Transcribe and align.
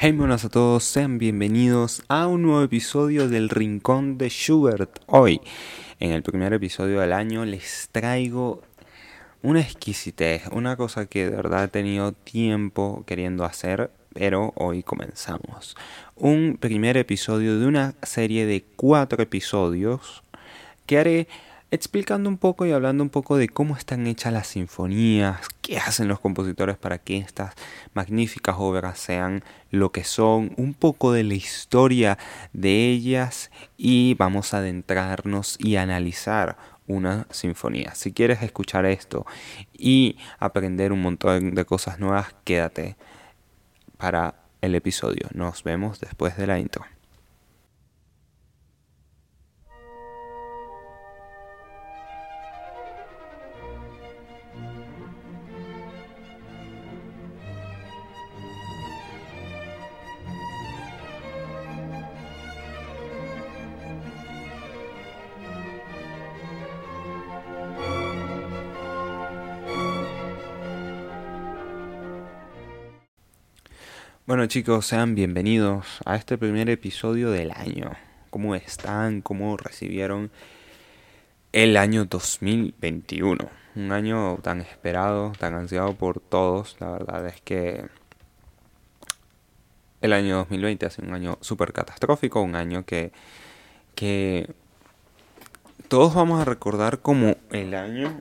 Hey, 0.00 0.12
buenas 0.12 0.44
a 0.44 0.48
todos, 0.48 0.84
sean 0.84 1.18
bienvenidos 1.18 2.04
a 2.06 2.28
un 2.28 2.42
nuevo 2.42 2.62
episodio 2.62 3.28
del 3.28 3.48
Rincón 3.48 4.16
de 4.16 4.28
Schubert. 4.28 5.00
Hoy, 5.06 5.40
en 5.98 6.12
el 6.12 6.22
primer 6.22 6.52
episodio 6.52 7.00
del 7.00 7.12
año, 7.12 7.44
les 7.44 7.88
traigo 7.90 8.62
una 9.42 9.60
exquisitez, 9.60 10.42
una 10.52 10.76
cosa 10.76 11.06
que 11.06 11.28
de 11.28 11.34
verdad 11.34 11.64
he 11.64 11.68
tenido 11.68 12.12
tiempo 12.12 13.02
queriendo 13.08 13.44
hacer, 13.44 13.90
pero 14.14 14.52
hoy 14.54 14.84
comenzamos. 14.84 15.76
Un 16.14 16.58
primer 16.60 16.96
episodio 16.96 17.58
de 17.58 17.66
una 17.66 17.96
serie 18.04 18.46
de 18.46 18.64
cuatro 18.76 19.20
episodios 19.20 20.22
que 20.86 20.98
haré 20.98 21.28
explicando 21.70 22.28
un 22.30 22.38
poco 22.38 22.64
y 22.64 22.72
hablando 22.72 23.02
un 23.02 23.10
poco 23.10 23.36
de 23.36 23.48
cómo 23.48 23.76
están 23.76 24.06
hechas 24.06 24.32
las 24.32 24.46
sinfonías, 24.48 25.40
qué 25.60 25.78
hacen 25.78 26.08
los 26.08 26.20
compositores 26.20 26.78
para 26.78 26.98
que 26.98 27.18
estas 27.18 27.54
magníficas 27.92 28.56
obras 28.58 28.98
sean 28.98 29.44
lo 29.70 29.92
que 29.92 30.04
son, 30.04 30.52
un 30.56 30.72
poco 30.72 31.12
de 31.12 31.24
la 31.24 31.34
historia 31.34 32.18
de 32.52 32.88
ellas 32.88 33.50
y 33.76 34.14
vamos 34.14 34.54
a 34.54 34.58
adentrarnos 34.58 35.56
y 35.58 35.76
analizar 35.76 36.56
una 36.86 37.26
sinfonía. 37.30 37.94
Si 37.94 38.12
quieres 38.12 38.42
escuchar 38.42 38.86
esto 38.86 39.26
y 39.74 40.16
aprender 40.38 40.92
un 40.92 41.02
montón 41.02 41.54
de 41.54 41.64
cosas 41.66 41.98
nuevas, 41.98 42.34
quédate 42.44 42.96
para 43.98 44.36
el 44.62 44.74
episodio. 44.74 45.28
Nos 45.34 45.62
vemos 45.64 46.00
después 46.00 46.36
de 46.38 46.46
la 46.46 46.58
intro. 46.58 46.84
Bueno 74.28 74.44
chicos, 74.44 74.84
sean 74.84 75.14
bienvenidos 75.14 76.00
a 76.04 76.14
este 76.14 76.36
primer 76.36 76.68
episodio 76.68 77.30
del 77.30 77.50
año. 77.50 77.92
¿Cómo 78.28 78.54
están? 78.54 79.22
¿Cómo 79.22 79.56
recibieron 79.56 80.30
el 81.52 81.78
año 81.78 82.04
2021? 82.04 83.38
Un 83.74 83.90
año 83.90 84.36
tan 84.42 84.60
esperado, 84.60 85.32
tan 85.38 85.54
ansiado 85.54 85.94
por 85.94 86.20
todos. 86.20 86.76
La 86.78 86.90
verdad 86.90 87.26
es 87.26 87.40
que 87.40 87.86
el 90.02 90.12
año 90.12 90.36
2020 90.36 90.84
ha 90.84 90.90
sido 90.90 91.08
un 91.08 91.14
año 91.14 91.38
súper 91.40 91.72
catastrófico, 91.72 92.42
un 92.42 92.54
año 92.54 92.84
que, 92.84 93.12
que 93.94 94.52
todos 95.88 96.14
vamos 96.14 96.38
a 96.38 96.44
recordar 96.44 96.98
como 96.98 97.38
el 97.50 97.74
año 97.74 98.20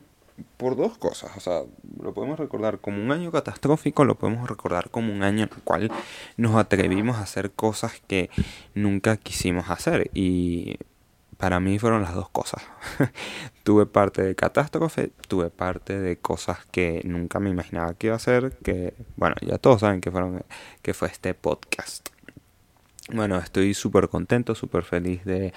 por 0.58 0.76
dos 0.76 0.98
cosas. 0.98 1.36
O 1.38 1.40
sea, 1.40 1.62
lo 2.02 2.14
podemos 2.14 2.40
recordar 2.40 2.80
como 2.80 3.02
un 3.02 3.12
año 3.12 3.32
catastrófico, 3.32 4.06
lo 4.06 4.16
podemos 4.16 4.50
recordar 4.50 4.90
como 4.90 5.14
un 5.14 5.24
año 5.24 5.44
en 5.44 5.50
el 5.54 5.64
cual 5.64 5.92
nos 6.36 6.56
atrevimos 6.56 7.18
a 7.18 7.22
hacer 7.22 7.52
cosas 7.52 8.02
que 8.08 8.30
nunca 8.74 9.18
quisimos 9.18 9.70
hacer. 9.70 10.10
Y 10.14 10.78
para 11.38 11.60
mí 11.60 11.80
fueron 11.80 12.02
las 12.02 12.14
dos 12.14 12.30
cosas. 12.30 12.64
tuve 13.64 13.86
parte 13.86 14.24
de 14.24 14.36
catástrofe, 14.36 15.12
tuve 15.28 15.50
parte 15.50 16.00
de 16.00 16.18
cosas 16.18 16.66
que 16.72 17.02
nunca 17.06 17.40
me 17.40 17.50
imaginaba 17.50 17.94
que 17.94 18.08
iba 18.08 18.16
a 18.16 18.18
hacer. 18.18 18.58
Que, 18.64 18.94
bueno, 19.16 19.36
ya 19.42 19.58
todos 19.58 19.82
saben 19.82 20.02
que, 20.02 20.12
fueron, 20.12 20.44
que 20.82 20.94
fue 20.94 21.08
este 21.10 21.34
podcast. 21.34 22.10
Bueno, 23.14 23.38
estoy 23.38 23.74
súper 23.74 24.10
contento, 24.10 24.54
súper 24.54 24.84
feliz 24.84 25.24
de 25.24 25.54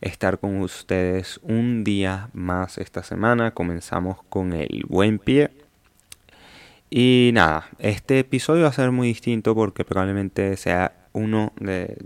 estar 0.00 0.38
con 0.38 0.60
ustedes 0.60 1.40
un 1.42 1.84
día 1.84 2.30
más 2.32 2.78
esta 2.78 3.02
semana. 3.02 3.52
Comenzamos 3.52 4.22
con 4.28 4.52
el 4.52 4.84
buen 4.88 5.18
pie. 5.18 5.50
Y 6.90 7.30
nada, 7.34 7.68
este 7.78 8.20
episodio 8.20 8.62
va 8.62 8.68
a 8.68 8.72
ser 8.72 8.90
muy 8.92 9.08
distinto 9.08 9.54
porque 9.54 9.84
probablemente 9.84 10.56
sea 10.56 11.08
uno 11.12 11.52
de, 11.60 11.96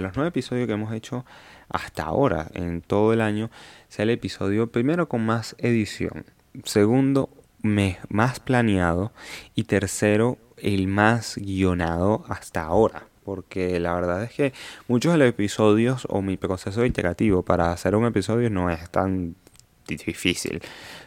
los 0.00 0.16
nueve 0.16 0.28
episodios 0.28 0.66
que 0.66 0.72
hemos 0.72 0.94
hecho 0.94 1.26
hasta 1.68 2.04
ahora 2.04 2.48
en 2.54 2.80
todo 2.80 3.12
el 3.12 3.20
año. 3.20 3.50
Sea 3.88 4.04
el 4.04 4.10
episodio 4.10 4.70
primero 4.70 5.08
con 5.08 5.26
más 5.26 5.56
edición. 5.58 6.24
Segundo, 6.64 7.30
más 7.62 8.40
planeado. 8.40 9.12
Y 9.54 9.64
tercero, 9.64 10.38
el 10.56 10.88
más 10.88 11.36
guionado 11.36 12.24
hasta 12.28 12.62
ahora 12.62 13.09
porque 13.30 13.78
la 13.78 13.94
verdad 13.94 14.24
es 14.24 14.32
que 14.32 14.52
muchos 14.88 15.12
de 15.12 15.18
los 15.18 15.28
episodios 15.28 16.04
o 16.10 16.20
mi 16.20 16.36
proceso 16.36 16.84
iterativo 16.84 17.44
para 17.44 17.70
hacer 17.70 17.94
un 17.94 18.04
episodio 18.04 18.50
no 18.50 18.70
es 18.70 18.90
tan 18.90 19.36
difícil. 19.86 20.60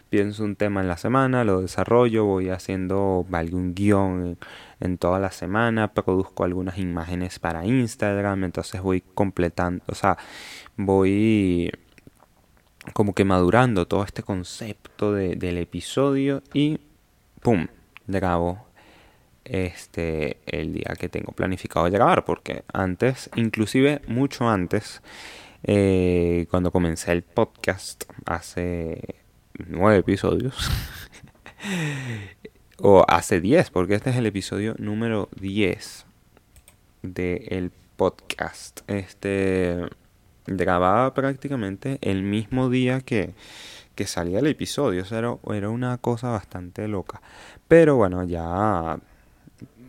Pienso 0.10 0.46
un 0.46 0.56
tema 0.56 0.80
en 0.80 0.88
la 0.88 0.96
semana, 0.96 1.44
lo 1.44 1.60
desarrollo, 1.60 2.24
voy 2.24 2.48
haciendo 2.48 3.28
algún 3.34 3.76
guion 3.76 4.38
en, 4.80 4.98
toda 4.98 5.20
la 5.20 5.32
semana, 5.32 5.92
produzco 5.94 6.46
algunas 6.46 6.78
imágenes 6.78 7.40
para 7.40 7.66
Instagram, 7.66 8.46
entonces 8.46 8.82
voy 8.82 9.02
completando, 9.02 9.84
o 9.88 9.96
sea, 9.96 10.18
voy 10.78 11.72
como 12.94 13.14
que 13.14 13.26
madurando 13.26 13.86
todo 13.86 14.06
este 14.06 14.24
concepto 14.24 15.12
del 15.12 15.58
episodio 15.58 16.42
y 16.54 16.80
¡pum! 17.42 17.68
grabo 18.08 18.66
este 19.46 20.38
el 20.46 20.74
día 20.74 20.96
que 20.98 21.10
tengo 21.10 21.32
planificado 21.32 21.90
grabar 21.90 22.26
porque 22.26 22.64
antes 22.72 23.30
inclusive 23.36 24.02
mucho 24.08 24.50
antes 24.50 25.02
eh, 25.64 26.48
cuando 26.50 26.72
comencé 26.72 27.12
el 27.12 27.24
podcast 27.24 28.04
hace 28.26 29.16
nueve 29.68 29.98
episodios 29.98 30.70
o 32.80 33.06
hace 33.08 33.42
diez 33.42 33.70
porque 33.70 33.96
este 33.96 34.10
es 34.10 34.18
el 34.18 34.26
episodio 34.26 34.76
número 34.78 35.30
diez 35.40 36.06
del 37.04 37.72
podcast. 37.98 38.82
Este 38.88 39.78
grababa 40.46 41.14
prácticamente 41.14 42.00
el 42.02 42.24
mismo 42.24 42.70
día 42.70 43.02
que 43.02 43.34
que 43.96 44.08
salía 44.08 44.40
el 44.40 44.48
episodio 44.48 45.04
o 45.44 45.54
era 45.54 45.70
una 45.70 45.98
cosa 46.00 46.30
bastante 46.30 46.88
loca. 46.88 47.22
Pero 47.68 47.96
bueno 47.96 48.24
ya 48.24 49.00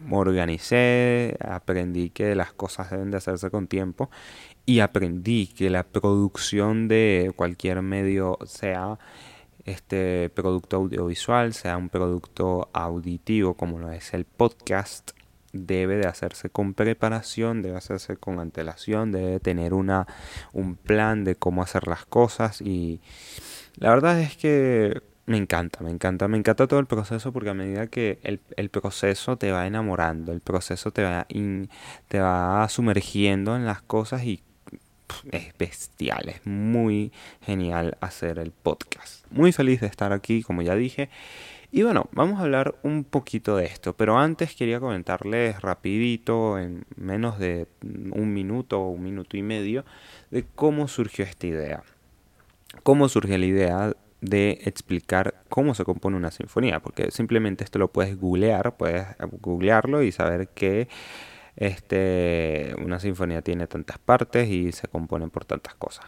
me 0.04 0.16
organicé, 0.16 1.36
aprendí 1.40 2.10
que 2.10 2.34
las 2.34 2.52
cosas 2.52 2.90
deben 2.90 3.10
de 3.10 3.16
hacerse 3.16 3.50
con 3.50 3.66
tiempo 3.66 4.10
y 4.66 4.80
aprendí 4.80 5.46
que 5.46 5.70
la 5.70 5.82
producción 5.82 6.88
de 6.88 7.32
cualquier 7.36 7.82
medio 7.82 8.38
sea 8.46 8.98
este 9.64 10.30
producto 10.30 10.76
audiovisual, 10.76 11.54
sea 11.54 11.76
un 11.76 11.88
producto 11.88 12.68
auditivo 12.72 13.54
como 13.54 13.78
lo 13.78 13.90
es 13.90 14.14
el 14.14 14.24
podcast, 14.24 15.12
debe 15.52 15.96
de 15.96 16.06
hacerse 16.06 16.50
con 16.50 16.74
preparación, 16.74 17.62
debe 17.62 17.76
hacerse 17.76 18.16
con 18.16 18.40
antelación, 18.40 19.12
debe 19.12 19.40
tener 19.40 19.72
una, 19.72 20.06
un 20.52 20.76
plan 20.76 21.24
de 21.24 21.36
cómo 21.36 21.62
hacer 21.62 21.86
las 21.86 22.04
cosas 22.04 22.60
y 22.60 23.00
la 23.76 23.90
verdad 23.90 24.20
es 24.20 24.36
que 24.36 25.02
me 25.26 25.38
encanta, 25.38 25.82
me 25.82 25.90
encanta, 25.90 26.28
me 26.28 26.36
encanta 26.36 26.66
todo 26.66 26.80
el 26.80 26.86
proceso 26.86 27.32
porque 27.32 27.50
a 27.50 27.54
medida 27.54 27.86
que 27.86 28.18
el, 28.22 28.68
proceso 28.68 29.36
te 29.36 29.52
va 29.52 29.66
enamorando, 29.66 30.32
el 30.32 30.40
proceso 30.40 30.90
te 30.90 31.02
va, 31.02 31.26
te 32.08 32.20
va 32.20 32.68
sumergiendo 32.68 33.56
en 33.56 33.64
las 33.64 33.80
cosas 33.80 34.24
y 34.24 34.42
es 35.30 35.56
bestial, 35.58 36.28
es 36.28 36.46
muy 36.46 37.12
genial 37.40 37.96
hacer 38.00 38.38
el 38.38 38.50
podcast. 38.50 39.24
Muy 39.30 39.52
feliz 39.52 39.80
de 39.80 39.86
estar 39.86 40.12
aquí, 40.12 40.42
como 40.42 40.62
ya 40.62 40.74
dije. 40.74 41.08
Y 41.72 41.82
bueno, 41.82 42.08
vamos 42.12 42.38
a 42.38 42.42
hablar 42.42 42.76
un 42.82 43.04
poquito 43.04 43.56
de 43.56 43.64
esto, 43.64 43.94
pero 43.94 44.18
antes 44.18 44.54
quería 44.54 44.78
comentarles 44.78 45.60
rapidito, 45.60 46.58
en 46.58 46.84
menos 46.96 47.38
de 47.38 47.66
un 47.82 48.32
minuto 48.32 48.80
o 48.80 48.90
un 48.90 49.02
minuto 49.02 49.36
y 49.36 49.42
medio, 49.42 49.84
de 50.30 50.44
cómo 50.54 50.86
surgió 50.86 51.24
esta 51.24 51.46
idea. 51.46 51.82
¿Cómo 52.82 53.08
surgió 53.08 53.38
la 53.38 53.46
idea 53.46 53.94
de 54.24 54.58
explicar 54.64 55.42
cómo 55.48 55.74
se 55.74 55.84
compone 55.84 56.16
una 56.16 56.30
sinfonía, 56.30 56.80
porque 56.80 57.10
simplemente 57.10 57.64
esto 57.64 57.78
lo 57.78 57.92
puedes 57.92 58.18
googlear, 58.18 58.76
puedes 58.76 59.06
googlearlo 59.40 60.02
y 60.02 60.12
saber 60.12 60.48
que 60.48 60.88
este, 61.56 62.74
una 62.78 62.98
sinfonía 62.98 63.42
tiene 63.42 63.66
tantas 63.66 63.98
partes 63.98 64.48
y 64.48 64.72
se 64.72 64.88
compone 64.88 65.28
por 65.28 65.44
tantas 65.44 65.74
cosas. 65.74 66.06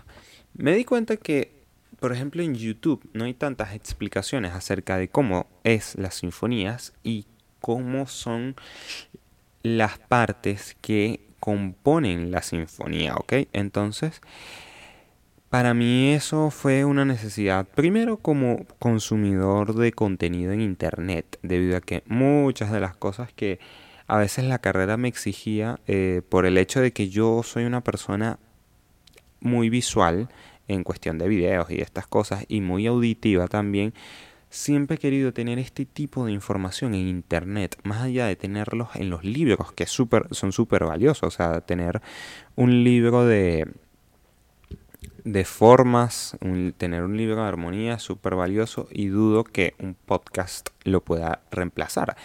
Me 0.55 0.75
di 0.75 0.85
cuenta 0.85 1.17
que, 1.17 1.65
por 2.01 2.13
ejemplo, 2.13 2.43
en 2.43 2.55
YouTube 2.55 3.09
no 3.13 3.25
hay 3.25 3.35
tantas 3.35 3.75
explicaciones 3.75 4.53
acerca 4.53 4.97
de 4.97 5.09
cómo 5.09 5.47
es 5.63 5.95
las 5.97 6.15
sinfonías 6.15 6.95
y 7.03 7.27
cómo 7.61 8.07
son 8.07 8.57
las 9.63 9.99
partes 9.99 10.77
que 10.81 11.21
componen 11.41 12.31
la 12.31 12.43
sinfonía, 12.43 13.15
¿ok? 13.17 13.35
Entonces, 13.53 14.21
para 15.51 15.75
mí 15.75 16.13
eso 16.13 16.51
fue 16.51 16.85
una 16.85 17.05
necesidad, 17.05 17.67
primero 17.67 18.17
como 18.17 18.67
consumidor 18.79 19.75
de 19.75 19.93
contenido 19.93 20.53
en 20.53 20.61
Internet, 20.61 21.39
debido 21.43 21.77
a 21.77 21.81
que 21.81 22.03
muchas 22.07 22.73
de 22.73 22.81
las 22.81 22.97
cosas 22.97 23.33
que 23.33 23.61
a 24.09 24.19
veces 24.19 24.45
la 24.45 24.59
carrera 24.59 24.97
me 24.97 25.09
exigía 25.09 25.81
eh, 25.87 26.23
por 26.29 26.47
el 26.47 26.59
hecho 26.59 26.81
de 26.81 26.93
que 26.93 27.09
yo 27.09 27.43
soy 27.43 27.65
una 27.65 27.83
persona 27.83 28.39
muy 29.41 29.69
visual 29.71 30.29
en 30.69 30.83
cuestión 30.83 31.19
de 31.19 31.29
videos 31.29 31.71
y 31.71 31.81
estas 31.81 32.07
cosas 32.07 32.45
y 32.49 32.61
muy 32.61 32.87
auditiva 32.87 33.49
también. 33.49 33.95
Siempre 34.49 34.97
he 34.97 34.99
querido 34.99 35.33
tener 35.33 35.59
este 35.59 35.85
tipo 35.85 36.25
de 36.25 36.33
información 36.33 36.95
en 36.95 37.09
internet, 37.09 37.79
más 37.83 38.03
allá 38.03 38.27
de 38.27 38.37
tenerlos 38.37 38.89
en 38.95 39.11
los 39.11 39.25
libros, 39.25 39.73
que 39.73 39.87
son 39.87 40.53
súper 40.53 40.85
valiosos. 40.85 41.35
O 41.35 41.37
sea, 41.37 41.61
tener 41.61 42.01
un 42.55 42.85
libro 42.85 43.27
de, 43.27 43.67
de 45.27 45.45
formas, 45.45 46.37
tener 46.79 47.03
un 47.03 47.17
libro 47.17 47.43
de 47.43 47.49
armonía 47.49 47.95
es 47.95 48.03
súper 48.03 48.37
valioso 48.37 48.87
y 48.93 49.09
dudo 49.09 49.43
que 49.43 49.75
un 49.81 49.95
podcast 49.95 50.69
lo 50.85 51.01
pueda 51.01 51.41
reemplazar. 51.51 52.17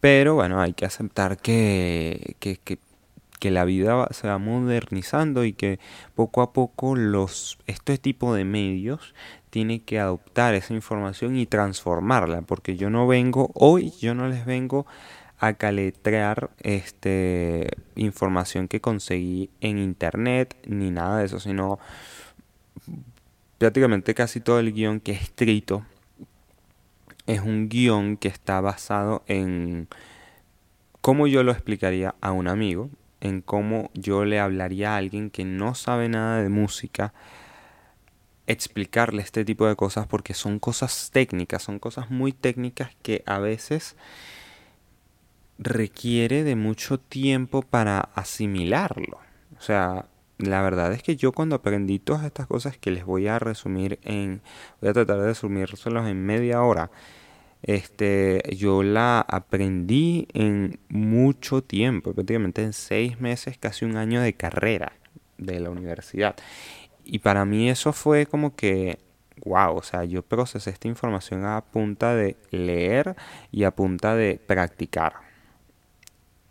Pero 0.00 0.34
bueno, 0.34 0.60
hay 0.60 0.72
que 0.72 0.84
aceptar 0.84 1.36
que, 1.36 2.34
que, 2.40 2.58
que, 2.58 3.50
la 3.50 3.64
vida 3.64 4.08
se 4.10 4.26
va 4.26 4.38
modernizando 4.38 5.44
y 5.44 5.52
que 5.52 5.78
poco 6.16 6.42
a 6.42 6.52
poco 6.52 6.96
los, 6.96 7.56
este 7.68 7.98
tipo 7.98 8.34
de 8.34 8.44
medios 8.44 9.14
tiene 9.50 9.82
que 9.82 10.00
adoptar 10.00 10.54
esa 10.54 10.74
información 10.74 11.36
y 11.36 11.46
transformarla. 11.46 12.42
Porque 12.42 12.76
yo 12.76 12.90
no 12.90 13.06
vengo, 13.06 13.52
hoy 13.54 13.92
yo 14.00 14.14
no 14.16 14.26
les 14.26 14.44
vengo 14.44 14.86
a 15.38 15.54
caletrear 15.54 16.50
este, 16.58 17.68
información 17.94 18.66
que 18.66 18.80
conseguí 18.80 19.50
en 19.60 19.78
internet 19.78 20.56
ni 20.66 20.90
nada 20.90 21.18
de 21.18 21.26
eso, 21.26 21.38
sino 21.38 21.78
prácticamente 23.60 24.14
casi 24.14 24.40
todo 24.40 24.58
el 24.58 24.72
guion 24.72 25.00
que 25.00 25.12
he 25.12 25.16
escrito 25.16 25.84
es 27.26 27.42
un 27.42 27.68
guion 27.68 28.16
que 28.16 28.28
está 28.28 28.58
basado 28.62 29.22
en 29.26 29.86
cómo 31.02 31.26
yo 31.26 31.42
lo 31.42 31.52
explicaría 31.52 32.14
a 32.22 32.32
un 32.32 32.48
amigo, 32.48 32.88
en 33.20 33.42
cómo 33.42 33.90
yo 33.92 34.24
le 34.24 34.40
hablaría 34.40 34.94
a 34.94 34.96
alguien 34.96 35.28
que 35.28 35.44
no 35.44 35.74
sabe 35.74 36.08
nada 36.08 36.42
de 36.42 36.48
música, 36.48 37.12
explicarle 38.46 39.20
este 39.20 39.44
tipo 39.44 39.66
de 39.66 39.76
cosas 39.76 40.06
porque 40.06 40.32
son 40.32 40.58
cosas 40.58 41.10
técnicas, 41.12 41.62
son 41.62 41.78
cosas 41.78 42.10
muy 42.10 42.32
técnicas 42.32 42.96
que 43.02 43.22
a 43.26 43.40
veces 43.40 43.94
requiere 45.58 46.44
de 46.44 46.56
mucho 46.56 46.98
tiempo 46.98 47.60
para 47.60 48.08
asimilarlo. 48.14 49.18
O 49.58 49.60
sea, 49.60 50.06
la 50.40 50.62
verdad 50.62 50.92
es 50.92 51.02
que 51.02 51.16
yo 51.16 51.32
cuando 51.32 51.56
aprendí 51.56 51.98
todas 51.98 52.24
estas 52.24 52.46
cosas 52.46 52.78
que 52.78 52.90
les 52.90 53.04
voy 53.04 53.28
a 53.28 53.38
resumir 53.38 53.98
en, 54.02 54.42
voy 54.80 54.90
a 54.90 54.92
tratar 54.92 55.18
de 55.18 55.26
resumírselos 55.26 56.06
en 56.06 56.24
media 56.24 56.62
hora, 56.62 56.90
este, 57.62 58.42
yo 58.56 58.82
la 58.82 59.20
aprendí 59.20 60.26
en 60.32 60.80
mucho 60.88 61.62
tiempo, 61.62 62.14
prácticamente 62.14 62.62
en 62.62 62.72
seis 62.72 63.20
meses, 63.20 63.58
casi 63.58 63.84
un 63.84 63.96
año 63.96 64.22
de 64.22 64.32
carrera 64.32 64.92
de 65.36 65.60
la 65.60 65.70
universidad. 65.70 66.36
Y 67.04 67.18
para 67.18 67.44
mí 67.44 67.68
eso 67.68 67.92
fue 67.92 68.26
como 68.26 68.56
que, 68.56 68.98
wow, 69.44 69.76
o 69.76 69.82
sea, 69.82 70.04
yo 70.04 70.22
procesé 70.22 70.70
esta 70.70 70.88
información 70.88 71.44
a 71.44 71.60
punta 71.60 72.14
de 72.14 72.36
leer 72.50 73.16
y 73.52 73.64
a 73.64 73.72
punta 73.72 74.14
de 74.14 74.40
practicar. 74.46 75.14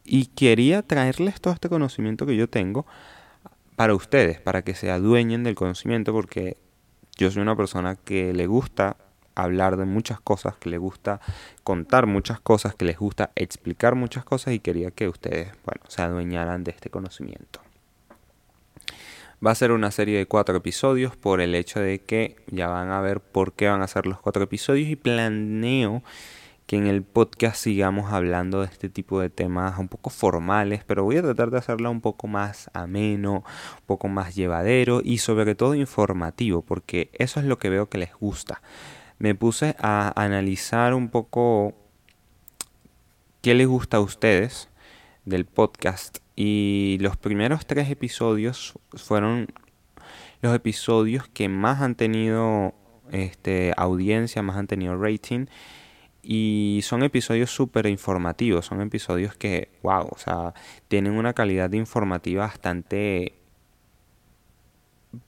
Y 0.03 0.27
quería 0.27 0.81
traerles 0.81 1.39
todo 1.39 1.53
este 1.53 1.69
conocimiento 1.69 2.25
que 2.25 2.35
yo 2.35 2.49
tengo 2.49 2.85
para 3.79 3.95
ustedes, 3.95 4.41
para 4.41 4.61
que 4.61 4.75
se 4.75 4.91
adueñen 4.91 5.45
del 5.45 5.55
conocimiento, 5.55 6.11
porque 6.11 6.57
yo 7.15 7.31
soy 7.31 7.41
una 7.41 7.55
persona 7.55 7.95
que 7.95 8.33
le 8.33 8.45
gusta 8.45 8.97
hablar 9.35 9.77
de 9.77 9.85
muchas 9.85 10.19
cosas, 10.19 10.57
que 10.57 10.69
le 10.69 10.77
gusta 10.77 11.21
contar 11.63 12.05
muchas 12.05 12.41
cosas, 12.41 12.75
que 12.75 12.83
les 12.83 12.97
gusta 12.97 13.31
explicar 13.35 13.95
muchas 13.95 14.25
cosas 14.25 14.53
y 14.53 14.59
quería 14.59 14.91
que 14.91 15.07
ustedes, 15.07 15.53
bueno, 15.63 15.81
se 15.87 16.01
adueñaran 16.01 16.65
de 16.65 16.71
este 16.71 16.89
conocimiento. 16.89 17.61
Va 19.41 19.51
a 19.51 19.55
ser 19.55 19.71
una 19.71 19.91
serie 19.91 20.17
de 20.17 20.25
cuatro 20.25 20.57
episodios 20.57 21.15
por 21.15 21.39
el 21.39 21.55
hecho 21.55 21.79
de 21.79 21.99
que 21.99 22.35
ya 22.47 22.67
van 22.67 22.91
a 22.91 22.99
ver 22.99 23.21
por 23.21 23.53
qué 23.53 23.69
van 23.69 23.81
a 23.81 23.87
ser 23.87 24.07
los 24.07 24.19
cuatro 24.19 24.43
episodios 24.43 24.89
y 24.89 24.97
planeo 24.97 26.03
que 26.69 26.77
en 26.77 26.85
el 26.85 27.01
podcast 27.01 27.55
sigamos 27.55 28.13
hablando 28.13 28.59
de 28.59 28.67
este 28.67 28.89
tipo 28.89 29.19
de 29.19 29.31
temas 29.31 29.79
un 29.79 29.87
poco 29.87 30.11
formales, 30.11 30.83
pero 30.83 31.03
voy 31.03 31.17
a 31.17 31.23
tratar 31.23 31.49
de 31.49 31.57
hacerla 31.57 31.89
un 31.89 31.99
poco 31.99 32.27
más 32.27 32.69
ameno, 32.75 33.37
un 33.37 33.85
poco 33.87 34.07
más 34.07 34.35
llevadero 34.35 35.01
y 35.03 35.17
sobre 35.17 35.55
todo 35.55 35.73
informativo, 35.73 36.61
porque 36.61 37.09
eso 37.13 37.39
es 37.39 37.47
lo 37.47 37.57
que 37.57 37.71
veo 37.71 37.89
que 37.89 37.97
les 37.97 38.13
gusta. 38.13 38.61
Me 39.17 39.33
puse 39.33 39.75
a 39.79 40.13
analizar 40.15 40.93
un 40.93 41.09
poco 41.09 41.73
qué 43.41 43.55
les 43.55 43.65
gusta 43.65 43.97
a 43.97 44.01
ustedes 44.01 44.69
del 45.25 45.45
podcast 45.45 46.19
y 46.35 46.99
los 47.01 47.17
primeros 47.17 47.65
tres 47.65 47.89
episodios 47.89 48.77
fueron 48.93 49.47
los 50.43 50.53
episodios 50.53 51.27
que 51.29 51.49
más 51.49 51.81
han 51.81 51.95
tenido 51.95 52.75
este, 53.11 53.73
audiencia, 53.75 54.43
más 54.43 54.57
han 54.57 54.67
tenido 54.67 54.95
rating 55.01 55.47
y 56.21 56.81
son 56.83 57.03
episodios 57.03 57.51
súper 57.51 57.85
informativos, 57.87 58.65
son 58.65 58.81
episodios 58.81 59.35
que, 59.35 59.69
wow, 59.83 60.07
o 60.11 60.17
sea, 60.17 60.53
tienen 60.87 61.13
una 61.13 61.33
calidad 61.33 61.71
informativa 61.73 62.45
bastante 62.45 63.33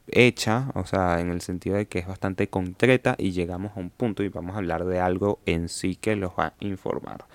hecha, 0.07 0.71
o 0.75 0.85
sea, 0.85 1.19
en 1.19 1.31
el 1.31 1.41
sentido 1.41 1.77
de 1.77 1.87
que 1.87 1.99
es 1.99 2.07
bastante 2.07 2.49
concreta 2.49 3.15
y 3.17 3.31
llegamos 3.31 3.75
a 3.75 3.79
un 3.79 3.89
punto 3.89 4.23
y 4.23 4.29
vamos 4.29 4.55
a 4.55 4.59
hablar 4.59 4.85
de 4.85 4.99
algo 4.99 5.39
en 5.45 5.69
sí 5.69 5.95
que 5.95 6.15
los 6.15 6.31
va 6.31 6.47
a 6.47 6.53
informar. 6.59 7.25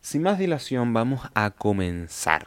Sin 0.00 0.22
más 0.22 0.38
dilación, 0.38 0.92
vamos 0.94 1.20
a 1.34 1.50
comenzar 1.50 2.46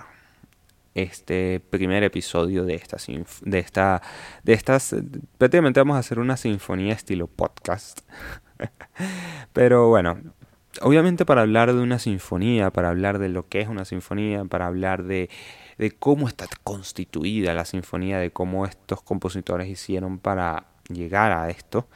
este 0.94 1.62
primer 1.70 2.04
episodio 2.04 2.66
de 2.66 2.76
esta 2.76 2.98
de 3.42 3.60
esta 3.60 4.02
de 4.44 4.52
estas 4.52 4.94
prácticamente 5.38 5.80
vamos 5.80 5.96
a 5.96 6.00
hacer 6.00 6.20
una 6.20 6.36
sinfonía 6.36 6.94
estilo 6.94 7.28
podcast 7.28 8.02
Pero 9.54 9.88
bueno, 9.90 10.20
obviamente 10.82 11.26
para 11.26 11.42
hablar 11.42 11.74
de 11.74 11.82
una 11.82 12.00
sinfonía, 12.00 12.72
para 12.72 12.90
hablar 12.90 13.20
de 13.20 13.30
lo 13.30 13.48
que 13.48 13.62
es 13.62 13.68
una 13.68 13.86
sinfonía, 13.86 14.46
para 14.46 14.68
hablar 14.68 15.04
de, 15.04 15.30
de 15.78 15.92
cómo 15.92 16.28
está 16.28 16.48
constituida 16.64 17.54
la 17.54 17.66
sinfonía, 17.66 18.20
de 18.20 18.32
cómo 18.32 18.66
estos 18.66 19.02
compositores 19.02 19.68
hicieron 19.68 20.20
para 20.20 20.66
llegar 20.90 21.32
a 21.32 21.50
esto, 21.50 21.88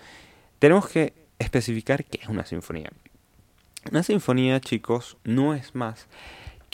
tenemos 0.59 0.87
que 0.87 1.13
especificar 1.39 2.05
qué 2.05 2.19
es 2.21 2.29
una 2.29 2.45
sinfonía. 2.45 2.91
Una 3.91 4.03
sinfonía, 4.03 4.59
chicos, 4.59 5.17
no 5.23 5.53
es 5.53 5.75
más 5.75 6.07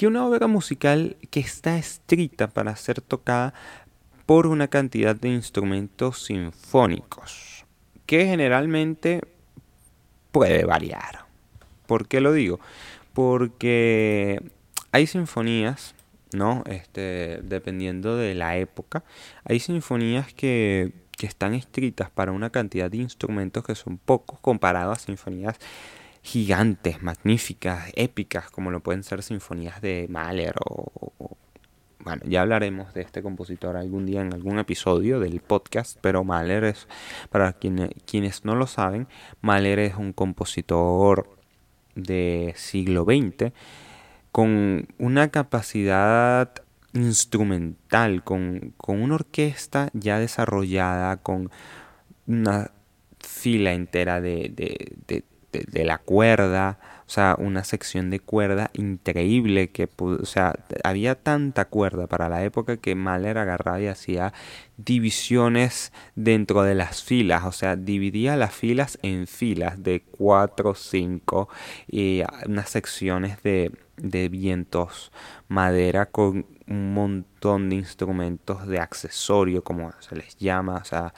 que 0.02 0.08
una 0.08 0.26
obra 0.26 0.48
musical 0.48 1.16
que 1.30 1.40
está 1.40 1.78
escrita 1.78 2.48
para 2.48 2.76
ser 2.76 3.02
tocada 3.02 3.54
por 4.26 4.48
una 4.48 4.68
cantidad 4.68 5.16
de 5.16 5.30
instrumentos 5.30 6.26
sinfónicos, 6.26 7.66
que 8.08 8.26
generalmente 8.26 9.22
puede 10.32 10.66
variar. 10.66 11.26
¿Por 11.86 12.08
qué 12.08 12.22
lo 12.22 12.34
digo? 12.34 12.60
Porque 13.14 14.42
hay 14.92 15.08
sinfonías, 15.08 15.96
¿no? 16.34 16.64
Este, 16.66 17.40
dependiendo 17.44 18.16
de 18.16 18.36
la 18.36 18.58
época, 18.58 19.04
hay 19.44 19.60
sinfonías 19.60 20.34
que, 20.34 20.94
que 21.18 21.28
están 21.28 21.54
escritas 21.54 22.10
para 22.10 22.32
una 22.32 22.50
cantidad 22.50 22.90
de 22.90 22.98
instrumentos 22.98 23.64
que 23.64 23.76
son 23.76 23.98
pocos 23.98 24.40
comparados 24.40 24.98
a 24.98 25.02
sinfonías 25.02 25.58
gigantes, 26.24 27.02
magníficas, 27.02 27.92
épicas, 27.96 28.50
como 28.52 28.72
lo 28.72 28.82
pueden 28.82 29.04
ser 29.04 29.24
sinfonías 29.24 29.82
de 29.82 30.08
Mahler 30.10 30.56
o, 30.66 31.38
bueno, 32.04 32.22
ya 32.26 32.42
hablaremos 32.42 32.94
de 32.94 33.02
este 33.02 33.22
compositor 33.22 33.78
algún 33.78 34.06
día 34.06 34.22
en 34.22 34.34
algún 34.34 34.60
episodio 34.60 35.20
del 35.20 35.40
podcast, 35.42 35.98
pero 36.02 36.24
Mahler 36.24 36.64
es, 36.64 36.88
para 37.30 37.54
quienes, 37.54 37.92
quienes 38.06 38.46
no 38.46 38.56
lo 38.56 38.68
saben, 38.68 39.08
Mahler 39.42 39.80
es 39.80 39.96
un 39.96 40.14
compositor 40.14 41.30
de 41.96 42.54
siglo 42.56 43.04
XX 43.04 43.52
con 44.32 44.88
una 44.98 45.30
capacidad 45.30 46.52
instrumental, 46.94 48.24
con, 48.24 48.74
una 48.88 49.16
orquesta 49.16 49.90
ya 49.94 50.20
desarrollada, 50.20 51.18
con 51.18 51.52
una 52.28 52.72
fila 53.20 53.74
entera 53.74 54.22
de, 54.22 54.54
de 55.52 55.84
la 55.86 55.98
cuerda, 56.00 56.80
o 57.12 57.14
sea, 57.14 57.36
una 57.38 57.66
sección 57.66 58.10
de 58.10 58.22
cuerda 58.22 58.72
increíble 58.72 59.70
que, 59.70 59.90
o 59.98 60.24
sea, 60.26 60.56
había 60.86 61.16
tanta 61.16 61.66
cuerda 61.66 62.08
para 62.08 62.30
la 62.30 62.46
época 62.46 62.78
que 62.78 62.96
Mahler 62.96 63.38
agarraba 63.38 63.82
y 63.82 63.88
hacía 63.88 64.32
divisiones 64.78 65.92
dentro 66.16 66.64
de 66.64 66.74
las 66.74 67.04
filas, 67.04 67.44
o 67.44 67.52
sea, 67.52 67.76
dividía 67.76 68.38
las 68.38 68.54
filas 68.54 68.98
en 69.02 69.28
filas 69.28 69.84
de 69.84 70.04
4, 70.18 70.74
5 70.74 71.50
y 71.90 72.24
unas 72.46 72.70
secciones 72.70 73.44
de, 73.44 73.74
de 73.98 74.30
vientos, 74.30 75.12
madera 75.50 76.06
con 76.06 76.46
un 76.66 76.94
montón 76.94 77.70
de 77.70 77.76
instrumentos 77.76 78.66
de 78.68 78.80
accesorio, 78.80 79.66
como 79.66 79.92
se 80.00 80.16
les 80.16 80.38
llama, 80.38 80.78
o 80.78 80.86
sea, 80.86 81.14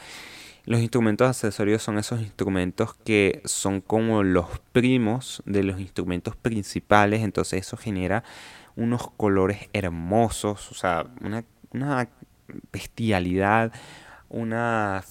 los 0.66 0.80
instrumentos 0.80 1.28
accesorios 1.28 1.84
son 1.84 1.98
esos 1.98 2.22
instrumentos 2.22 2.94
que 2.94 3.42
son 3.46 3.82
como 3.82 4.24
los 4.24 4.48
primos 4.72 5.44
de 5.46 5.64
los 5.64 5.80
instrumentos 5.80 6.36
principales, 6.36 7.22
entonces 7.22 7.68
eso 7.68 7.76
genera 7.76 8.24
unos 8.76 9.12
colores 9.12 9.70
hermosos, 9.74 10.72
o 10.72 10.74
sea, 10.74 11.06
una, 11.22 11.44
una 11.72 12.08
bestialidad, 12.72 13.74
una, 14.30 15.04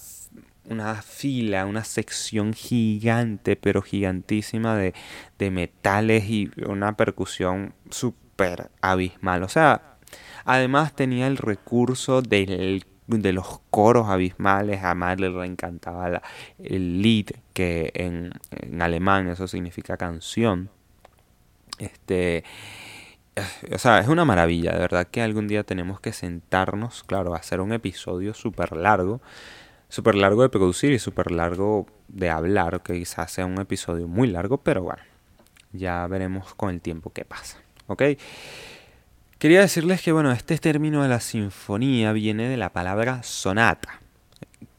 una 0.65 1.01
fila, 1.01 1.65
una 1.65 1.83
sección 1.83 2.53
gigante, 2.53 3.55
pero 3.55 3.81
gigantísima 3.81 4.75
de, 4.75 4.93
de 5.37 5.51
metales 5.51 6.25
y 6.25 6.51
una 6.65 6.97
percusión 6.97 7.73
súper 7.89 8.71
abismal. 8.81 9.43
O 9.43 9.49
sea, 9.49 9.97
además 10.45 10.95
tenía 10.95 11.27
el 11.27 11.37
recurso 11.37 12.21
del 12.21 12.85
de 13.07 13.33
los 13.33 13.59
coros 13.69 14.07
abismales, 14.07 14.83
a 14.83 14.95
Marley 14.95 15.31
le 15.31 15.45
encantaba 15.45 16.21
el 16.59 17.01
lead, 17.01 17.27
que 17.53 17.91
en, 17.95 18.31
alemán 18.81 19.27
eso 19.27 19.47
significa 19.47 19.97
canción. 19.97 20.69
Este, 21.79 22.43
o 23.73 23.77
sea, 23.77 23.99
es 23.99 24.07
una 24.07 24.25
maravilla, 24.25 24.71
de 24.71 24.79
verdad 24.79 25.07
que 25.07 25.21
algún 25.21 25.47
día 25.47 25.63
tenemos 25.63 25.99
que 25.99 26.13
sentarnos, 26.13 27.03
claro, 27.03 27.33
a 27.33 27.37
hacer 27.37 27.61
un 27.61 27.73
episodio 27.73 28.33
súper 28.33 28.75
largo, 28.75 29.21
súper 29.89 30.15
largo 30.15 30.43
de 30.43 30.49
producir 30.49 30.91
y 30.91 30.99
súper 30.99 31.31
largo 31.31 31.87
de 32.07 32.29
hablar, 32.29 32.81
que 32.83 32.93
quizás 32.93 33.31
sea 33.31 33.45
un 33.45 33.59
episodio 33.59 34.07
muy 34.07 34.27
largo, 34.27 34.57
pero 34.57 34.83
bueno, 34.83 35.01
ya 35.71 36.05
veremos 36.07 36.53
con 36.53 36.69
el 36.69 36.81
tiempo 36.81 37.11
qué 37.11 37.25
pasa, 37.25 37.57
¿ok? 37.87 38.03
Quería 39.43 39.59
decirles 39.59 40.01
que, 40.01 40.13
bueno, 40.13 40.31
este 40.31 40.57
término 40.57 41.03
de 41.03 41.09
la 41.09 41.19
sinfonía 41.19 42.13
viene 42.13 42.47
de 42.47 42.55
la 42.55 42.69
palabra 42.69 43.23
sonata, 43.23 43.99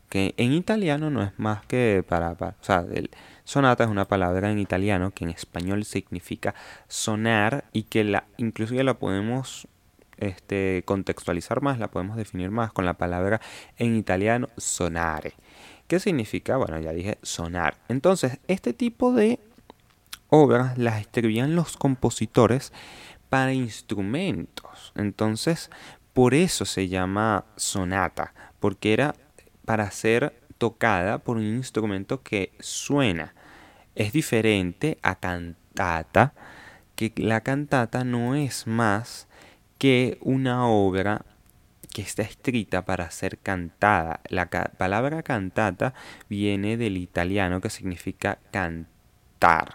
que 0.08 0.32
en 0.38 0.54
italiano 0.54 1.10
no 1.10 1.22
es 1.22 1.38
más 1.38 1.66
que 1.66 2.02
para, 2.08 2.30
o 2.32 2.54
sea, 2.62 2.82
el, 2.90 3.10
sonata 3.44 3.84
es 3.84 3.90
una 3.90 4.06
palabra 4.06 4.50
en 4.50 4.58
italiano 4.58 5.10
que 5.10 5.24
en 5.24 5.30
español 5.32 5.84
significa 5.84 6.54
sonar 6.88 7.64
y 7.74 7.82
que 7.82 8.04
la 8.04 8.24
inclusive 8.38 8.82
la 8.84 8.94
podemos 8.94 9.68
este, 10.16 10.82
contextualizar 10.86 11.60
más, 11.60 11.78
la 11.78 11.88
podemos 11.88 12.16
definir 12.16 12.50
más 12.50 12.72
con 12.72 12.86
la 12.86 12.94
palabra 12.94 13.42
en 13.76 13.96
italiano 13.96 14.48
sonare. 14.56 15.34
¿Qué 15.88 16.00
significa? 16.00 16.56
Bueno, 16.56 16.80
ya 16.80 16.94
dije 16.94 17.18
sonar. 17.20 17.76
Entonces, 17.90 18.38
este 18.48 18.72
tipo 18.72 19.12
de 19.12 19.38
obras 20.30 20.78
las 20.78 21.02
escribían 21.02 21.54
los 21.54 21.76
compositores 21.76 22.72
para 23.34 23.52
instrumentos. 23.52 24.92
Entonces, 24.94 25.68
por 26.12 26.34
eso 26.34 26.64
se 26.64 26.86
llama 26.86 27.46
sonata, 27.56 28.32
porque 28.60 28.92
era 28.92 29.16
para 29.64 29.90
ser 29.90 30.40
tocada 30.56 31.18
por 31.18 31.38
un 31.38 31.42
instrumento 31.42 32.22
que 32.22 32.52
suena. 32.60 33.34
Es 33.96 34.12
diferente 34.12 34.98
a 35.02 35.16
cantata, 35.16 36.32
que 36.94 37.12
la 37.16 37.40
cantata 37.40 38.04
no 38.04 38.36
es 38.36 38.68
más 38.68 39.26
que 39.78 40.16
una 40.20 40.68
obra 40.68 41.24
que 41.92 42.02
está 42.02 42.22
escrita 42.22 42.84
para 42.84 43.10
ser 43.10 43.38
cantada. 43.38 44.20
La 44.28 44.48
palabra 44.48 45.24
cantata 45.24 45.92
viene 46.28 46.76
del 46.76 46.96
italiano 46.98 47.60
que 47.60 47.70
significa 47.70 48.38
cantar 48.52 49.74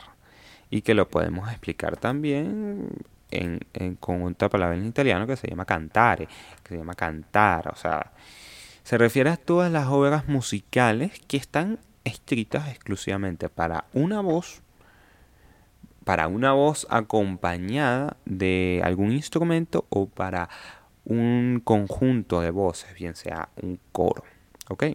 y 0.69 0.79
que 0.81 0.93
lo 0.93 1.09
podemos 1.09 1.49
explicar 1.49 1.97
también 1.97 2.87
en, 3.31 3.59
con 3.99 4.23
otra 4.23 4.49
palabra 4.49 4.75
en 4.75 4.85
italiano 4.85 5.27
que 5.27 5.35
se 5.35 5.47
llama 5.47 5.65
cantare, 5.65 6.27
que 6.63 6.69
se 6.69 6.77
llama 6.77 6.95
cantar, 6.95 7.69
o 7.69 7.75
sea, 7.75 8.11
se 8.83 8.97
refiere 8.97 9.29
a 9.29 9.37
todas 9.37 9.71
las 9.71 9.87
obras 9.87 10.27
musicales 10.27 11.19
que 11.27 11.37
están 11.37 11.79
escritas 12.03 12.69
exclusivamente 12.69 13.49
para 13.49 13.85
una 13.93 14.21
voz, 14.21 14.61
para 16.03 16.27
una 16.27 16.53
voz 16.53 16.87
acompañada 16.89 18.17
de 18.25 18.81
algún 18.83 19.11
instrumento 19.11 19.85
o 19.89 20.07
para 20.07 20.49
un 21.05 21.61
conjunto 21.63 22.41
de 22.41 22.51
voces, 22.51 22.93
bien 22.95 23.15
sea 23.15 23.49
un 23.61 23.79
coro. 23.91 24.23
¿Ok? 24.69 24.85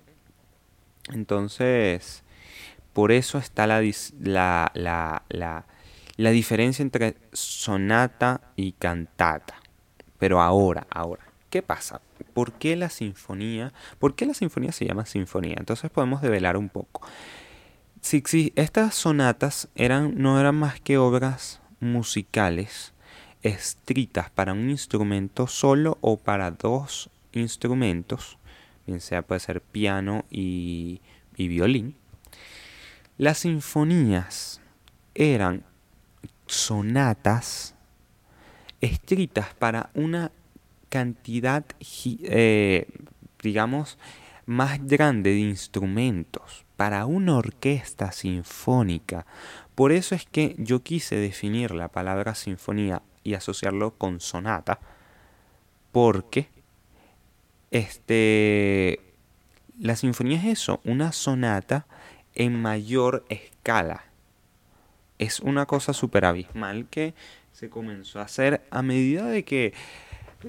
Entonces, 1.13 2.25
por 2.93 3.13
eso 3.13 3.39
está 3.39 3.67
la, 3.67 3.83
la, 4.75 5.23
la 5.29 5.65
la 6.17 6.31
diferencia 6.31 6.83
entre 6.83 7.17
sonata 7.33 8.41
y 8.57 8.73
cantata. 8.73 9.57
Pero 10.19 10.41
ahora, 10.41 10.87
ahora, 10.91 11.25
¿qué 11.51 11.63
pasa? 11.63 12.01
¿Por 12.33 12.53
qué 12.53 12.77
la 12.77 12.89
sinfonía? 12.89 13.73
¿Por 13.99 14.15
qué 14.15 14.27
la 14.27 14.35
sinfonía 14.35 14.73
se 14.73 14.87
llama 14.87 15.07
sinfonía? 15.07 15.57
Entonces 15.59 15.91
podemos 15.91 16.23
develar 16.23 16.57
un 16.57 16.69
poco. 16.69 17.07
Si, 18.01 18.23
si 18.27 18.53
estas 18.55 18.95
sonatas 18.95 19.69
eran, 19.75 20.15
no 20.17 20.39
eran 20.39 20.57
más 20.57 20.81
que 20.81 20.99
obras 20.99 21.61
musicales 21.81 22.93
escritas 23.43 24.31
para 24.31 24.53
un 24.53 24.71
instrumento 24.71 25.47
solo 25.47 25.99
o 26.01 26.17
para 26.17 26.51
dos 26.51 27.11
instrumentos, 27.33 28.39
bien 28.87 29.01
sea 29.01 29.23
puede 29.23 29.41
ser 29.41 29.61
piano 29.61 30.25
y 30.31 31.01
violín, 31.37 31.97
las 33.19 33.39
sinfonías 33.39 34.61
eran 35.15 35.65
sonatas 36.47 37.75
escritas 38.81 39.55
para 39.55 39.91
una 39.95 40.31
cantidad, 40.89 41.65
eh, 42.05 42.87
digamos, 43.43 43.99
más 44.47 44.85
grande 44.87 45.31
de 45.31 45.41
instrumentos, 45.41 46.65
para 46.77 47.07
una 47.07 47.37
orquesta 47.37 48.13
sinfónica. 48.13 49.27
Por 49.75 49.93
eso 49.93 50.15
es 50.15 50.27
que 50.27 50.55
yo 50.59 50.83
quise 50.83 51.17
definir 51.17 51.73
la 51.73 51.89
palabra 51.89 52.35
sinfonía 52.35 53.03
y 53.23 53.35
asociarlo 53.35 53.93
con 53.93 54.21
sonata, 54.21 54.79
porque 55.93 56.49
este, 57.71 59.01
la 59.79 59.97
sinfonía 59.97 60.39
es 60.39 60.61
eso, 60.61 60.81
una 60.85 61.13
sonata 61.13 61.87
en 62.35 62.61
mayor 62.61 63.25
escala 63.29 64.05
es 65.19 65.41
una 65.41 65.67
cosa 65.67 65.93
súper 65.93 66.25
abismal 66.25 66.87
que 66.91 67.15
se 67.53 67.71
comenzó 67.71 68.21
a 68.21 68.25
hacer 68.25 68.67
a 68.71 68.83
medida 68.83 69.27
de 69.27 69.45
que 69.45 69.73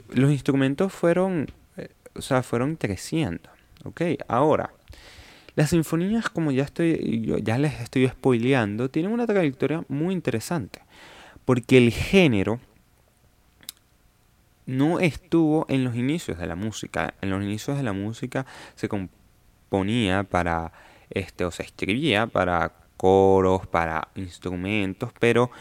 los 0.10 0.32
instrumentos 0.32 0.92
fueron, 0.92 1.52
eh, 1.78 1.90
o 2.16 2.22
sea, 2.22 2.44
fueron 2.44 2.76
creciendo. 2.76 3.50
¿Ok? 3.84 4.02
Ahora, 4.28 4.72
las 5.56 5.70
sinfonías, 5.70 6.30
como 6.30 6.52
ya, 6.52 6.64
estoy, 6.64 7.42
ya 7.44 7.58
les 7.58 7.80
estoy 7.80 8.08
spoileando, 8.08 8.90
tienen 8.90 9.12
una 9.12 9.28
trayectoria 9.28 9.86
muy 9.88 10.14
interesante. 10.14 10.82
Porque 11.46 11.78
el 11.78 11.92
género 11.92 12.60
no 14.66 15.00
estuvo 15.00 15.66
en 15.70 15.84
los 15.84 15.96
inicios 15.96 16.40
de 16.40 16.48
la 16.48 16.56
música. 16.56 17.14
En 17.22 17.30
los 17.30 17.44
inicios 17.44 17.78
de 17.78 17.84
la 17.84 17.94
música 17.94 18.46
se 18.76 18.90
componía 18.90 20.24
para, 20.24 20.74
este, 21.12 21.46
o 21.46 21.52
se 21.52 21.64
escribía 21.64 22.26
para 22.28 22.74
coros, 22.98 23.68
para 23.68 24.10
instrumentos, 24.16 25.12
pero 25.20 25.52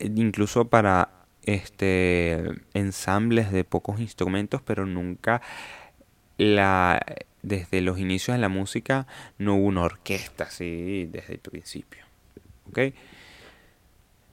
incluso 0.00 0.66
para 0.66 1.10
este 1.42 2.44
ensambles 2.74 3.50
de 3.52 3.64
pocos 3.64 4.00
instrumentos, 4.00 4.60
pero 4.62 4.86
nunca 4.86 5.40
la 6.36 7.00
desde 7.42 7.80
los 7.80 7.98
inicios 7.98 8.36
de 8.36 8.40
la 8.40 8.48
música 8.48 9.06
no 9.38 9.56
hubo 9.56 9.66
una 9.66 9.82
orquesta, 9.82 10.50
sí, 10.50 11.08
desde 11.10 11.34
el 11.34 11.40
principio. 11.40 12.04
¿Ok? 12.68 12.94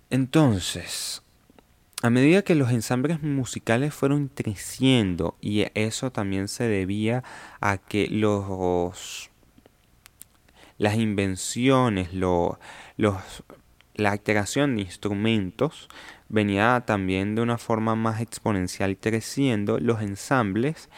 Entonces, 0.10 1.22
a 2.02 2.10
medida 2.10 2.42
que 2.42 2.56
los 2.56 2.72
ensambles 2.72 3.22
musicales 3.24 3.94
fueron 3.94 4.28
creciendo, 4.28 5.38
y 5.42 5.66
eso 5.74 6.12
también 6.12 6.48
se 6.48 6.68
debía 6.68 7.24
a 7.62 7.78
que 7.78 8.08
los 8.10 9.32
las 10.78 10.96
invenciones, 10.96 12.14
lo, 12.14 12.60
los, 12.98 13.16
la 13.94 14.18
creación 14.18 14.76
de 14.76 14.84
instrumentos 14.84 15.90
venía 16.28 16.84
también 16.86 17.36
de 17.36 17.42
una 17.42 17.58
forma 17.58 17.96
más 17.96 18.22
exponencial 18.22 18.98
creciendo, 18.98 19.80
los 19.80 20.02
ensambles 20.02 20.90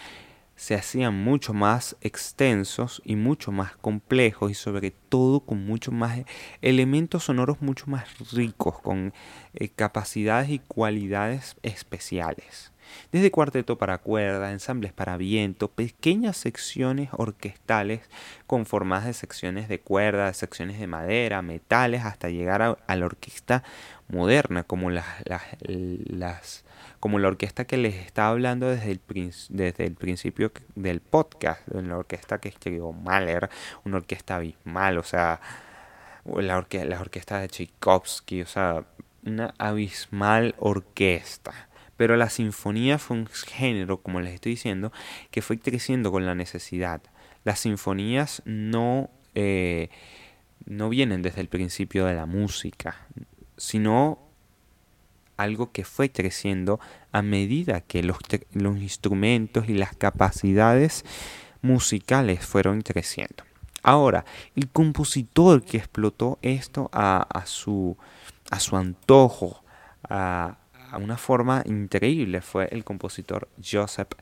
se 0.55 0.73
hacían 0.73 1.13
mucho 1.13 1.53
más 1.53 1.95
extensos 2.01 3.03
y 3.05 3.15
mucho 3.15 3.51
más 3.51 3.77
complejos 3.77 4.49
y 4.49 4.55
sobre 4.55 4.89
todo 4.89 5.41
con 5.41 5.63
mucho 5.63 5.91
más 5.91 6.21
elementos 6.63 7.25
sonoros 7.25 7.61
mucho 7.61 7.85
más 7.85 8.31
ricos, 8.31 8.79
con 8.79 9.13
eh, 9.53 9.69
capacidades 9.69 10.49
y 10.49 10.59
cualidades 10.59 11.57
especiales 11.61 12.71
desde 13.11 13.31
cuarteto 13.31 13.77
para 13.77 13.97
cuerda, 13.97 14.51
ensambles 14.51 14.93
para 14.93 15.17
viento, 15.17 15.69
pequeñas 15.69 16.37
secciones 16.37 17.09
orquestales 17.11 18.01
conformadas 18.45 19.05
de 19.05 19.13
secciones 19.13 19.67
de 19.67 19.79
cuerda, 19.79 20.33
secciones 20.33 20.79
de 20.79 20.87
madera, 20.87 21.41
metales, 21.41 22.03
hasta 22.03 22.29
llegar 22.29 22.61
a, 22.61 22.95
la 22.95 23.05
orquesta 23.05 23.63
moderna, 24.07 24.63
como 24.63 24.89
las, 24.89 25.05
las, 25.65 26.65
como 26.99 27.19
la 27.19 27.27
orquesta 27.27 27.65
que 27.65 27.77
les 27.77 27.95
estaba 27.95 28.29
hablando 28.29 28.69
desde 28.69 28.91
el, 28.91 29.01
desde 29.49 29.85
el 29.85 29.95
principio 29.95 30.51
del 30.75 31.01
podcast, 31.01 31.67
la 31.67 31.97
orquesta 31.97 32.39
que 32.39 32.49
escribió 32.49 32.91
Mahler, 32.91 33.49
una 33.83 33.97
orquesta 33.97 34.37
abismal, 34.37 34.97
o 34.97 35.03
sea, 35.03 35.39
la, 36.35 36.57
orque 36.57 36.83
las 36.85 37.01
orquestas 37.01 37.41
de 37.41 37.47
Tchaikovsky, 37.47 38.41
o 38.41 38.45
sea, 38.45 38.83
una 39.23 39.53
abismal 39.57 40.55
orquesta. 40.59 41.66
Pero 41.97 42.15
la 42.15 42.29
sinfonía 42.29 42.99
fue 42.99 43.17
un 43.17 43.27
género, 43.27 43.97
como 44.01 44.21
les 44.21 44.35
estoy 44.35 44.53
diciendo, 44.53 44.91
que 45.31 45.41
fue 45.41 45.59
creciendo 45.59 46.11
con 46.11 46.25
la 46.25 46.35
necesidad. 46.35 47.01
Las 47.43 47.59
sinfonías 47.61 48.41
no, 48.45 49.09
eh, 49.35 49.89
no 50.65 50.89
vienen 50.89 51.21
desde 51.21 51.41
el 51.41 51.47
principio 51.49 52.05
de 52.05 52.13
la 52.13 52.25
música, 52.25 53.07
sino 53.57 54.19
algo 55.37 55.71
que 55.71 55.83
fue 55.83 56.11
creciendo 56.11 56.79
a 57.11 57.21
medida 57.21 57.81
que 57.81 58.03
los, 58.03 58.17
los 58.53 58.77
instrumentos 58.77 59.69
y 59.69 59.73
las 59.73 59.95
capacidades 59.95 61.05
musicales 61.61 62.45
fueron 62.45 62.81
creciendo. 62.81 63.43
Ahora, 63.83 64.25
el 64.55 64.67
compositor 64.69 65.63
que 65.63 65.77
explotó 65.77 66.39
esto 66.41 66.89
a, 66.91 67.43
su, 67.45 67.97
a 68.51 68.59
su 68.59 68.75
antojo, 68.75 69.63
a, 70.09 70.57
una 70.97 71.17
forma 71.17 71.63
increíble, 71.65 72.41
fue 72.41 72.67
el 72.71 72.83
compositor 72.83 73.47
Joseph 73.63 74.13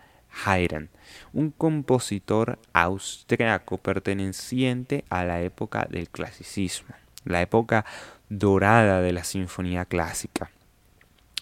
Haydn, 0.46 0.90
un 1.34 1.52
compositor 1.52 2.60
austriaco 2.74 3.78
perteneciente 3.78 5.06
a 5.10 5.24
la 5.24 5.42
época 5.42 5.88
del 5.90 6.10
clasicismo, 6.10 6.96
la 7.24 7.42
época 7.42 7.86
dorada 8.30 9.02
de 9.02 9.14
la 9.14 9.24
sinfonía 9.24 9.86
clásica. 9.86 10.52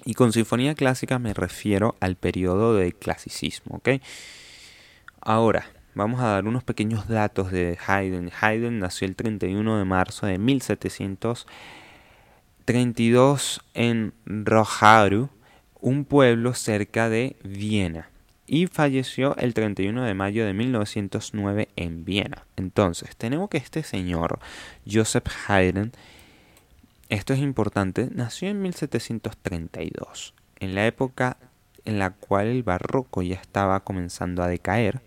Y 0.05 0.13
con 0.15 0.33
sinfonía 0.33 0.75
clásica 0.75 1.17
me 1.17 1.33
refiero 1.33 1.95
al 1.99 2.15
periodo 2.15 2.75
del 2.75 2.93
clasicismo, 2.93 3.77
¿ok? 3.77 3.89
Ahora, 5.21 5.65
Vamos 5.95 6.21
a 6.21 6.27
dar 6.29 6.47
unos 6.47 6.63
pequeños 6.63 7.07
datos 7.07 7.51
de 7.51 7.77
Haydn. 7.85 8.31
Haydn 8.41 8.79
nació 8.79 9.07
el 9.07 9.15
31 9.15 9.77
de 9.77 9.85
marzo 9.85 10.25
de 10.25 10.39
1732 12.65 13.61
en 13.73 14.13
Rojaru, 14.25 15.29
un 15.81 16.05
pueblo 16.05 16.53
cerca 16.53 17.09
de 17.09 17.35
Viena, 17.43 18.09
y 18.47 18.67
falleció 18.67 19.35
el 19.35 19.53
31 19.53 20.03
de 20.03 20.13
mayo 20.13 20.45
de 20.45 20.53
1909 20.53 21.69
en 21.75 22.05
Viena. 22.05 22.45
Entonces, 22.55 23.15
tenemos 23.17 23.49
que 23.49 23.57
este 23.57 23.83
señor, 23.83 24.39
Joseph 24.89 25.27
Haydn, 25.47 25.91
esto 27.09 27.33
es 27.33 27.39
importante, 27.39 28.09
nació 28.13 28.49
en 28.49 28.61
1732, 28.61 30.33
en 30.59 30.75
la 30.75 30.87
época 30.87 31.37
en 31.83 31.99
la 31.99 32.11
cual 32.11 32.47
el 32.47 32.63
barroco 32.63 33.21
ya 33.23 33.35
estaba 33.35 33.81
comenzando 33.81 34.41
a 34.41 34.47
decaer 34.47 35.01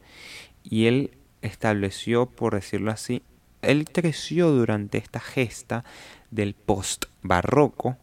y 0.63 0.87
él 0.87 1.13
estableció, 1.41 2.27
por 2.27 2.55
decirlo 2.55 2.91
así, 2.91 3.23
él 3.63 3.87
creció 3.91 4.51
durante 4.51 4.99
esta 4.99 5.21
gesta 5.21 5.85
del 6.31 6.55
post-barroco 6.55 7.97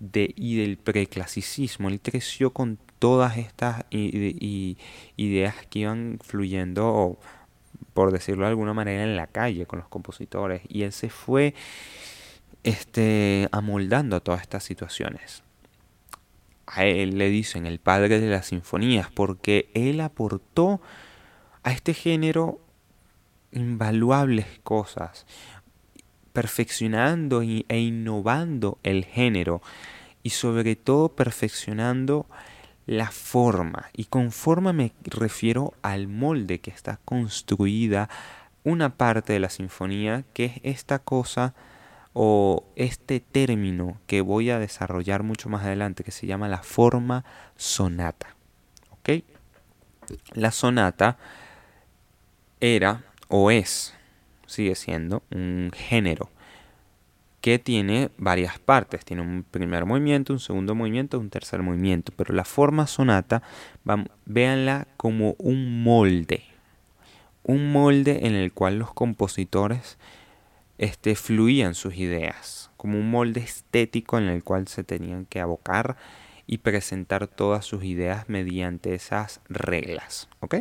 de, 0.00 0.32
y 0.36 0.56
del 0.56 0.76
preclasicismo. 0.76 1.88
Él 1.88 2.00
creció 2.00 2.50
con 2.50 2.78
todas 2.98 3.36
estas 3.36 3.84
ideas 3.90 5.54
que 5.68 5.78
iban 5.78 6.18
fluyendo, 6.22 7.18
por 7.92 8.12
decirlo 8.12 8.44
de 8.44 8.50
alguna 8.50 8.74
manera, 8.74 9.04
en 9.04 9.16
la 9.16 9.26
calle 9.26 9.66
con 9.66 9.78
los 9.78 9.88
compositores. 9.88 10.62
Y 10.68 10.82
él 10.82 10.92
se 10.92 11.10
fue 11.10 11.54
este, 12.62 13.48
amoldando 13.52 14.16
a 14.16 14.20
todas 14.20 14.40
estas 14.40 14.64
situaciones. 14.64 15.42
A 16.66 16.86
él 16.86 17.18
le 17.18 17.28
dicen 17.28 17.66
el 17.66 17.78
padre 17.78 18.20
de 18.20 18.30
las 18.30 18.46
sinfonías 18.46 19.10
porque 19.10 19.70
él 19.74 20.00
aportó 20.00 20.80
a 21.62 21.72
este 21.72 21.94
género 21.94 22.58
invaluables 23.52 24.46
cosas, 24.62 25.26
perfeccionando 26.34 27.42
e 27.42 27.78
innovando 27.78 28.78
el 28.82 29.04
género 29.04 29.62
y 30.24 30.30
sobre 30.30 30.74
todo 30.74 31.10
perfeccionando 31.10 32.26
la 32.86 33.10
forma. 33.10 33.88
Y 33.94 34.06
con 34.06 34.32
forma 34.32 34.72
me 34.72 34.92
refiero 35.04 35.74
al 35.80 36.08
molde 36.08 36.58
que 36.58 36.70
está 36.70 36.98
construida 37.04 38.10
una 38.64 38.96
parte 38.96 39.32
de 39.32 39.38
la 39.38 39.48
sinfonía, 39.48 40.24
que 40.34 40.46
es 40.46 40.52
esta 40.64 40.98
cosa 40.98 41.54
o 42.14 42.64
este 42.74 43.20
término 43.20 44.00
que 44.08 44.20
voy 44.20 44.50
a 44.50 44.58
desarrollar 44.58 45.22
mucho 45.22 45.48
más 45.48 45.64
adelante, 45.64 46.02
que 46.02 46.10
se 46.10 46.26
llama 46.26 46.48
la 46.48 46.62
forma 46.62 47.24
sonata. 47.56 48.34
¿Ok? 48.90 49.22
La 50.32 50.50
sonata 50.50 51.16
era 52.60 53.04
o 53.28 53.52
es, 53.52 53.94
sigue 54.54 54.74
siendo, 54.74 55.22
un 55.30 55.70
género 55.74 56.30
que 57.44 57.58
tiene 57.58 58.10
varias 58.16 58.58
partes. 58.58 59.04
Tiene 59.04 59.20
un 59.20 59.42
primer 59.42 59.84
movimiento, 59.84 60.32
un 60.32 60.40
segundo 60.40 60.74
movimiento, 60.74 61.18
un 61.18 61.28
tercer 61.28 61.62
movimiento. 61.62 62.10
Pero 62.16 62.32
la 62.32 62.46
forma 62.46 62.86
sonata, 62.86 63.42
véanla 64.24 64.88
como 64.96 65.34
un 65.38 65.82
molde. 65.82 66.42
Un 67.42 67.70
molde 67.70 68.26
en 68.26 68.34
el 68.34 68.50
cual 68.54 68.78
los 68.78 68.94
compositores 68.94 69.98
este, 70.78 71.16
fluían 71.16 71.74
sus 71.74 71.96
ideas. 71.96 72.70
Como 72.78 72.98
un 72.98 73.10
molde 73.10 73.40
estético 73.40 74.16
en 74.16 74.24
el 74.24 74.42
cual 74.42 74.66
se 74.66 74.82
tenían 74.82 75.26
que 75.26 75.40
abocar 75.40 75.98
y 76.46 76.58
presentar 76.58 77.26
todas 77.26 77.66
sus 77.66 77.84
ideas 77.84 78.26
mediante 78.30 78.94
esas 78.94 79.42
reglas. 79.50 80.30
¿Ok? 80.40 80.56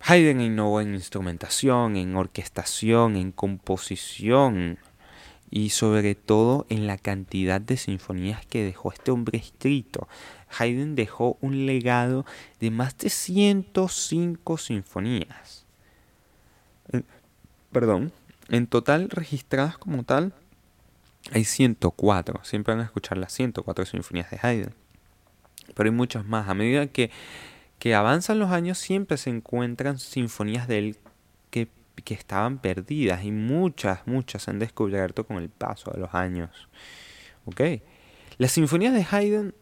Haydn 0.00 0.40
innovó 0.40 0.80
en 0.80 0.94
instrumentación, 0.94 1.96
en 1.96 2.16
orquestación, 2.16 3.16
en 3.16 3.32
composición 3.32 4.78
y 5.50 5.70
sobre 5.70 6.14
todo 6.14 6.66
en 6.68 6.86
la 6.86 6.96
cantidad 6.96 7.60
de 7.60 7.76
sinfonías 7.76 8.46
que 8.46 8.64
dejó 8.64 8.92
este 8.92 9.10
hombre 9.10 9.38
escrito. 9.38 10.08
Haydn 10.58 10.94
dejó 10.94 11.36
un 11.40 11.66
legado 11.66 12.24
de 12.60 12.70
más 12.70 12.96
de 12.98 13.10
105 13.10 14.58
sinfonías. 14.58 15.66
perdón, 17.70 18.12
en 18.48 18.66
total 18.66 19.10
registradas 19.10 19.76
como 19.76 20.02
tal 20.04 20.32
hay 21.32 21.44
104. 21.44 22.44
Siempre 22.44 22.74
van 22.74 22.82
a 22.82 22.86
escuchar 22.86 23.18
las 23.18 23.32
104 23.32 23.84
sinfonías 23.84 24.30
de 24.30 24.38
Haydn. 24.42 24.74
Pero 25.74 25.88
hay 25.88 25.94
muchas 25.94 26.24
más. 26.24 26.48
A 26.48 26.54
medida 26.54 26.86
que 26.86 27.10
que 27.80 27.94
avanzan 27.94 28.38
los 28.38 28.50
años 28.50 28.78
siempre 28.78 29.16
se 29.16 29.30
encuentran 29.30 29.98
sinfonías 29.98 30.68
de 30.68 30.78
él 30.78 30.96
que, 31.50 31.68
estaban 32.14 32.58
perdidas 32.58 33.24
y 33.24 33.30
muchas, 33.30 34.06
muchas 34.06 34.42
se 34.42 34.50
han 34.50 34.58
descubierto 34.58 35.26
con 35.26 35.36
el 35.36 35.48
paso 35.48 35.90
de 35.92 36.00
los 36.00 36.14
años. 36.14 36.68
¿Ok? 37.44 37.60
Las 38.38 38.52
sinfonías 38.52 38.94
de 38.94 39.06
Haydn 39.08 39.54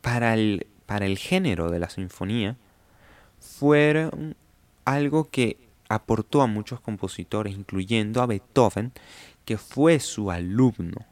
para 0.00 0.34
el, 0.34 0.66
para 0.86 1.06
el 1.06 1.18
género 1.18 1.70
de 1.70 1.78
la 1.78 1.90
sinfonía 1.90 2.56
fueron 3.38 4.34
algo 4.84 5.30
que 5.30 5.58
aportó 5.88 6.42
a 6.42 6.46
muchos 6.46 6.80
compositores, 6.80 7.54
incluyendo 7.54 8.22
a 8.22 8.26
Beethoven, 8.26 8.92
que 9.44 9.58
fue 9.58 10.00
su 10.00 10.30
alumno. 10.30 11.06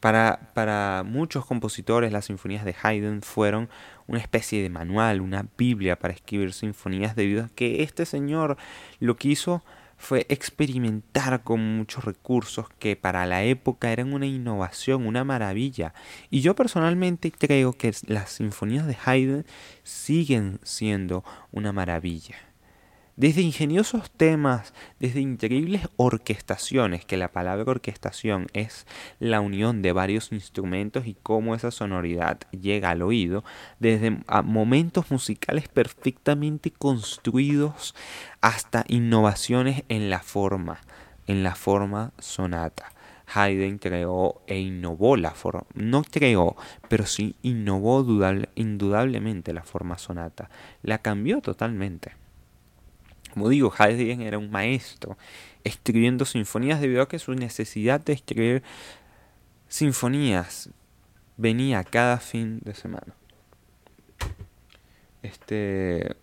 Para, 0.00 0.50
para, 0.54 1.02
muchos 1.04 1.44
compositores 1.44 2.10
las 2.10 2.24
sinfonías 2.24 2.64
de 2.64 2.74
Haydn 2.82 3.20
fueron 3.20 3.68
una 4.06 4.18
especie 4.18 4.62
de 4.62 4.70
manual, 4.70 5.20
una 5.20 5.46
Biblia 5.58 5.98
para 5.98 6.14
escribir 6.14 6.54
sinfonías 6.54 7.14
debido 7.14 7.44
a 7.44 7.48
que 7.54 7.82
este 7.82 8.06
señor 8.06 8.56
lo 8.98 9.16
que 9.16 9.28
hizo 9.28 9.62
fue 10.00 10.24
experimentar 10.30 11.42
con 11.42 11.76
muchos 11.76 12.06
recursos 12.06 12.66
que 12.78 12.96
para 12.96 13.26
la 13.26 13.44
época 13.44 13.92
eran 13.92 14.14
una 14.14 14.24
innovación, 14.24 15.06
una 15.06 15.24
maravilla. 15.24 15.92
Y 16.30 16.40
yo 16.40 16.56
personalmente 16.56 17.30
creo 17.30 17.74
que 17.74 17.92
las 18.06 18.30
sinfonías 18.30 18.86
de 18.86 18.96
Haydn 19.04 19.44
siguen 19.82 20.58
siendo 20.62 21.22
una 21.52 21.72
maravilla. 21.72 22.49
Desde 23.20 23.42
ingeniosos 23.42 24.10
temas, 24.10 24.72
desde 24.98 25.20
increíbles 25.20 25.82
orquestaciones, 25.96 27.04
que 27.04 27.18
la 27.18 27.30
palabra 27.30 27.70
orquestación 27.70 28.46
es 28.54 28.86
la 29.18 29.42
unión 29.42 29.82
de 29.82 29.92
varios 29.92 30.32
instrumentos 30.32 31.06
y 31.06 31.18
cómo 31.22 31.54
esa 31.54 31.70
sonoridad 31.70 32.38
llega 32.50 32.88
al 32.88 33.02
oído, 33.02 33.44
desde 33.78 34.16
momentos 34.42 35.10
musicales 35.10 35.68
perfectamente 35.68 36.70
construidos 36.70 37.94
hasta 38.40 38.86
innovaciones 38.88 39.84
en 39.90 40.08
la 40.08 40.20
forma, 40.20 40.80
en 41.26 41.42
la 41.42 41.54
forma 41.54 42.14
sonata. 42.20 42.90
Haydn 43.34 43.76
creó 43.76 44.40
e 44.46 44.60
innovó 44.60 45.18
la 45.18 45.32
forma, 45.32 45.66
no 45.74 46.04
creó, 46.04 46.56
pero 46.88 47.04
sí 47.04 47.36
innovó 47.42 48.02
indudablemente 48.54 49.52
la 49.52 49.62
forma 49.62 49.98
sonata, 49.98 50.48
la 50.82 51.02
cambió 51.02 51.42
totalmente. 51.42 52.19
Como 53.32 53.48
digo, 53.48 53.72
Haydn 53.76 54.22
era 54.22 54.38
un 54.38 54.50
maestro 54.50 55.16
escribiendo 55.64 56.24
sinfonías 56.24 56.80
debido 56.80 57.02
a 57.02 57.08
que 57.08 57.18
su 57.18 57.34
necesidad 57.34 58.00
de 58.00 58.14
escribir 58.14 58.62
sinfonías 59.68 60.70
venía 61.36 61.84
cada 61.84 62.18
fin 62.18 62.60
de 62.64 62.74
semana. 62.74 63.14
Este 65.22 66.16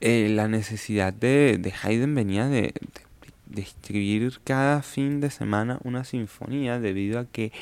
eh, 0.00 0.28
la 0.30 0.48
necesidad 0.48 1.12
de, 1.12 1.72
Haydn 1.82 2.14
venía 2.14 2.48
de 2.48 2.72
escribir 3.56 4.40
cada 4.44 4.82
fin 4.82 5.20
de 5.20 5.30
semana 5.30 5.78
una 5.84 6.04
sinfonía 6.04 6.78
debido 6.80 7.20
a 7.20 7.26
que 7.26 7.52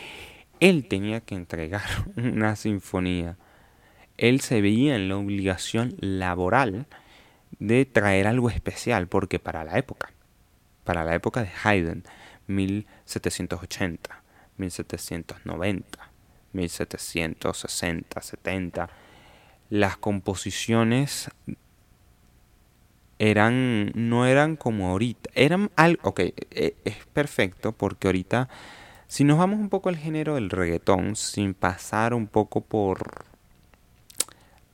él 0.61 0.87
tenía 0.89 1.21
que 1.21 1.35
entregar 1.35 1.83
una 2.17 2.57
sinfonía. 2.57 3.37
Él 4.19 4.41
se 4.41 4.61
veía 4.61 4.97
en 4.97 5.09
la 5.09 5.17
obligación 5.17 5.95
laboral 6.01 6.87
de 7.59 7.87
traer 7.87 8.27
algo 8.27 8.51
especial, 8.51 9.09
porque 9.09 9.39
para 9.39 9.65
la 9.65 9.79
época, 9.79 10.13
para 10.85 11.05
la 11.05 11.15
época 11.15 11.43
de 11.43 11.51
Haydn, 11.63 12.05
1780, 12.49 14.23
1790, 14.57 16.11
1760, 16.53 18.21
70, 18.21 18.91
las 19.71 19.97
composiciones 19.97 21.31
eran 23.19 23.93
no 23.95 24.27
eran 24.27 24.57
como 24.57 24.89
ahorita, 24.89 25.31
eran 25.35 25.71
algo, 25.77 26.01
ok, 26.09 26.21
e, 26.21 26.77
es 26.85 26.97
perfecto 27.13 27.73
porque 27.73 28.09
ahorita 28.09 28.49
si 29.09 29.25
nos 29.25 29.39
vamos 29.39 29.59
un 29.59 29.69
poco 29.69 29.89
al 29.89 29.97
género 29.97 30.37
del 30.37 30.51
reggaetón 30.51 31.17
sin 31.17 31.55
pasar 31.55 32.15
un 32.15 32.27
poco 32.27 32.61
por 32.61 33.28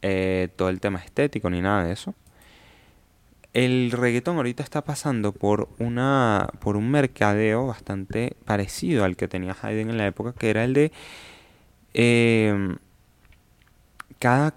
eh, 0.06 0.50
todo 0.54 0.68
el 0.68 0.80
tema 0.80 0.98
estético 0.98 1.48
ni 1.48 1.62
nada 1.62 1.84
de 1.84 1.92
eso, 1.94 2.14
el 3.54 3.90
reggaetón 3.90 4.36
ahorita 4.36 4.62
está 4.62 4.84
pasando 4.84 5.32
por 5.32 5.70
una 5.78 6.50
por 6.60 6.76
un 6.76 6.90
mercadeo 6.90 7.66
bastante 7.66 8.36
parecido 8.44 9.04
al 9.04 9.16
que 9.16 9.28
tenía 9.28 9.56
Haydn 9.62 9.88
en 9.88 9.96
la 9.96 10.06
época, 10.06 10.34
que 10.34 10.50
era 10.50 10.62
el 10.64 10.74
de 10.74 10.92
eh, 11.94 12.76
cada 14.18 14.54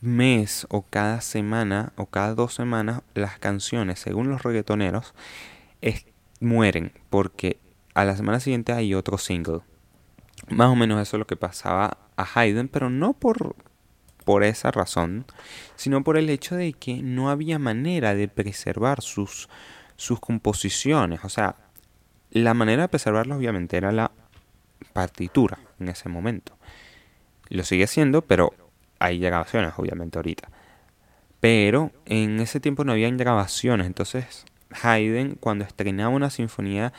mes 0.00 0.66
o 0.70 0.80
cada 0.80 1.20
semana 1.20 1.92
o 1.96 2.06
cada 2.06 2.34
dos 2.34 2.54
semanas 2.54 3.02
las 3.12 3.38
canciones, 3.38 3.98
según 3.98 4.30
los 4.30 4.42
reggaetoneros, 4.42 5.12
mueren 6.40 6.92
porque 7.10 7.58
a 7.92 8.06
la 8.06 8.16
semana 8.16 8.40
siguiente 8.40 8.72
hay 8.72 8.94
otro 8.94 9.18
single. 9.18 9.60
Más 10.48 10.68
o 10.68 10.76
menos 10.76 11.02
eso 11.02 11.16
es 11.16 11.18
lo 11.18 11.26
que 11.26 11.36
pasaba 11.36 11.98
a 12.16 12.26
Haydn, 12.34 12.68
pero 12.68 12.88
no 12.88 13.12
por, 13.12 13.56
por 14.28 14.44
esa 14.44 14.70
razón, 14.70 15.24
sino 15.74 16.04
por 16.04 16.18
el 16.18 16.28
hecho 16.28 16.54
de 16.54 16.74
que 16.74 17.02
no 17.02 17.30
había 17.30 17.58
manera 17.58 18.14
de 18.14 18.28
preservar 18.28 19.00
sus, 19.00 19.48
sus 19.96 20.20
composiciones. 20.20 21.20
O 21.24 21.30
sea, 21.30 21.56
la 22.30 22.52
manera 22.52 22.82
de 22.82 22.88
preservarlo 22.88 23.36
obviamente 23.36 23.78
era 23.78 23.90
la 23.90 24.10
partitura 24.92 25.58
en 25.80 25.88
ese 25.88 26.10
momento. 26.10 26.58
Lo 27.48 27.64
sigue 27.64 27.86
siendo, 27.86 28.20
pero 28.20 28.52
hay 28.98 29.18
grabaciones, 29.18 29.72
obviamente, 29.78 30.18
ahorita. 30.18 30.50
Pero 31.40 31.90
en 32.04 32.38
ese 32.40 32.60
tiempo 32.60 32.84
no 32.84 32.92
había 32.92 33.08
grabaciones, 33.08 33.86
entonces 33.86 34.44
Haydn 34.82 35.36
cuando 35.36 35.64
estrenaba 35.64 36.10
una 36.10 36.28
sinfonía 36.28 36.92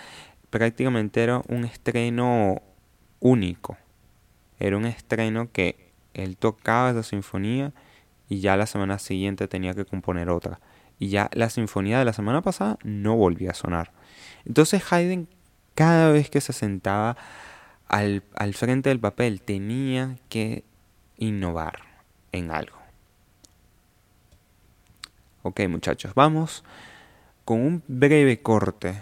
prácticamente 0.50 1.22
era 1.22 1.44
un 1.48 1.64
estreno 1.64 2.64
único. 3.20 3.78
Era 4.58 4.78
un 4.78 4.88
estreno 4.88 5.52
que 5.52 5.89
él 6.14 6.38
tocaba 6.38 6.92
esa 6.92 7.04
sinfonía 7.04 7.74
y 8.28 8.40
ya 8.40 8.58
la 8.58 8.68
semana 8.68 9.00
siguiente 9.00 9.48
tenía 9.48 9.74
que 9.74 9.86
componer 9.86 10.30
otra. 10.30 10.60
Y 11.00 11.10
ya 11.10 11.30
la 11.34 11.50
sinfonía 11.50 12.00
de 12.00 12.06
la 12.06 12.14
semana 12.14 12.42
pasada 12.42 12.78
no 12.84 13.16
volvía 13.16 13.52
a 13.52 13.56
sonar. 13.56 13.92
Entonces 14.46 14.84
Haydn 14.92 15.28
cada 15.76 16.12
vez 16.12 16.30
que 16.30 16.42
se 16.42 16.54
sentaba 16.54 17.18
al, 17.88 18.24
al 18.36 18.54
frente 18.54 18.90
del 18.90 19.00
papel 19.00 19.42
tenía 19.42 20.18
que 20.30 20.64
innovar 21.18 21.80
en 22.32 22.52
algo. 22.52 22.78
Ok 25.42 25.62
muchachos, 25.70 26.14
vamos 26.16 26.64
con 27.46 27.62
un 27.62 27.84
breve 27.88 28.42
corte. 28.42 29.02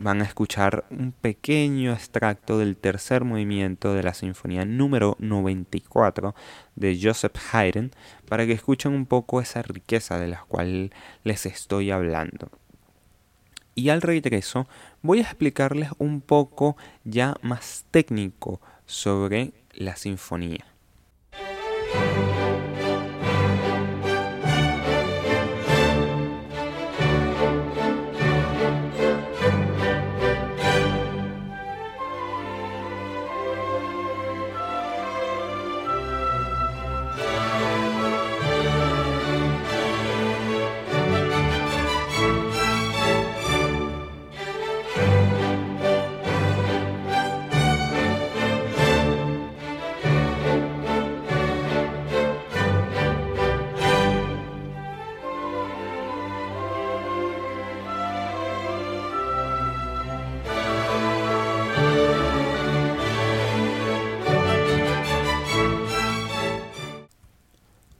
Van 0.00 0.22
a 0.22 0.24
escuchar 0.24 0.86
un 0.90 1.12
pequeño 1.12 1.92
extracto 1.92 2.58
del 2.58 2.78
tercer 2.78 3.24
movimiento 3.24 3.92
de 3.92 4.02
la 4.02 4.14
sinfonía 4.14 4.64
número 4.64 5.16
94 5.18 6.34
de 6.76 6.98
Joseph 7.00 7.36
Haydn 7.52 7.90
para 8.26 8.46
que 8.46 8.52
escuchen 8.52 8.92
un 8.92 9.04
poco 9.04 9.40
esa 9.40 9.60
riqueza 9.60 10.18
de 10.18 10.28
la 10.28 10.44
cual 10.48 10.92
les 11.24 11.44
estoy 11.44 11.90
hablando. 11.90 12.50
Y 13.74 13.90
al 13.90 14.00
regreso 14.00 14.66
voy 15.02 15.18
a 15.18 15.22
explicarles 15.22 15.90
un 15.98 16.22
poco 16.22 16.76
ya 17.04 17.36
más 17.42 17.84
técnico 17.90 18.60
sobre 18.86 19.52
la 19.74 19.96
sinfonía. 19.96 20.71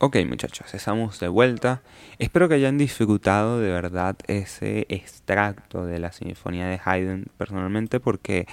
Ok 0.05 0.17
muchachos, 0.27 0.75
estamos 0.75 1.21
de 1.21 1.29
vuelta. 1.29 1.81
Espero 2.19 2.49
que 2.49 2.57
hayan 2.57 2.77
disfrutado 2.77 3.61
de 3.61 3.71
verdad 3.71 4.17
ese 4.27 4.85
extracto 4.89 5.87
de 5.87 6.01
la 6.01 6.11
Sinfonía 6.11 6.67
de 6.67 6.81
Haydn 6.85 7.27
personalmente 7.39 8.01
porque 8.01 8.49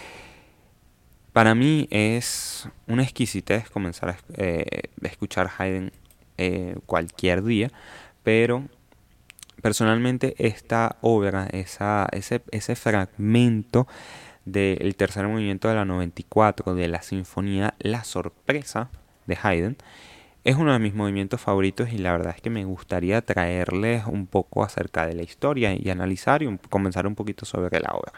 para 1.33 1.55
mí 1.55 1.87
es 1.89 2.69
una 2.85 3.01
exquisitez 3.01 3.67
comenzar 3.71 4.09
a 4.09 4.17
eh, 4.37 4.91
escuchar 5.01 5.49
Haydn 5.57 5.91
eh, 6.37 6.75
cualquier 6.85 7.43
día, 7.43 7.71
pero 8.21 8.67
personalmente 9.63 10.35
esta 10.37 10.97
obra, 11.01 11.47
esa, 11.51 12.07
ese, 12.11 12.43
ese 12.51 12.75
fragmento 12.75 13.87
del 14.45 14.95
tercer 14.95 15.27
movimiento 15.27 15.67
de 15.67 15.73
la 15.73 15.85
94 15.85 16.75
de 16.75 16.87
la 16.89 17.01
Sinfonía 17.01 17.73
La 17.79 18.03
Sorpresa 18.03 18.91
de 19.25 19.35
Haydn, 19.41 19.77
es 20.49 20.55
uno 20.55 20.73
de 20.73 20.79
mis 20.79 20.95
movimientos 20.95 21.39
favoritos 21.39 21.93
y 21.93 21.99
la 21.99 22.11
verdad 22.11 22.33
es 22.35 22.41
que 22.41 22.49
me 22.49 22.65
gustaría 22.65 23.21
traerles 23.21 24.05
un 24.07 24.25
poco 24.25 24.63
acerca 24.63 25.05
de 25.05 25.13
la 25.13 25.21
historia 25.21 25.75
y 25.75 25.89
analizar 25.91 26.41
y 26.41 26.57
comenzar 26.69 27.05
un 27.05 27.13
poquito 27.13 27.45
sobre 27.45 27.79
la 27.79 27.91
obra. 27.91 28.13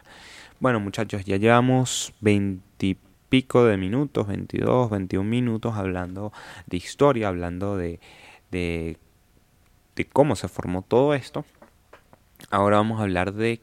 Bueno 0.61 0.79
muchachos, 0.79 1.25
ya 1.25 1.35
llevamos 1.35 2.13
veintipico 2.21 3.65
de 3.65 3.75
minutos, 3.75 4.27
22, 4.27 4.89
21 4.89 5.29
minutos 5.29 5.75
hablando 5.75 6.31
de 6.67 6.77
historia, 6.77 7.27
hablando 7.27 7.75
de, 7.75 7.99
de, 8.49 8.97
cómo 10.13 10.37
se 10.37 10.47
formó 10.47 10.83
todo 10.83 11.13
esto. 11.13 11.43
Ahora 12.49 12.77
vamos 12.77 13.01
a 13.01 13.03
hablar 13.03 13.33
de 13.33 13.59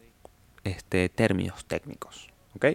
este, 0.64 1.08
términos 1.08 1.64
técnicos. 1.64 2.28
¿ok?, 2.54 2.66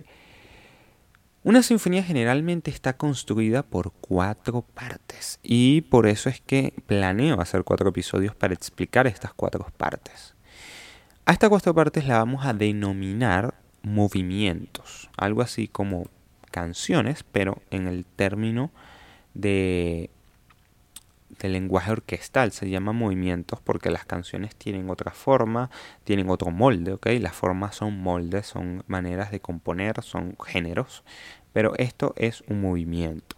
una 1.43 1.61
sinfonía 1.61 2.03
generalmente 2.03 2.71
está 2.71 2.95
construida 2.95 3.63
por 3.63 3.91
cuatro 3.91 4.61
partes 4.61 5.39
y 5.43 5.81
por 5.81 6.07
eso 6.07 6.29
es 6.29 6.39
que 6.39 6.73
planeo 6.85 7.41
hacer 7.41 7.63
cuatro 7.63 7.89
episodios 7.89 8.33
para 8.33 8.53
explicar 8.53 9.07
estas 9.07 9.33
cuatro 9.33 9.67
partes. 9.77 10.35
A 11.25 11.33
estas 11.33 11.49
cuatro 11.49 11.73
partes 11.73 12.07
la 12.07 12.17
vamos 12.17 12.45
a 12.45 12.53
denominar 12.53 13.55
movimientos, 13.81 15.09
algo 15.17 15.41
así 15.41 15.67
como 15.67 16.07
canciones, 16.49 17.23
pero 17.29 17.61
en 17.71 17.87
el 17.87 18.05
término 18.05 18.71
de 19.33 20.09
del 21.39 21.53
lenguaje 21.53 21.91
orquestal, 21.91 22.51
se 22.51 22.69
llama 22.69 22.91
movimientos 22.91 23.59
porque 23.61 23.91
las 23.91 24.05
canciones 24.05 24.55
tienen 24.55 24.89
otra 24.89 25.11
forma, 25.11 25.69
tienen 26.03 26.29
otro 26.29 26.51
molde, 26.51 26.93
¿ok? 26.93 27.07
Las 27.19 27.33
formas 27.33 27.75
son 27.75 27.99
moldes, 27.99 28.47
son 28.47 28.83
maneras 28.87 29.31
de 29.31 29.39
componer, 29.39 30.01
son 30.01 30.35
géneros, 30.45 31.03
pero 31.51 31.73
esto 31.77 32.13
es 32.17 32.43
un 32.47 32.61
movimiento. 32.61 33.37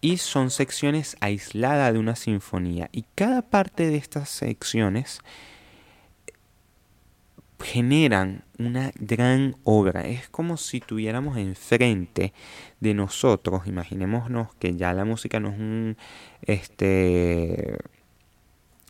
Y 0.00 0.18
son 0.18 0.50
secciones 0.50 1.16
aisladas 1.20 1.92
de 1.92 1.98
una 1.98 2.14
sinfonía. 2.14 2.90
Y 2.92 3.06
cada 3.14 3.40
parte 3.40 3.86
de 3.88 3.96
estas 3.96 4.28
secciones 4.28 5.20
generan 7.64 8.44
una 8.58 8.92
gran 8.96 9.56
obra. 9.64 10.02
Es 10.02 10.28
como 10.28 10.56
si 10.58 10.80
tuviéramos 10.80 11.38
enfrente 11.38 12.32
de 12.80 12.94
nosotros, 12.94 13.66
imaginémonos 13.66 14.54
que 14.56 14.76
ya 14.76 14.92
la 14.92 15.04
música 15.04 15.40
no 15.40 15.48
es 15.48 15.58
un 15.58 15.96
este 16.42 17.78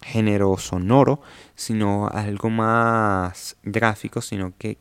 género 0.03 0.59
sonoro, 0.59 1.23
sino 1.55 2.09
algo 2.09 2.51
más 2.51 3.57
gráfico, 3.63 4.21
sino 4.21 4.53
que 4.59 4.77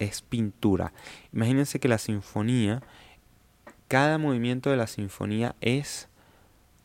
es 0.00 0.20
pintura. 0.20 0.92
Imagínense 1.32 1.78
que 1.78 1.88
la 1.88 1.98
sinfonía, 1.98 2.82
cada 3.86 4.18
movimiento 4.18 4.68
de 4.68 4.76
la 4.76 4.88
sinfonía 4.88 5.54
es 5.60 6.08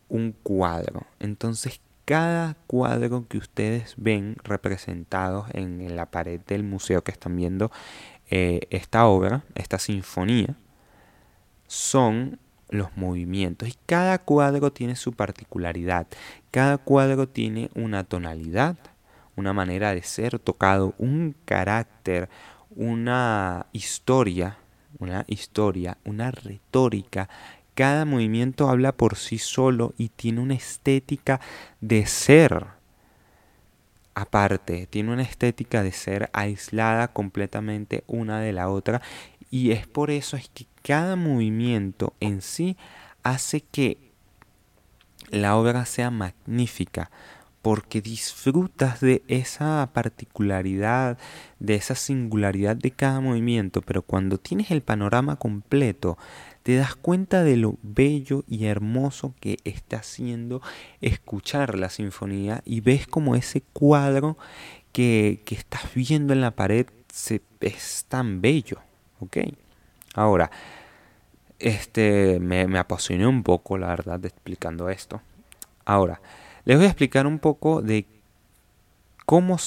un 0.08 0.34
cuadro. 0.44 1.08
Entonces, 1.20 1.82
cada 2.08 2.56
cuadro 2.68 3.28
que 3.28 3.38
ustedes 3.38 3.96
ven 3.98 4.38
representados 4.46 5.48
en 5.52 5.94
la 5.98 6.06
pared 6.06 6.40
del 6.48 6.64
museo 6.64 7.04
que 7.04 7.12
están 7.12 7.36
viendo 7.36 7.70
eh, 8.30 8.62
esta 8.70 9.08
obra, 9.08 9.44
esta 9.56 9.78
sinfonía, 9.78 10.56
son 11.68 12.40
los 12.70 12.96
movimientos. 12.96 13.68
Y 13.68 13.76
cada 13.86 14.20
cuadro 14.20 14.72
tiene 14.72 14.96
su 14.96 15.12
particularidad. 15.12 16.08
Cada 16.50 16.78
cuadro 16.78 17.28
tiene 17.28 17.70
una 17.76 18.06
tonalidad, 18.06 18.78
una 19.36 19.52
manera 19.52 19.94
de 19.94 20.02
ser 20.02 20.40
tocado, 20.40 20.94
un 20.98 21.36
carácter, 21.44 22.30
una 22.70 23.66
historia, 23.74 24.60
una 24.98 25.26
historia, 25.28 25.98
una 26.06 26.32
retórica. 26.32 27.28
Cada 27.78 28.06
movimiento 28.06 28.72
habla 28.72 28.92
por 28.92 29.18
sí 29.18 29.38
solo 29.38 29.94
y 30.00 30.10
tiene 30.10 30.42
una 30.42 30.56
estética 30.56 31.40
de 31.80 32.08
ser 32.08 32.66
aparte, 34.16 34.88
tiene 34.88 35.14
una 35.14 35.22
estética 35.22 35.84
de 35.84 35.92
ser 35.92 36.32
aislada 36.34 37.10
completamente 37.10 38.04
una 38.08 38.40
de 38.40 38.52
la 38.52 38.70
otra 38.70 39.04
y 39.52 39.74
es 39.74 39.86
por 39.86 40.10
eso 40.10 40.38
es 40.38 40.50
que 40.50 40.66
cada 40.82 41.16
movimiento 41.16 42.16
en 42.20 42.42
sí 42.42 42.78
hace 43.22 43.62
que 43.62 44.00
la 45.30 45.56
obra 45.56 45.86
sea 45.86 46.10
magnífica, 46.10 47.12
porque 47.62 48.02
disfrutas 48.02 49.02
de 49.02 49.22
esa 49.28 49.88
particularidad, 49.94 51.20
de 51.60 51.76
esa 51.76 51.94
singularidad 51.94 52.76
de 52.76 52.90
cada 52.90 53.20
movimiento, 53.20 53.84
pero 53.84 54.02
cuando 54.02 54.40
tienes 54.40 54.72
el 54.72 54.82
panorama 54.82 55.36
completo, 55.36 56.18
te 56.68 56.76
das 56.76 56.98
cuenta 56.98 57.46
de 57.46 57.56
lo 57.56 57.78
bello 57.82 58.44
y 58.46 58.66
hermoso 58.66 59.34
que 59.40 59.58
está 59.64 60.00
haciendo 60.00 60.62
escuchar 61.00 61.80
la 61.80 61.90
sinfonía 61.90 62.62
y 62.66 62.82
ves 62.82 63.08
como 63.08 63.38
ese 63.38 63.62
cuadro 63.72 64.38
que, 64.92 65.44
que 65.46 65.56
estás 65.56 65.94
viendo 65.96 66.34
en 66.34 66.42
la 66.42 66.52
pared 66.52 66.88
se, 67.08 67.42
es 67.62 68.04
tan 68.10 68.42
bello. 68.42 68.80
¿Ok? 69.22 69.38
Ahora, 70.14 70.52
este, 71.58 72.38
me, 72.42 72.68
me 72.68 72.80
apasioné 72.80 73.26
un 73.26 73.44
poco, 73.44 73.78
la 73.78 73.88
verdad, 73.88 74.26
explicando 74.26 74.90
esto. 74.90 75.22
Ahora, 75.86 76.20
les 76.66 76.76
voy 76.76 76.88
a 76.88 76.90
explicar 76.90 77.28
un 77.28 77.40
poco 77.40 77.82
de 77.82 78.06
cómo 79.26 79.58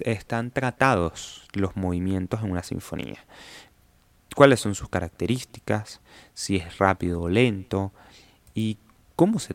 están 0.00 0.50
tratados 0.50 1.46
los 1.52 1.76
movimientos 1.76 2.42
en 2.42 2.50
una 2.50 2.64
sinfonía. 2.64 3.24
Cuáles 4.34 4.60
son 4.60 4.74
sus 4.74 4.88
características, 4.88 6.00
si 6.32 6.56
es 6.56 6.78
rápido 6.78 7.22
o 7.22 7.28
lento 7.28 7.92
y 8.54 8.78
cómo 9.16 9.38
se. 9.38 9.54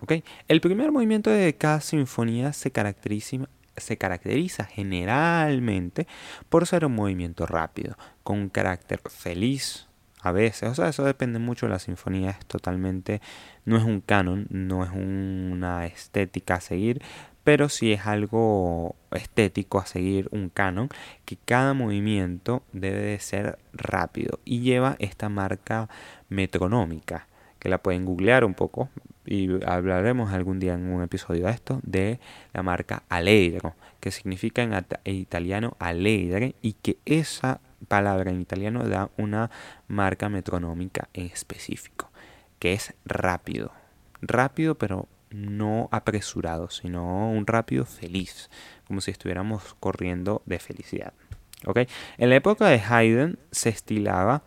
¿okay? 0.00 0.24
El 0.48 0.60
primer 0.60 0.92
movimiento 0.92 1.30
de 1.30 1.54
cada 1.56 1.80
sinfonía 1.80 2.52
se 2.52 2.70
caracteriza, 2.70 3.48
se 3.76 3.96
caracteriza 3.98 4.64
generalmente 4.64 6.06
por 6.48 6.66
ser 6.66 6.84
un 6.84 6.94
movimiento 6.94 7.46
rápido, 7.46 7.96
con 8.22 8.38
un 8.38 8.48
carácter 8.48 9.00
feliz 9.08 9.88
a 10.20 10.32
veces, 10.32 10.68
o 10.68 10.74
sea, 10.74 10.88
eso 10.88 11.04
depende 11.04 11.38
mucho 11.38 11.66
de 11.66 11.72
la 11.72 11.78
sinfonía, 11.78 12.30
es 12.30 12.44
totalmente, 12.46 13.20
no 13.64 13.76
es 13.76 13.84
un 13.84 14.00
canon, 14.00 14.46
no 14.50 14.82
es 14.82 14.90
una 14.90 15.86
estética 15.86 16.56
a 16.56 16.60
seguir, 16.60 17.00
pero 17.48 17.70
sí 17.70 17.94
es 17.94 18.06
algo 18.06 18.94
estético 19.10 19.78
a 19.78 19.86
seguir 19.86 20.28
un 20.32 20.50
canon, 20.50 20.90
que 21.24 21.38
cada 21.46 21.72
movimiento 21.72 22.62
debe 22.74 23.00
de 23.00 23.18
ser 23.20 23.58
rápido 23.72 24.38
y 24.44 24.60
lleva 24.60 24.96
esta 24.98 25.30
marca 25.30 25.88
metronómica, 26.28 27.26
que 27.58 27.70
la 27.70 27.78
pueden 27.78 28.04
googlear 28.04 28.44
un 28.44 28.52
poco, 28.52 28.90
y 29.24 29.48
hablaremos 29.64 30.30
algún 30.30 30.58
día 30.60 30.74
en 30.74 30.92
un 30.92 31.02
episodio 31.02 31.46
de 31.46 31.52
esto, 31.52 31.80
de 31.84 32.20
la 32.52 32.62
marca 32.62 33.04
Allegro, 33.08 33.76
que 33.98 34.10
significa 34.10 34.62
en, 34.62 34.84
italiano 35.06 35.74
alegre 35.78 36.54
y 36.60 36.74
que 36.74 36.98
esa 37.06 37.62
palabra 37.88 38.30
en 38.30 38.42
italiano 38.42 38.86
da 38.86 39.08
una 39.16 39.50
marca 39.86 40.28
metronómica 40.28 41.08
en 41.14 41.24
específico, 41.24 42.10
que 42.58 42.74
es 42.74 42.92
rápido. 43.06 43.72
Rápido 44.20 44.74
pero 44.74 45.08
no 45.30 45.88
apresurado, 45.92 46.70
sino 46.70 47.30
un 47.30 47.46
rápido 47.46 47.84
feliz, 47.84 48.50
como 48.86 49.00
si 49.00 49.10
estuviéramos 49.10 49.74
corriendo 49.80 50.42
de 50.46 50.58
felicidad. 50.58 51.12
¿Okay? 51.66 51.88
En 52.18 52.30
la 52.30 52.36
época 52.36 52.68
de 52.68 52.80
Haydn 52.80 53.38
se 53.50 53.68
estilaba 53.68 54.42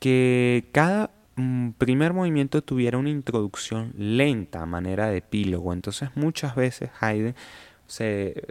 que 0.00 0.68
cada 0.72 1.10
Mm, 1.38 1.70
primer 1.78 2.14
movimiento 2.14 2.62
tuviera 2.62 2.98
una 2.98 3.10
introducción 3.10 3.92
lenta 3.96 4.62
a 4.62 4.66
manera 4.66 5.06
de 5.08 5.18
epílogo. 5.18 5.72
Entonces 5.72 6.10
muchas 6.16 6.56
veces 6.56 6.90
Haydn 7.00 7.36
se 7.86 8.42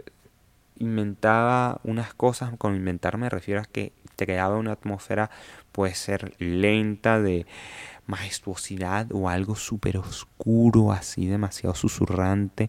inventaba 0.78 1.80
unas 1.84 2.14
cosas, 2.14 2.50
con 2.56 2.74
inventar 2.74 3.18
me 3.18 3.28
refiero 3.28 3.60
a 3.60 3.64
que 3.64 3.92
creaba 4.16 4.56
una 4.56 4.72
atmósfera 4.72 5.30
puede 5.70 5.94
ser 5.94 6.34
lenta 6.38 7.20
de 7.20 7.46
majestuosidad 8.08 9.06
o 9.12 9.28
algo 9.28 9.54
súper 9.54 9.98
oscuro, 9.98 10.90
así 10.90 11.26
demasiado 11.26 11.76
susurrante, 11.76 12.68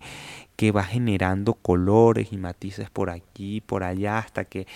que 0.56 0.72
va 0.72 0.84
generando 0.84 1.56
colores 1.56 2.32
y 2.32 2.38
matices 2.38 2.90
por 2.92 3.10
aquí, 3.10 3.62
por 3.62 3.84
allá, 3.84 4.20
hasta 4.20 4.46
que 4.46 4.68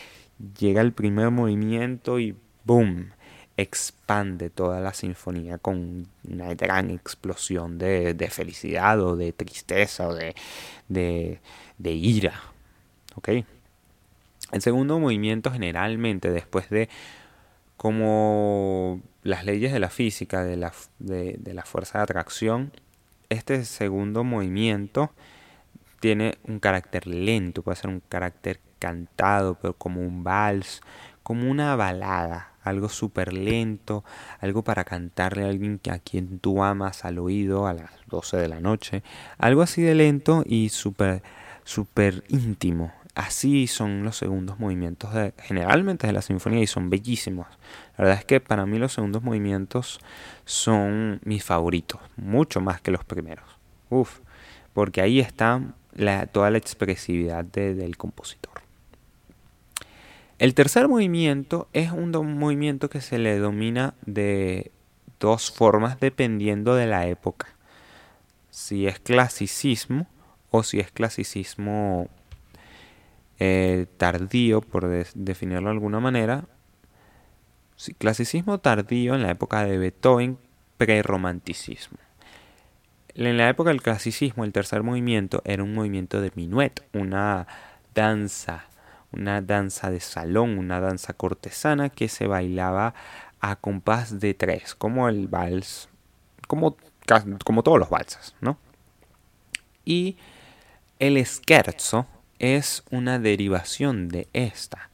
llega 0.57 0.81
el 0.81 0.93
primer 0.93 1.29
movimiento 1.29 2.19
y 2.19 2.35
¡boom! 2.63 3.11
expande 3.55 4.49
toda 4.49 4.79
la 4.79 4.93
sinfonía 4.93 5.59
con 5.59 6.07
una 6.27 6.53
gran 6.55 6.89
explosión 6.89 7.77
de, 7.77 8.15
felicidad 8.31 8.99
o 9.01 9.15
de 9.15 9.31
tristeza 9.31 10.07
o 10.07 10.15
de, 10.15 10.33
de, 10.87 11.91
ira. 11.91 12.41
¿Ok? 13.15 13.29
El 14.51 14.61
segundo 14.61 14.99
movimiento 14.99 15.51
generalmente 15.51 16.31
después 16.31 16.69
de 16.69 16.89
como 17.77 19.01
las 19.23 19.45
leyes 19.45 19.73
de 19.73 19.79
la 19.79 19.89
física, 19.89 20.43
de 20.43 20.57
la, 20.57 20.73
de, 20.99 21.61
fuerza 21.65 21.99
de 21.99 22.03
atracción, 22.03 22.71
este 23.29 23.63
segundo 23.65 24.23
movimiento 24.23 25.11
tiene 25.99 26.37
un 26.43 26.59
carácter 26.59 27.07
lento, 27.07 27.61
puede 27.61 27.77
ser 27.77 27.89
un 27.89 28.01
carácter 28.01 28.59
cantado, 28.79 29.55
pero 29.55 29.73
como 29.73 30.01
un 30.01 30.23
vals, 30.23 30.81
como 31.23 31.49
una 31.49 31.75
balada, 31.75 32.51
algo 32.63 32.89
súper 32.89 33.33
lento, 33.33 34.03
algo 34.39 34.63
para 34.63 34.83
cantarle 34.83 35.45
a 35.45 35.49
alguien 35.49 35.79
a 35.89 35.99
quien 35.99 36.39
tú 36.39 36.63
amas 36.63 37.05
al 37.05 37.19
oído 37.19 37.67
a 37.67 37.73
las 37.73 37.91
12 38.07 38.37
de 38.37 38.47
la 38.49 38.59
noche, 38.59 39.03
algo 39.37 39.61
así 39.61 39.81
de 39.81 39.95
lento 39.95 40.43
y 40.45 40.69
súper 40.69 41.23
súper 41.63 42.23
íntimo. 42.27 42.91
Así 43.15 43.67
son 43.67 44.03
los 44.03 44.17
segundos 44.17 44.59
movimientos 44.59 45.11
generalmente 45.37 46.07
de 46.07 46.13
la 46.13 46.23
sinfonía 46.23 46.61
y 46.61 46.67
son 46.67 46.89
bellísimos. 46.89 47.45
La 47.97 48.05
verdad 48.05 48.19
es 48.19 48.25
que 48.25 48.39
para 48.39 48.65
mí 48.65 48.79
los 48.79 48.93
segundos 48.93 49.21
movimientos 49.21 49.99
son 50.45 51.21
mis 51.23 51.43
favoritos, 51.43 52.01
mucho 52.17 52.59
más 52.59 52.81
que 52.81 52.89
los 52.89 53.03
primeros. 53.03 53.45
Uf, 53.89 54.19
porque 54.73 55.01
ahí 55.01 55.19
está 55.19 55.61
toda 56.31 56.49
la 56.49 56.57
expresividad 56.57 57.45
del 57.45 57.97
compositor. 57.97 58.53
El 60.39 60.55
tercer 60.55 60.87
movimiento 60.87 61.69
es 61.71 61.91
un 61.91 62.11
movimiento 62.37 62.89
que 62.89 62.99
se 62.99 63.19
le 63.19 63.37
domina 63.37 63.93
de 64.05 64.71
dos 65.19 65.51
formas 65.51 65.99
dependiendo 65.99 66.73
de 66.73 66.87
la 66.87 67.07
época. 67.07 67.47
Si 68.49 68.87
es 68.87 68.99
clasicismo 68.99 70.07
o 70.49 70.63
si 70.63 70.79
es 70.79 70.91
clasicismo 70.91 72.09
eh, 73.43 73.87
tardío, 73.97 74.61
por 74.61 74.87
definirlo 74.87 75.69
de 75.69 75.71
alguna 75.71 75.99
manera. 75.99 76.45
Si, 77.75 77.93
clasicismo 77.93 78.59
tardío 78.59 79.15
en 79.15 79.23
la 79.23 79.31
época 79.31 79.65
de 79.65 79.77
Beethoven, 79.77 80.37
prerromanticismo. 80.77 81.97
En 83.15 83.37
la 83.37 83.49
época 83.49 83.69
del 83.69 83.81
clasicismo, 83.81 84.43
el 84.43 84.53
tercer 84.53 84.83
movimiento 84.83 85.41
era 85.45 85.63
un 85.63 85.73
movimiento 85.73 86.21
de 86.21 86.31
minuet, 86.35 86.83
una 86.93 87.47
danza 87.93 88.65
una 89.13 89.41
danza 89.41 89.91
de 89.91 89.99
salón, 89.99 90.57
una 90.57 90.79
danza 90.79 91.13
cortesana 91.13 91.89
que 91.89 92.09
se 92.09 92.27
bailaba 92.27 92.93
a 93.39 93.55
compás 93.55 94.19
de 94.19 94.33
tres, 94.33 94.75
como 94.75 95.07
el 95.07 95.27
vals, 95.27 95.87
como, 96.47 96.75
como 97.45 97.63
todos 97.63 97.79
los 97.79 97.89
valses, 97.89 98.35
¿no? 98.41 98.57
Y 99.85 100.17
el 100.99 101.23
scherzo 101.25 102.07
es 102.39 102.83
una 102.91 103.19
derivación 103.19 104.09
de 104.09 104.27
esta. 104.33 104.89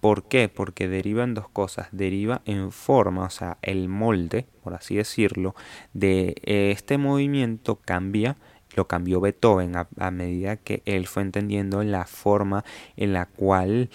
¿Por 0.00 0.28
qué? 0.28 0.48
Porque 0.48 0.88
derivan 0.88 1.34
dos 1.34 1.48
cosas. 1.48 1.88
Deriva 1.90 2.42
en 2.44 2.70
forma, 2.70 3.24
o 3.24 3.30
sea, 3.30 3.58
el 3.62 3.88
molde, 3.88 4.46
por 4.62 4.74
así 4.74 4.96
decirlo, 4.96 5.54
de 5.92 6.34
este 6.44 6.98
movimiento 6.98 7.76
cambia 7.76 8.36
lo 8.78 8.86
cambió 8.86 9.20
Beethoven 9.20 9.74
a, 9.76 10.10
medida 10.10 10.56
que 10.56 10.82
él 10.84 11.06
fue 11.06 11.22
entendiendo 11.22 11.82
la 11.82 12.04
forma 12.04 12.64
en 12.96 13.12
la 13.12 13.26
cual 13.26 13.90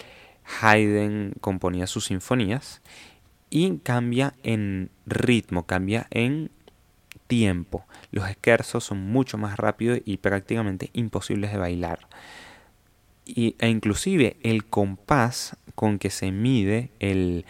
Haydn 0.60 1.32
componía 1.40 1.86
sus 1.86 2.06
sinfonías 2.06 2.82
y 3.50 3.78
cambia 3.78 4.34
en 4.42 4.90
ritmo, 5.06 5.64
cambia 5.64 6.06
en 6.10 6.50
tiempo. 7.26 7.86
Los 8.10 8.28
esquerzos 8.28 8.84
son 8.84 8.98
mucho 8.98 9.38
más 9.38 9.56
rápidos 9.56 10.00
y 10.04 10.18
prácticamente 10.18 10.90
imposibles 10.92 11.52
de 11.52 11.58
bailar. 11.58 12.00
Y, 13.24 13.56
e 13.58 13.68
inclusive 13.68 14.36
el 14.42 14.66
compás 14.66 15.56
con 15.74 15.98
que 15.98 16.10
se 16.10 16.30
mide 16.30 16.90
el, 17.00 17.44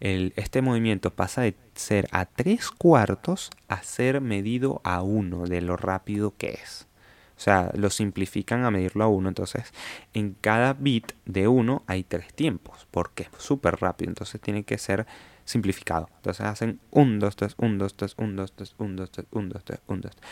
este 0.00 0.62
movimiento 0.62 1.10
pasa 1.10 1.42
de 1.42 1.54
ser 1.74 2.08
a 2.12 2.24
tres 2.24 2.70
cuartos 2.70 3.50
a 3.68 3.82
ser 3.82 4.20
medido 4.20 4.80
a 4.84 5.02
uno 5.02 5.44
de 5.44 5.60
lo 5.60 5.76
rápido 5.76 6.34
que 6.36 6.50
es. 6.50 6.88
O 7.36 7.40
sea, 7.40 7.70
lo 7.74 7.88
simplifican 7.88 8.64
a 8.64 8.70
medirlo 8.72 9.04
a 9.04 9.08
uno. 9.08 9.28
Entonces, 9.28 9.72
en 10.12 10.34
cada 10.40 10.72
bit 10.72 11.12
de 11.24 11.46
uno 11.46 11.84
hay 11.86 12.02
tres 12.02 12.34
tiempos. 12.34 12.88
Porque 12.90 13.24
es 13.24 13.28
súper 13.38 13.76
rápido. 13.76 14.10
Entonces, 14.10 14.40
tiene 14.40 14.64
que 14.64 14.76
ser 14.76 15.06
simplificado. 15.44 16.10
Entonces, 16.16 16.44
hacen 16.44 16.80
1, 16.90 17.20
2, 17.20 17.36
3, 17.36 17.54
1, 17.56 17.78
2, 17.78 17.94
3, 17.94 18.14
1, 18.18 18.36
2, 18.42 18.52
3, 18.56 18.74
1, 18.78 18.96
2, 18.96 19.10
3, 19.12 19.26
1, 19.30 19.48
2, 19.50 19.64
3, 19.64 19.80
1, 19.86 20.00
2, 20.00 20.16
3. 20.16 20.28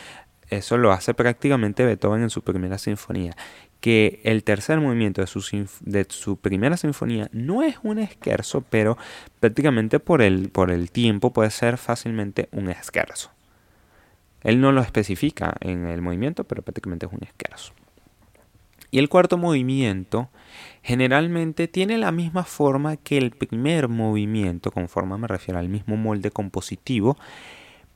Eso 0.48 0.76
lo 0.78 0.92
hace 0.92 1.14
prácticamente 1.14 1.84
Beethoven 1.84 2.22
en 2.22 2.30
su 2.30 2.42
primera 2.42 2.78
sinfonía. 2.78 3.36
Que 3.86 4.20
el 4.24 4.42
tercer 4.42 4.80
movimiento 4.80 5.20
de 5.20 5.28
su, 5.28 5.40
de 5.82 6.06
su 6.08 6.38
primera 6.38 6.76
sinfonía 6.76 7.28
no 7.30 7.62
es 7.62 7.76
un 7.84 8.00
esquerzo, 8.00 8.64
pero 8.68 8.98
prácticamente 9.38 10.00
por 10.00 10.22
el, 10.22 10.48
por 10.48 10.72
el 10.72 10.90
tiempo 10.90 11.32
puede 11.32 11.50
ser 11.50 11.78
fácilmente 11.78 12.48
un 12.50 12.68
esquerzo. 12.68 13.30
Él 14.42 14.60
no 14.60 14.72
lo 14.72 14.80
especifica 14.80 15.54
en 15.60 15.86
el 15.86 16.02
movimiento, 16.02 16.42
pero 16.42 16.62
prácticamente 16.62 17.06
es 17.06 17.12
un 17.12 17.22
esquerzo. 17.22 17.74
Y 18.90 18.98
el 18.98 19.08
cuarto 19.08 19.38
movimiento 19.38 20.30
generalmente 20.82 21.68
tiene 21.68 21.96
la 21.96 22.10
misma 22.10 22.42
forma 22.42 22.96
que 22.96 23.18
el 23.18 23.30
primer 23.30 23.86
movimiento, 23.86 24.72
con 24.72 24.88
forma 24.88 25.16
me 25.16 25.28
refiero 25.28 25.60
al 25.60 25.68
mismo 25.68 25.96
molde 25.96 26.32
compositivo, 26.32 27.16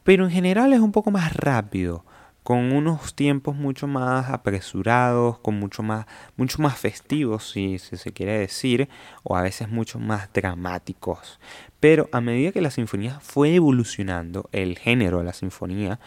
pero 0.04 0.22
en 0.22 0.30
general 0.30 0.72
es 0.72 0.78
un 0.78 0.92
poco 0.92 1.10
más 1.10 1.34
rápido 1.34 2.04
con 2.42 2.72
unos 2.72 3.14
tiempos 3.14 3.54
mucho 3.56 3.86
más 3.86 4.30
apresurados, 4.30 5.38
con 5.38 5.58
mucho 5.58 5.82
más, 5.82 6.06
mucho 6.36 6.62
más 6.62 6.78
festivos, 6.78 7.50
si, 7.50 7.78
se 7.78 8.12
quiere 8.12 8.38
decir, 8.38 8.88
o 9.22 9.36
a 9.36 9.42
veces 9.42 9.68
mucho 9.68 9.98
más 9.98 10.32
dramáticos. 10.32 11.38
Pero 11.80 12.08
a 12.12 12.20
medida 12.20 12.52
que 12.52 12.60
la 12.60 12.70
sinfonía 12.70 13.20
fue 13.20 13.54
evolucionando, 13.54 14.48
el 14.52 14.78
género 14.78 15.18
de 15.18 15.24
la 15.24 15.32
sinfonía, 15.32 16.00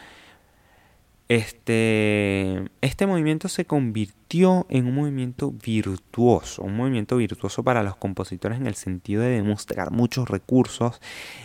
este, 1.28 2.68
este 2.82 3.06
movimiento 3.06 3.48
se 3.48 3.64
convirtió 3.64 4.66
en 4.68 4.86
un 4.86 4.94
movimiento 4.94 5.52
virtuoso, 5.52 6.62
un 6.62 6.76
movimiento 6.76 7.16
virtuoso 7.16 7.62
para 7.62 7.82
los 7.82 7.96
compositores 7.96 8.58
en 8.58 8.66
el 8.66 8.74
sentido 8.74 9.22
de 9.22 9.30
demostrar 9.30 9.90
muchos 9.90 10.28
recursos 10.28 11.00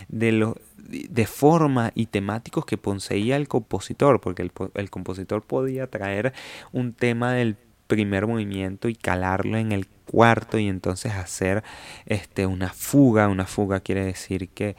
de, 0.08 0.32
los 0.32 0.56
de 0.90 1.26
forma 1.26 1.92
y 1.94 2.06
temáticos 2.06 2.66
que 2.66 2.76
poseía 2.76 3.36
el 3.36 3.48
compositor, 3.48 4.20
porque 4.20 4.42
el, 4.42 4.90
compositor 4.90 5.42
podía 5.42 5.86
traer 5.88 6.32
un 6.72 6.92
tema 6.92 7.32
del 7.32 7.56
primer 7.86 8.26
movimiento 8.26 8.88
y 8.88 8.94
calarlo 8.94 9.56
en 9.56 9.72
el 9.72 9.86
cuarto 9.86 10.58
y 10.58 10.68
entonces 10.68 11.12
hacer 11.12 11.62
este, 12.06 12.46
una 12.46 12.70
fuga. 12.70 13.28
Una 13.28 13.46
fuga 13.46 13.80
quiere 13.80 14.04
decir 14.04 14.48
que 14.50 14.76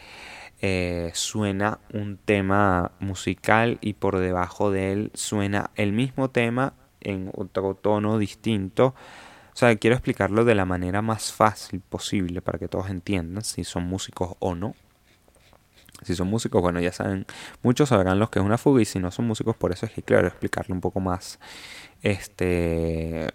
eh, 0.62 1.12
suena 1.13 1.80
un 1.93 2.17
tema 2.17 2.91
musical 3.00 3.80
y 3.82 3.93
por 3.93 4.19
debajo 4.19 4.71
de 4.71 4.91
él 4.91 5.12
suena 5.13 5.71
el 5.76 5.91
mismo 5.91 6.30
tema 6.30 6.74
en 7.02 7.32
otro 7.36 7.76
tono 7.76 8.17
distinto. 8.17 8.93
O 9.54 9.56
sea, 9.56 9.76
quiero 9.76 9.95
explicarlo 9.95 10.45
de 10.45 10.56
la 10.56 10.65
manera 10.65 11.02
más 11.02 11.34
fácil 11.34 11.82
posible 11.82 12.41
para 12.41 12.60
que 12.60 12.67
todos 12.67 12.89
entiendan 12.89 13.43
si 13.43 13.63
son 13.63 13.84
músicos 13.84 14.36
o 14.39 14.56
no. 14.56 14.76
Si 16.01 16.15
son 16.15 16.27
músicos, 16.27 16.61
bueno, 16.61 16.79
ya 16.79 16.91
saben, 16.91 17.25
muchos 17.61 17.89
sabrán 17.89 18.19
lo 18.19 18.31
que 18.31 18.39
es 18.39 18.45
una 18.45 18.57
fuga 18.57 18.81
y 18.81 18.85
si 18.85 18.99
no 18.99 19.11
son 19.11 19.27
músicos, 19.27 19.55
por 19.55 19.71
eso 19.71 19.85
es 19.85 19.91
que 19.91 20.01
quiero 20.01 20.27
explicarlo 20.27 20.73
un 20.73 20.81
poco 20.81 20.99
más 20.99 21.39
este 22.01 23.29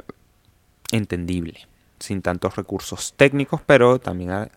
entendible, 0.92 1.68
sin 1.98 2.22
tantos 2.22 2.57
recursos 2.57 3.14
técnicos, 3.16 3.61
pero 3.64 3.98
también 3.98 4.50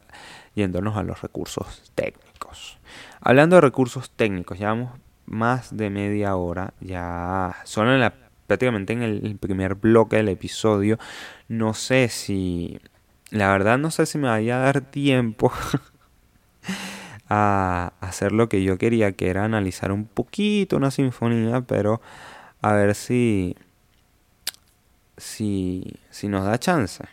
yéndonos 0.55 0.97
a 0.97 1.03
los 1.03 1.21
recursos 1.21 1.91
técnicos. 1.95 2.77
Hablando 3.21 3.55
de 3.57 3.61
recursos 3.61 4.09
técnicos, 4.11 4.59
llevamos 4.59 4.99
más 5.25 5.75
de 5.75 5.89
media 5.89 6.35
hora, 6.35 6.73
ya 6.79 7.55
solo 7.63 7.93
en 7.93 7.99
la, 7.99 8.13
prácticamente 8.47 8.93
en 8.93 9.03
el 9.03 9.37
primer 9.39 9.75
bloque 9.75 10.17
del 10.17 10.29
episodio. 10.29 10.97
No 11.47 11.73
sé 11.73 12.09
si, 12.09 12.79
la 13.29 13.51
verdad 13.51 13.77
no 13.77 13.91
sé 13.91 14.05
si 14.05 14.17
me 14.17 14.27
vaya 14.27 14.57
a 14.57 14.65
dar 14.65 14.81
tiempo 14.81 15.51
a 17.29 17.93
hacer 18.01 18.31
lo 18.31 18.49
que 18.49 18.63
yo 18.63 18.77
quería, 18.77 19.11
que 19.13 19.29
era 19.29 19.45
analizar 19.45 19.91
un 19.91 20.05
poquito 20.05 20.77
una 20.77 20.91
sinfonía, 20.91 21.61
pero 21.61 22.01
a 22.61 22.73
ver 22.73 22.95
si, 22.95 23.55
si, 25.17 25.99
si 26.09 26.27
nos 26.27 26.45
da 26.45 26.57
chance. 26.59 27.03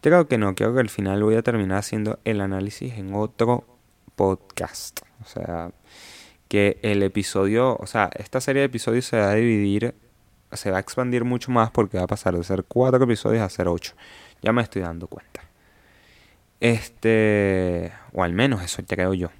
Creo 0.00 0.26
que 0.28 0.38
no, 0.38 0.54
creo 0.54 0.74
que 0.74 0.80
al 0.80 0.88
final 0.88 1.22
voy 1.22 1.36
a 1.36 1.42
terminar 1.42 1.78
haciendo 1.78 2.18
el 2.24 2.40
análisis 2.40 2.94
en 2.94 3.14
otro 3.14 3.64
podcast. 4.16 5.00
O 5.22 5.26
sea, 5.26 5.72
que 6.48 6.78
el 6.82 7.02
episodio, 7.02 7.76
o 7.76 7.86
sea, 7.86 8.10
esta 8.16 8.40
serie 8.40 8.60
de 8.60 8.66
episodios 8.66 9.04
se 9.04 9.18
va 9.18 9.30
a 9.30 9.34
dividir, 9.34 9.94
se 10.52 10.70
va 10.70 10.78
a 10.78 10.80
expandir 10.80 11.24
mucho 11.24 11.52
más 11.52 11.70
porque 11.70 11.98
va 11.98 12.04
a 12.04 12.08
pasar 12.08 12.36
de 12.36 12.42
ser 12.42 12.64
cuatro 12.64 13.04
episodios 13.04 13.42
a 13.42 13.48
ser 13.48 13.68
ocho. 13.68 13.94
Ya 14.42 14.52
me 14.52 14.62
estoy 14.62 14.82
dando 14.82 15.06
cuenta. 15.06 15.42
Este, 16.60 17.92
o 18.12 18.22
al 18.22 18.32
menos 18.34 18.62
eso 18.62 18.82
creo 18.86 19.14
yo. 19.14 19.30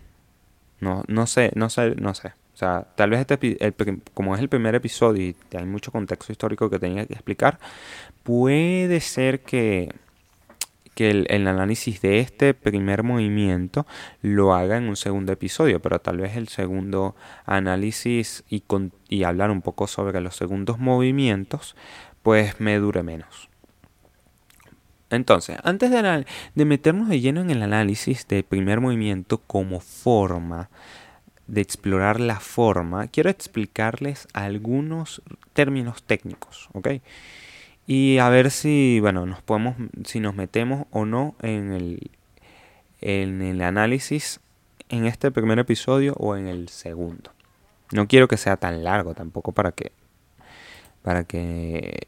No, 0.80 1.04
no 1.09 1.26
sé, 1.26 1.52
no 1.54 1.68
sé, 1.68 1.94
no 1.96 2.14
sé. 2.14 2.28
O 2.54 2.56
sea, 2.56 2.87
tal 2.94 3.11
vez 3.11 3.20
este, 3.20 3.98
como 4.14 4.35
es 4.35 4.40
el 4.40 4.48
primer 4.48 4.74
episodio 4.74 5.22
y 5.28 5.37
hay 5.56 5.64
mucho 5.64 5.92
contexto 5.92 6.33
histórico 6.33 6.68
que 6.68 6.78
tenía 6.78 7.06
que 7.06 7.14
explicar, 7.14 7.59
puede 8.22 9.00
ser 9.00 9.40
que, 9.40 9.94
que 10.94 11.11
el, 11.11 11.46
análisis 11.46 12.00
de 12.02 12.20
este 12.20 12.54
primer 12.54 13.02
movimiento 13.02 13.87
lo 14.22 14.54
haga 14.54 14.76
en 14.76 14.88
un 14.88 14.96
segundo 14.96 15.33
episodio, 15.33 15.80
pero 15.80 16.00
tal 16.00 16.18
vez 16.18 16.37
el 16.37 16.48
segundo 16.48 17.16
análisis 17.46 18.44
y, 18.50 18.62
y 19.09 19.24
hablar 19.24 19.50
un 19.50 19.62
poco 19.62 19.87
sobre 19.87 20.20
los 20.20 20.37
segundos 20.37 20.78
movimientos, 20.78 21.76
pues 22.22 22.61
me 22.61 22.78
dure 22.78 23.02
menos. 23.02 23.49
Entonces, 25.11 25.59
antes 25.64 25.90
de, 25.90 26.64
meternos 26.64 27.09
de 27.09 27.20
lleno 27.20 27.40
en 27.40 27.51
el 27.51 27.62
análisis 27.62 28.27
del 28.29 28.44
primer 28.44 28.81
movimiento 28.81 29.38
como 29.38 29.81
forma, 29.81 30.70
de 31.49 31.61
explorar 31.61 32.20
la 32.20 32.38
forma, 32.38 33.09
quiero 33.09 33.29
explicarles 33.29 34.29
algunos 34.33 35.20
términos 35.53 36.05
técnicos, 36.05 36.68
¿ok? 36.75 36.88
Y 37.88 38.18
a 38.18 38.29
ver 38.29 38.53
si, 38.53 39.01
bueno, 39.01 39.27
nos 39.27 39.42
podemos, 39.42 39.75
si 40.05 40.20
nos 40.20 40.37
metemos 40.37 40.87
o 40.92 41.05
no 41.05 41.35
en 41.42 41.73
el, 41.73 42.11
en 43.01 43.42
el 43.42 43.62
análisis 43.62 44.38
en 44.90 45.07
este 45.07 45.33
primer 45.33 45.59
episodio 45.59 46.14
o 46.18 46.37
en 46.37 46.46
el 46.46 46.68
segundo. 46.68 47.33
No 47.90 48.07
quiero 48.07 48.29
que 48.29 48.37
sea 48.37 48.57
tan 48.57 48.85
largo 48.85 49.14
tampoco 49.14 49.51
para 49.51 49.73
que, 49.73 49.90
para 51.03 51.25
que 51.25 52.07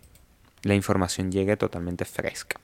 la 0.63 0.75
información 0.75 1.33
llegue 1.33 1.57
totalmente 1.57 2.05
fresca. 2.05 2.61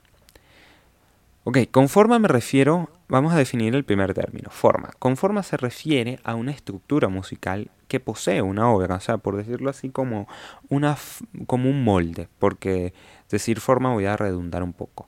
Ok, 1.45 1.57
con 1.71 1.87
forma 1.87 2.19
me 2.19 2.27
refiero, 2.27 2.89
vamos 3.07 3.33
a 3.33 3.37
definir 3.37 3.73
el 3.73 3.85
primer 3.85 4.13
término, 4.13 4.49
forma. 4.49 4.91
Con 4.99 5.15
forma 5.15 5.41
se 5.41 5.55
refiere 5.55 6.19
a 6.23 6.35
una 6.35 6.51
estructura 6.51 7.07
musical 7.07 7.71
que 7.87 8.01
posee 8.01 8.41
una 8.41 8.69
obra, 8.69 8.95
o 8.95 8.99
sea, 8.99 9.17
por 9.17 9.37
decirlo 9.37 9.69
así 9.69 9.89
como, 9.89 10.27
una, 10.69 10.97
como 11.47 11.69
un 11.69 11.83
molde, 11.83 12.27
porque 12.39 12.93
decir 13.29 13.61
forma 13.61 13.93
voy 13.93 14.05
a 14.05 14.17
redundar 14.17 14.63
un 14.63 14.73
poco. 14.73 15.07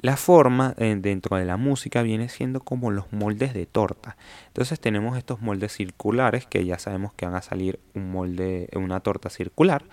La 0.00 0.16
forma 0.16 0.74
eh, 0.78 0.96
dentro 0.98 1.36
de 1.36 1.44
la 1.44 1.56
música 1.56 2.02
viene 2.02 2.28
siendo 2.28 2.60
como 2.60 2.90
los 2.90 3.12
moldes 3.12 3.52
de 3.52 3.66
torta. 3.66 4.16
Entonces 4.46 4.80
tenemos 4.80 5.18
estos 5.18 5.42
moldes 5.42 5.72
circulares 5.72 6.46
que 6.46 6.64
ya 6.64 6.78
sabemos 6.78 7.12
que 7.14 7.26
van 7.26 7.34
a 7.34 7.42
salir 7.42 7.80
un 7.94 8.10
molde, 8.12 8.68
una 8.74 9.00
torta 9.00 9.28
circular 9.28 9.84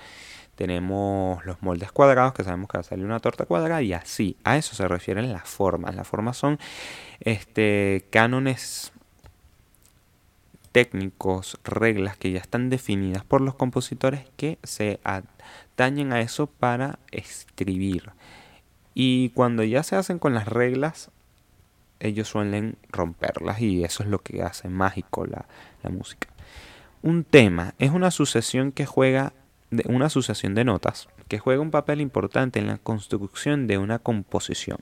tenemos 0.56 1.46
los 1.46 1.62
moldes 1.62 1.92
cuadrados, 1.92 2.34
que 2.34 2.44
sabemos 2.44 2.70
que 2.70 2.78
va 2.78 2.82
a 2.82 2.84
salir 2.84 3.06
una 3.06 3.20
torta 3.20 3.46
cuadrada, 3.46 3.82
y 3.82 3.94
así. 3.94 4.38
A 4.44 4.58
eso 4.58 4.76
se 4.76 4.88
refieren 4.88 5.32
las 5.32 5.48
formas. 5.48 5.96
Las 5.96 6.08
formas 6.08 6.38
son 6.38 6.60
este, 7.20 8.06
cánones 8.10 8.94
técnicos, 10.72 11.58
reglas 11.64 12.18
que 12.18 12.32
ya 12.32 12.40
están 12.40 12.70
definidas 12.70 13.24
por 13.24 13.40
los 13.40 13.56
compositores 13.56 14.26
que 14.36 14.58
se 14.64 15.00
atañen 15.04 16.12
a 16.12 16.20
eso 16.20 16.48
para 16.48 17.00
escribir. 17.12 18.12
Y 18.94 19.30
cuando 19.30 19.64
ya 19.64 19.84
se 19.84 19.96
hacen 19.96 20.20
con 20.20 20.34
las 20.34 20.48
reglas, 20.48 21.12
ellos 22.00 22.28
suelen 22.28 22.78
romperlas 22.90 23.62
y 23.62 23.84
eso 23.84 24.04
es 24.04 24.10
lo 24.10 24.20
que 24.20 24.44
hace 24.44 24.68
mágico 24.68 25.26
la, 25.26 25.46
la 25.82 25.90
música. 25.90 26.28
Un 27.02 27.24
tema 27.24 27.74
es 27.80 27.92
una 27.92 28.12
sucesión 28.12 28.72
que 28.72 28.86
juega 28.86 29.32
de 29.72 29.84
una 29.88 30.06
asociación 30.06 30.56
de 30.56 30.64
notas 30.64 31.08
que 31.28 31.40
juega 31.40 31.62
un 31.62 31.72
papel 31.72 32.02
importante 32.02 32.60
en 32.60 32.68
la 32.68 32.78
construcción 32.78 33.68
de 33.68 33.78
una 33.78 34.00
composición. 34.00 34.80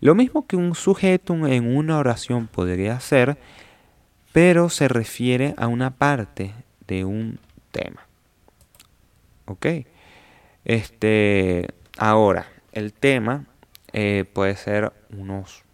Lo 0.00 0.14
mismo 0.14 0.46
que 0.46 0.56
un 0.56 0.74
sujeto 0.74 1.34
en 1.46 1.76
una 1.76 1.98
oración 1.98 2.46
podría 2.46 2.94
hacer, 2.94 3.36
pero 4.32 4.68
se 4.68 4.88
refiere 4.88 5.54
a 5.58 5.66
una 5.66 5.90
parte 5.90 6.54
de 6.86 7.04
un 7.04 7.38
tema. 7.70 8.06
¿Ok? 9.44 9.66
Este, 10.64 11.68
ahora, 11.98 12.46
el 12.72 12.92
tema 12.92 13.46
eh, 13.92 14.24
puede 14.32 14.56
ser 14.56 14.92
unos 15.10 15.64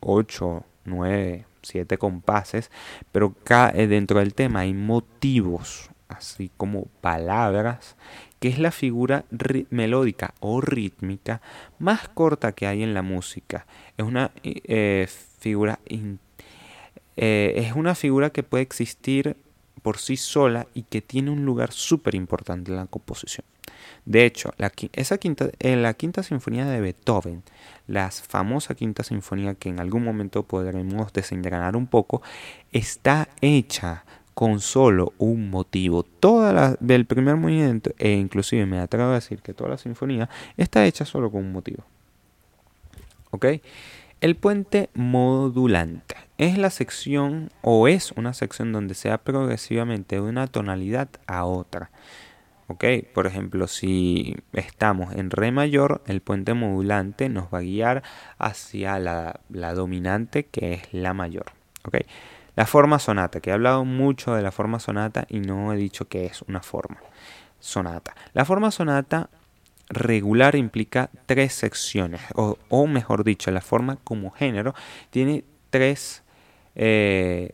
8, 0.00 0.64
9, 0.84 1.44
7 1.62 1.98
compases, 1.98 2.70
pero 3.12 3.34
eh, 3.74 3.86
dentro 3.86 4.18
del 4.18 4.34
tema 4.34 4.60
hay 4.60 4.74
motivos, 4.74 5.90
así 6.08 6.50
como 6.56 6.86
palabras, 7.00 7.96
que 8.40 8.48
es 8.48 8.58
la 8.58 8.70
figura 8.70 9.24
melódica 9.70 10.34
o 10.40 10.60
rítmica 10.60 11.40
más 11.78 12.08
corta 12.08 12.52
que 12.52 12.66
hay 12.66 12.82
en 12.82 12.94
la 12.94 13.02
música. 13.02 13.66
Es 13.96 14.04
una 14.04 14.30
eh, 14.44 15.08
figura 15.38 15.78
es 17.16 17.72
una 17.72 17.94
figura 17.94 18.28
que 18.30 18.42
puede 18.42 18.62
existir 18.62 19.36
por 19.86 19.98
sí 19.98 20.16
sola 20.16 20.66
y 20.74 20.82
que 20.82 21.00
tiene 21.00 21.30
un 21.30 21.44
lugar 21.44 21.72
súper 21.72 22.14
importante 22.16 22.72
en 22.72 22.76
la 22.76 22.86
composición. 22.86 23.46
De 24.04 24.24
hecho, 24.24 24.52
la, 24.58 24.72
esa 24.92 25.18
quinta, 25.18 25.50
en 25.58 25.82
la 25.82 25.94
quinta 25.94 26.22
sinfonía 26.22 26.66
de 26.66 26.80
Beethoven, 26.80 27.42
la 27.86 28.10
famosa 28.10 28.74
quinta 28.74 29.02
sinfonía 29.02 29.54
que 29.54 29.68
en 29.68 29.80
algún 29.80 30.04
momento 30.04 30.42
podremos 30.42 31.12
desengranar 31.12 31.76
un 31.76 31.86
poco, 31.86 32.22
está 32.72 33.28
hecha 33.40 34.04
con 34.36 34.60
solo 34.60 35.14
un 35.16 35.48
motivo. 35.48 36.02
Toda 36.02 36.52
la, 36.52 36.76
del 36.78 37.06
primer 37.06 37.36
movimiento, 37.36 37.92
e 37.96 38.12
inclusive 38.12 38.66
me 38.66 38.78
atrevo 38.78 39.08
a 39.08 39.14
decir 39.14 39.40
que 39.40 39.54
toda 39.54 39.70
la 39.70 39.78
sinfonía, 39.78 40.28
está 40.58 40.84
hecha 40.84 41.06
solo 41.06 41.30
con 41.30 41.40
un 41.42 41.52
motivo. 41.52 41.84
¿Ok? 43.30 43.46
El 44.20 44.36
puente 44.36 44.90
modulante 44.92 46.16
es 46.36 46.58
la 46.58 46.68
sección 46.68 47.50
o 47.62 47.88
es 47.88 48.12
una 48.12 48.34
sección 48.34 48.72
donde 48.72 48.92
se 48.92 49.08
da 49.08 49.16
progresivamente 49.16 50.16
de 50.16 50.20
una 50.20 50.46
tonalidad 50.48 51.08
a 51.26 51.46
otra. 51.46 51.90
¿Ok? 52.66 52.84
Por 53.14 53.26
ejemplo, 53.26 53.66
si 53.68 54.36
estamos 54.52 55.14
en 55.14 55.30
Re 55.30 55.50
mayor, 55.50 56.02
el 56.06 56.20
puente 56.20 56.52
modulante 56.52 57.30
nos 57.30 57.46
va 57.46 57.60
a 57.60 57.62
guiar 57.62 58.02
hacia 58.36 58.98
la, 58.98 59.40
dominante 59.74 60.44
que 60.44 60.74
es 60.74 60.92
la 60.92 61.14
mayor. 61.14 61.52
¿Ok? 61.86 62.00
La 62.56 62.66
forma 62.66 62.98
sonata, 62.98 63.40
que 63.40 63.50
he 63.50 63.52
hablado 63.52 63.84
mucho 63.84 64.34
de 64.34 64.42
la 64.42 64.50
forma 64.50 64.80
sonata 64.80 65.26
y 65.28 65.38
no 65.40 65.72
he 65.72 65.76
dicho 65.76 66.08
que 66.08 66.26
es 66.26 66.42
una 66.42 66.62
forma 66.62 66.98
sonata. 67.60 68.16
La 68.32 68.44
forma 68.44 68.70
sonata 68.70 69.30
regular 69.88 70.56
implica 70.56 71.10
tres 71.26 71.52
secciones, 71.52 72.22
o, 72.34 72.86
mejor 72.86 73.22
dicho, 73.22 73.50
la 73.52 73.60
forma 73.60 73.96
como 74.02 74.32
género 74.32 74.74
tiene 75.10 75.44
tres 75.70 76.24
eh, 76.74 77.52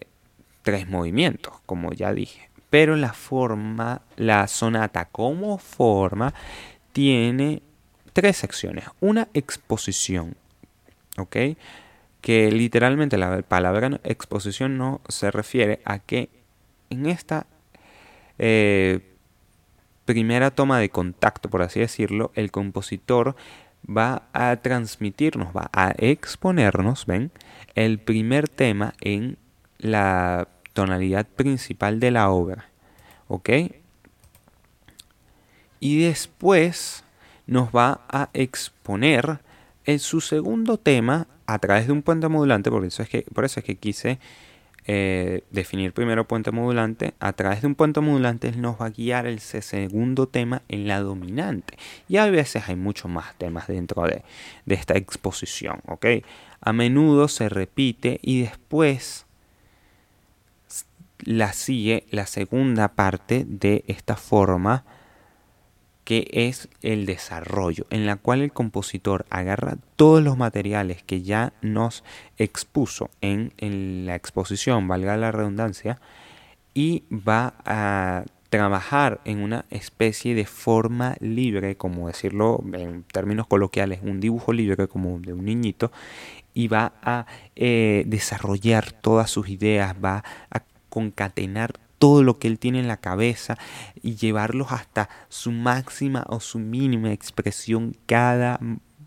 tres 0.63 0.89
movimientos, 0.89 1.55
como 1.67 1.93
ya 1.93 2.13
dije. 2.13 2.49
Pero 2.71 2.97
la 2.97 3.13
forma, 3.13 4.03
la 4.17 4.47
sonata 4.49 5.07
como 5.07 5.59
forma, 5.59 6.33
tiene 6.93 7.63
tres 8.13 8.39
secciones. 8.39 8.87
Una 9.01 9.29
exposición, 9.35 10.37
¿ok? 11.19 11.37
Que 12.23 12.51
literalmente 12.51 13.19
la 13.19 13.43
palabra 13.43 14.01
exposición 14.05 14.79
no 14.79 15.03
se 15.09 15.31
refiere 15.31 15.83
a 15.85 15.99
que 15.99 16.31
en 16.89 17.05
esta 17.07 17.47
eh, 18.39 19.01
primera 20.05 20.51
toma 20.51 20.79
de 20.79 20.89
contacto, 20.89 21.51
por 21.51 21.63
así 21.63 21.81
decirlo, 21.81 22.33
el 22.35 22.51
compositor 22.51 23.37
va 23.85 24.29
a 24.33 24.57
transmitirnos, 24.57 25.55
va 25.55 25.71
a 25.73 25.93
exponernos, 25.99 27.07
¿ven? 27.07 27.31
El 27.75 27.99
primer 27.99 28.49
tema 28.49 28.95
en 29.01 29.39
la 29.79 30.49
tonalidad 30.73 31.27
principal 31.27 32.01
de 32.01 32.11
la 32.11 32.31
obra, 32.31 32.69
¿ok? 33.29 33.51
Y 35.81 36.03
después 36.03 37.05
nos 37.47 37.71
va 37.71 38.03
a 38.09 38.29
exponer 38.33 39.41
en 39.85 39.99
su 39.99 40.21
segundo 40.21 40.79
tema 40.79 41.27
a 41.53 41.59
través 41.59 41.87
de 41.87 41.93
un 41.93 42.03
puente 42.03 42.29
modulante, 42.29 42.71
por 42.71 42.85
eso 42.85 43.03
es 43.03 43.09
que, 43.09 43.23
por 43.35 43.45
eso 43.45 43.61
es 43.61 43.67
que 43.67 43.77
quise 43.77 44.19
eh, 44.87 45.45
definir 45.51 45.93
primero 45.93 46.27
puente 46.27 46.51
modulante, 46.51 47.15
a 47.21 47.33
través 47.35 47.61
de 47.61 47.67
un 47.67 47.75
puente 47.75 48.01
modulante 48.01 48.51
nos 48.53 48.81
va 48.81 48.87
a 48.87 48.91
guiar 48.91 49.27
el 49.27 49.39
segundo 49.41 50.27
tema 50.27 50.63
en 50.69 50.89
la 50.89 51.01
dominante. 51.01 51.77
Y 52.09 52.17
a 52.17 52.27
veces 52.27 52.69
hay 52.69 52.77
muchos 52.77 53.11
más 53.11 53.37
temas 53.37 53.67
dentro 53.67 54.03
de, 54.05 54.23
de 54.65 54.75
esta 54.75 54.95
exposición, 54.97 55.81
¿ok? 55.87 56.07
A 56.61 56.73
menudo 56.73 57.29
se 57.29 57.49
repite 57.49 58.19
y 58.23 58.43
después 58.43 59.27
la 61.19 61.53
sigue 61.53 62.07
la 62.11 62.27
segunda 62.27 62.89
parte 62.89 63.45
de 63.47 63.85
esta 63.87 64.17
forma 64.17 64.85
que 66.05 66.29
es 66.33 66.69
el 66.83 67.07
desarrollo, 67.07 67.87
en 67.91 68.07
la 68.07 68.17
cual 68.17 68.43
el 68.43 68.53
compositor 68.53 69.25
agarra 69.31 69.77
todos 69.97 70.23
los 70.23 70.37
materiales 70.37 71.03
que 71.03 71.23
ya 71.23 71.53
nos 71.63 72.03
expuso 72.39 73.11
en, 73.21 73.53
la 74.07 74.17
exposición, 74.17 74.89
valga 74.89 75.17
la 75.17 75.33
redundancia, 75.33 76.01
y 76.75 77.05
va 77.11 77.55
a 77.65 78.25
trabajar 78.51 79.21
en 79.25 79.41
una 79.41 79.65
especie 79.71 80.35
de 80.35 80.45
forma 80.45 81.17
libre, 81.21 81.77
como 81.77 82.09
decirlo 82.09 82.63
en 82.73 83.05
términos 83.05 83.47
coloquiales, 83.47 84.01
un 84.03 84.21
dibujo 84.21 84.53
libre 84.53 84.89
como 84.89 85.19
de 85.21 85.33
un 85.33 85.45
niñito, 85.45 85.93
y 86.53 86.69
va 86.69 86.93
a 87.03 87.27
eh, 87.57 88.05
desarrollar 88.07 88.93
todas 88.93 89.31
sus 89.31 89.49
ideas, 89.49 89.95
va 90.05 90.23
a 90.51 90.63
concatenar 90.91 91.73
todo 92.03 92.25
lo 92.25 92.41
que 92.41 92.49
él 92.49 92.59
tiene 92.59 92.81
en 92.81 92.89
la 92.89 92.97
cabeza 92.97 93.57
y 94.03 94.17
llevarlos 94.17 94.73
hasta 94.73 95.09
su 95.29 95.53
máxima 95.53 96.25
o 96.27 96.41
su 96.41 96.59
mínima 96.59 97.13
expresión 97.13 97.97
cada 98.07 98.59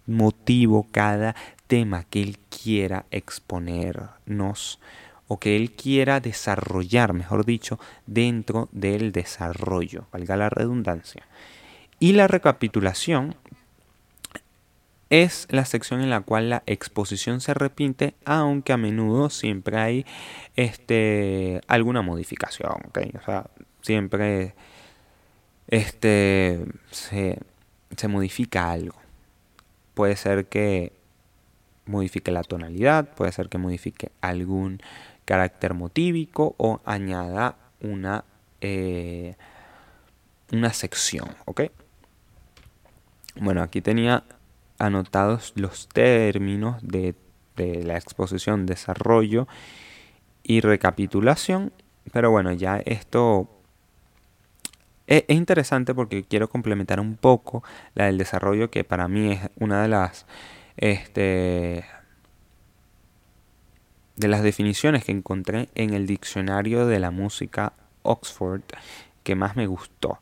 motivo, 0.06 0.88
cada 0.94 1.36
tema 1.68 2.06
que 2.06 2.22
él 2.22 2.40
quiera 2.50 3.06
exponernos 3.12 4.80
o 5.28 5.42
que 5.42 5.58
él 5.58 5.74
quiera 5.74 6.22
desarrollar, 6.22 7.12
mejor 7.12 7.44
dicho, 7.44 7.82
dentro 8.08 8.70
del 8.72 9.12
desarrollo, 9.12 10.08
valga 10.14 10.38
la 10.38 10.50
redundancia. 10.50 11.28
Y 12.00 12.14
la 12.14 12.30
recapitulación 12.30 13.36
es 15.10 15.48
la 15.50 15.66
sección 15.66 16.02
en 16.02 16.10
la 16.10 16.22
cual 16.22 16.50
la 16.50 16.64
exposición 16.66 17.42
se 17.42 17.54
repite, 17.54 18.16
aunque 18.26 18.74
a 18.74 18.78
menudo 18.78 19.30
siempre 19.30 19.78
hay 19.78 20.06
este, 20.56 21.62
alguna 21.68 22.02
modificación. 22.02 22.72
O 22.92 23.26
sea, 23.26 23.48
siempre 23.82 24.56
este, 25.68 26.66
se, 26.92 27.40
se 27.96 28.08
modifica 28.08 28.72
algo. 28.72 28.96
Puede 29.94 30.16
ser 30.16 30.48
que 30.48 30.92
modifique 31.86 32.32
la 32.32 32.44
tonalidad, 32.44 33.14
puede 33.16 33.32
ser 33.32 33.50
que 33.50 33.58
modifique 33.58 34.12
algún 34.22 34.80
carácter 35.26 35.74
motívico 35.74 36.56
o 36.58 36.82
añada 36.86 37.56
una, 37.82 38.26
eh, 38.62 39.36
una 40.52 40.74
sección. 40.74 41.30
Bueno, 43.36 43.62
aquí 43.62 43.82
tenía 43.82 44.24
anotados 44.78 45.54
los 45.56 45.88
términos 45.88 46.78
de, 46.82 47.16
la 47.58 47.96
exposición, 47.96 48.66
desarrollo 48.66 49.48
y 50.44 50.62
recapitulación. 50.62 51.72
Pero 52.12 52.32
bueno, 52.32 52.52
ya 52.52 52.78
esto 52.86 53.50
es, 55.08 55.24
interesante 55.30 55.94
porque 55.94 56.24
quiero 56.24 56.50
complementar 56.50 57.00
un 57.00 57.16
poco 57.16 57.64
la 57.94 58.06
del 58.06 58.18
desarrollo 58.18 58.70
que 58.70 58.84
para 58.84 59.08
mí 59.08 59.32
es 59.32 59.50
una 59.58 59.82
de 59.82 59.88
las 59.88 60.26
este, 60.78 61.86
de 64.16 64.28
las 64.28 64.44
definiciones 64.44 65.04
que 65.04 65.12
encontré 65.12 65.70
en 65.76 65.94
el 65.94 66.08
diccionario 66.08 66.86
de 66.86 67.00
la 67.00 67.12
música 67.12 67.74
Oxford 68.04 68.62
que 69.24 69.36
más 69.36 69.56
me 69.56 69.68
gustó. 69.68 70.20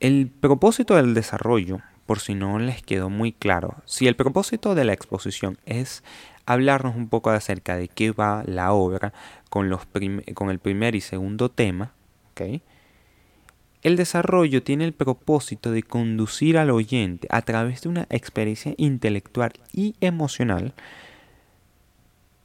El 0.00 0.28
propósito 0.28 0.96
del 0.96 1.14
desarrollo 1.14 1.80
por 2.06 2.20
si 2.20 2.34
no 2.34 2.58
les 2.58 2.82
quedó 2.82 3.10
muy 3.10 3.32
claro, 3.32 3.76
si 3.84 4.06
el 4.06 4.16
propósito 4.16 4.74
de 4.74 4.84
la 4.84 4.92
exposición 4.92 5.58
es 5.66 6.02
hablarnos 6.46 6.96
un 6.96 7.08
poco 7.08 7.30
acerca 7.30 7.76
de 7.76 7.88
qué 7.88 8.12
va 8.12 8.44
la 8.46 8.72
obra 8.72 9.12
con, 9.50 9.68
los 9.68 9.82
con 10.34 10.50
el 10.50 10.60
primer 10.60 10.94
y 10.94 11.00
segundo 11.00 11.50
tema, 11.50 11.92
el 13.82 13.96
desarrollo 13.96 14.62
tiene 14.62 14.84
el 14.84 14.92
propósito 14.92 15.72
de 15.72 15.82
conducir 15.82 16.58
al 16.58 16.70
oyente 16.70 17.26
a 17.30 17.42
través 17.42 17.82
de 17.82 17.88
una 17.88 18.06
experiencia 18.10 18.74
intelectual 18.76 19.52
y 19.72 19.94
emocional 20.00 20.74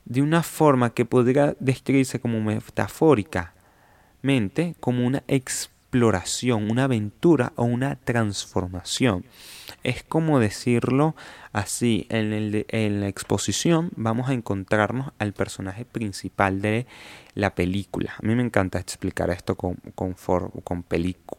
de 0.05 0.21
una 0.21 0.43
forma 0.43 0.93
que 0.93 1.05
podría 1.05 1.55
describirse 1.59 2.19
como 2.19 2.41
metafóricamente 2.41 4.75
como 4.79 5.05
una 5.05 5.23
experiencia 5.27 5.80
exploración, 5.91 6.71
una 6.71 6.85
aventura 6.85 7.51
o 7.57 7.65
una 7.65 7.97
transformación. 7.97 9.25
Es 9.83 10.03
como 10.03 10.39
decirlo 10.39 11.15
así, 11.51 12.07
en, 12.09 13.01
la 13.01 13.07
exposición 13.09 13.91
vamos 13.97 14.29
a 14.29 14.33
encontrarnos 14.33 15.11
al 15.19 15.33
personaje 15.33 15.83
principal 15.83 16.61
de 16.61 16.87
la 17.35 17.55
película. 17.55 18.13
A 18.17 18.25
mí 18.25 18.35
me 18.35 18.43
encanta 18.43 18.79
explicar 18.79 19.31
esto 19.31 19.55
con, 19.55 19.75
con, 19.93 20.13
con 20.63 20.85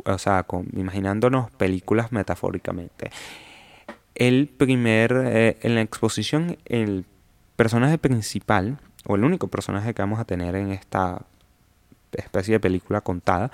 o 0.05 0.19
sea, 0.19 0.45
imaginándonos 0.75 1.51
películas 1.53 2.13
metafóricamente. 2.13 3.11
El 4.15 4.49
primer, 4.49 5.15
eh, 5.25 5.57
en 5.63 5.77
la 5.77 5.81
exposición, 5.81 6.59
el 6.67 7.07
personaje 7.57 7.97
principal, 7.97 8.79
o 9.07 9.17
el 9.17 9.25
único 9.25 9.49
personaje 9.49 9.95
que 9.95 10.03
vamos 10.03 10.21
a 10.21 10.27
tener 10.27 10.55
en 10.57 10.73
esta 10.73 11.23
especie 12.13 12.55
de 12.55 12.61
película 12.61 13.01
contada, 13.01 13.51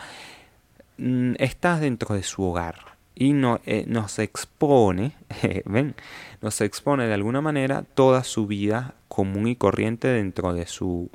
está 1.38 1.78
dentro 1.78 2.14
de 2.14 2.22
su 2.22 2.42
hogar 2.42 2.98
y 3.14 3.32
no, 3.32 3.60
eh, 3.66 3.84
nos 3.88 4.18
expone, 4.18 5.12
ven, 5.64 5.94
nos 6.40 6.60
expone 6.60 7.06
de 7.06 7.14
alguna 7.14 7.40
manera 7.40 7.82
toda 7.82 8.22
su 8.24 8.46
vida 8.46 8.94
común 9.08 9.48
y 9.48 9.56
corriente 9.56 10.08
dentro 10.08 10.52
de 10.52 10.66
su, 10.66 11.10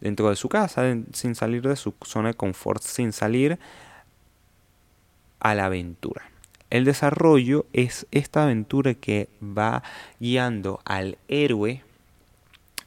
dentro 0.00 0.30
de 0.30 0.36
su 0.36 0.48
casa, 0.48 0.82
sin 1.12 1.34
salir 1.34 1.62
de 1.62 1.76
su 1.76 1.94
zona 2.04 2.28
de 2.28 2.34
confort, 2.34 2.82
sin 2.82 3.12
salir 3.12 3.58
a 5.38 5.54
la 5.54 5.66
aventura. 5.66 6.22
El 6.70 6.84
desarrollo 6.84 7.66
es 7.72 8.06
esta 8.10 8.42
aventura 8.42 8.94
que 8.94 9.28
va 9.40 9.84
guiando 10.18 10.80
al 10.84 11.18
héroe 11.28 11.84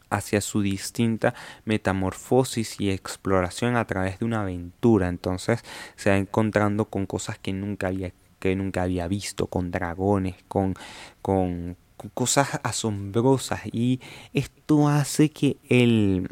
hacia 0.09 0.41
su 0.41 0.61
distinta 0.61 1.33
metamorfosis 1.65 2.79
y 2.79 2.89
exploración 2.89 3.75
a 3.75 3.85
través 3.85 4.19
de 4.19 4.25
una 4.25 4.41
aventura. 4.41 5.07
Entonces 5.07 5.63
se 5.95 6.09
va 6.09 6.17
encontrando 6.17 6.85
con 6.85 7.05
cosas 7.05 7.37
que 7.39 7.53
nunca 7.53 7.87
había, 7.87 8.11
que 8.39 8.55
nunca 8.55 8.83
había 8.83 9.07
visto, 9.07 9.47
con 9.47 9.71
dragones, 9.71 10.35
con, 10.47 10.75
con, 11.21 11.77
cosas 12.13 12.59
asombrosas. 12.63 13.61
Y 13.71 13.99
esto 14.33 14.87
hace 14.87 15.29
que 15.29 15.57
el 15.69 16.29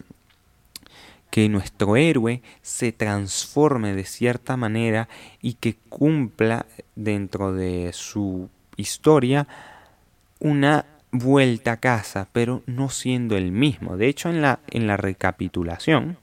que 1.32 1.50
nuestro 1.50 1.98
héroe 1.98 2.42
se 2.62 2.94
transforme 2.94 3.94
de 3.94 4.06
cierta 4.06 4.56
manera 4.56 5.10
y 5.42 5.56
que 5.56 5.76
cumpla 5.90 6.66
dentro 6.96 7.52
de 7.52 7.92
su 7.92 8.50
historia 8.78 9.46
una 10.40 10.86
vuelta 11.20 11.74
a 11.74 11.78
casa, 11.78 12.28
pero 12.32 12.64
no 12.66 12.90
siendo 12.90 13.38
el 13.38 13.52
mismo. 13.52 13.98
De 13.98 14.08
hecho, 14.08 14.30
en 14.30 14.42
la, 14.42 14.60
en 14.70 14.88
la 14.88 14.98
recapitulación, 14.98 16.18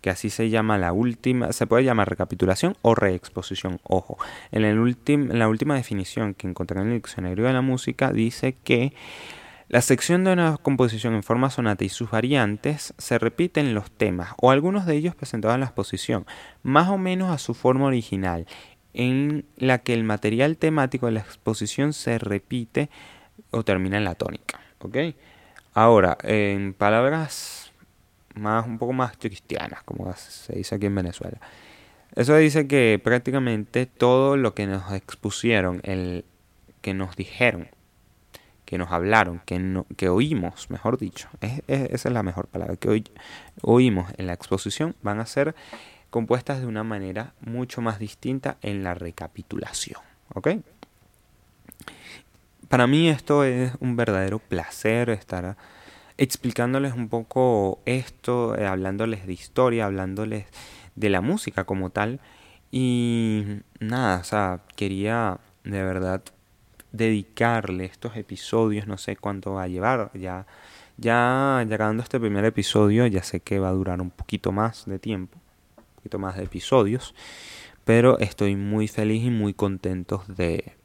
que 0.00 0.10
así 0.10 0.30
se 0.30 0.50
llama 0.50 0.78
la 0.78 0.92
última, 0.92 1.52
se 1.52 1.66
puede 1.66 1.84
llamar 1.84 2.08
recapitulación 2.08 2.76
o 2.82 2.94
reexposición, 2.94 3.80
ojo. 3.82 4.18
En, 4.50 4.64
el 4.64 4.96
en 5.06 5.38
la 5.38 5.48
última 5.48 5.74
definición 5.74 6.34
que 6.34 6.48
encontré 6.48 6.80
en 6.80 6.88
el 6.88 6.94
diccionario 6.94 7.44
de 7.44 7.52
la 7.52 7.62
música 7.62 8.12
dice 8.12 8.56
que 8.64 8.94
la 9.68 9.82
sección 9.82 10.24
de 10.24 10.32
una 10.32 10.56
composición 10.56 11.14
en 11.14 11.22
forma 11.22 11.50
sonata 11.50 11.84
y 11.84 11.90
sus 11.90 12.10
variantes 12.10 12.92
se 12.98 13.18
repiten 13.18 13.74
los 13.74 13.90
temas 13.90 14.30
o 14.38 14.50
algunos 14.50 14.84
de 14.84 14.96
ellos 14.96 15.14
presentados 15.14 15.54
en 15.54 15.60
la 15.60 15.66
exposición, 15.66 16.26
más 16.62 16.88
o 16.88 16.98
menos 16.98 17.30
a 17.30 17.38
su 17.38 17.54
forma 17.54 17.86
original, 17.86 18.46
en 18.94 19.44
la 19.56 19.78
que 19.78 19.94
el 19.94 20.02
material 20.02 20.56
temático 20.56 21.06
de 21.06 21.12
la 21.12 21.20
exposición 21.20 21.92
se 21.92 22.18
repite 22.18 22.90
o 23.50 23.62
termina 23.64 23.96
en 23.96 24.04
la 24.04 24.14
tónica. 24.14 24.60
¿ok? 24.80 24.96
Ahora, 25.74 26.18
en 26.22 26.74
palabras 26.74 27.72
más, 28.34 28.66
un 28.66 28.78
poco 28.78 28.92
más 28.92 29.16
cristianas, 29.16 29.82
como 29.84 30.12
se 30.14 30.56
dice 30.56 30.74
aquí 30.74 30.86
en 30.86 30.94
Venezuela. 30.94 31.38
Eso 32.16 32.36
dice 32.36 32.66
que 32.66 33.00
prácticamente 33.02 33.86
todo 33.86 34.36
lo 34.36 34.54
que 34.54 34.66
nos 34.66 34.92
expusieron, 34.92 35.80
el 35.84 36.24
que 36.80 36.92
nos 36.92 37.14
dijeron, 37.14 37.68
que 38.64 38.78
nos 38.78 38.90
hablaron, 38.90 39.40
que, 39.44 39.58
no, 39.58 39.86
que 39.96 40.08
oímos, 40.08 40.70
mejor 40.70 40.98
dicho, 40.98 41.28
esa 41.40 42.08
es 42.08 42.12
la 42.12 42.22
mejor 42.22 42.48
palabra, 42.48 42.76
que 42.76 42.88
hoy, 42.88 43.04
oímos 43.62 44.12
en 44.16 44.26
la 44.26 44.32
exposición, 44.32 44.96
van 45.02 45.20
a 45.20 45.26
ser 45.26 45.54
compuestas 46.10 46.60
de 46.60 46.66
una 46.66 46.82
manera 46.82 47.34
mucho 47.40 47.80
más 47.80 47.98
distinta 47.98 48.56
en 48.62 48.82
la 48.82 48.94
recapitulación. 48.94 50.00
¿Ok? 50.34 50.48
Para 52.70 52.86
mí 52.86 53.08
esto 53.08 53.42
es 53.42 53.72
un 53.80 53.96
verdadero 53.96 54.38
placer 54.38 55.10
estar 55.10 55.56
explicándoles 56.18 56.94
un 56.94 57.08
poco 57.08 57.80
esto, 57.84 58.56
eh, 58.56 58.64
hablándoles 58.64 59.26
de 59.26 59.32
historia, 59.32 59.86
hablándoles 59.86 60.46
de 60.94 61.10
la 61.10 61.20
música 61.20 61.64
como 61.64 61.90
tal. 61.90 62.20
Y 62.70 63.44
nada, 63.80 64.20
o 64.20 64.24
sea, 64.24 64.60
quería 64.76 65.40
de 65.64 65.82
verdad 65.82 66.22
dedicarle 66.92 67.86
estos 67.86 68.16
episodios, 68.16 68.86
no 68.86 68.98
sé 68.98 69.16
cuánto 69.16 69.54
va 69.54 69.64
a 69.64 69.68
llevar, 69.68 70.12
ya, 70.14 70.46
ya 70.96 71.66
llegando 71.68 72.02
a 72.02 72.04
este 72.04 72.20
primer 72.20 72.44
episodio, 72.44 73.04
ya 73.08 73.24
sé 73.24 73.40
que 73.40 73.58
va 73.58 73.70
a 73.70 73.72
durar 73.72 74.00
un 74.00 74.10
poquito 74.10 74.52
más 74.52 74.86
de 74.86 75.00
tiempo, 75.00 75.38
un 75.76 75.94
poquito 75.96 76.20
más 76.20 76.36
de 76.36 76.44
episodios, 76.44 77.16
pero 77.84 78.20
estoy 78.20 78.54
muy 78.54 78.86
feliz 78.86 79.24
y 79.24 79.30
muy 79.30 79.54
contento 79.54 80.22
de, 80.28 80.76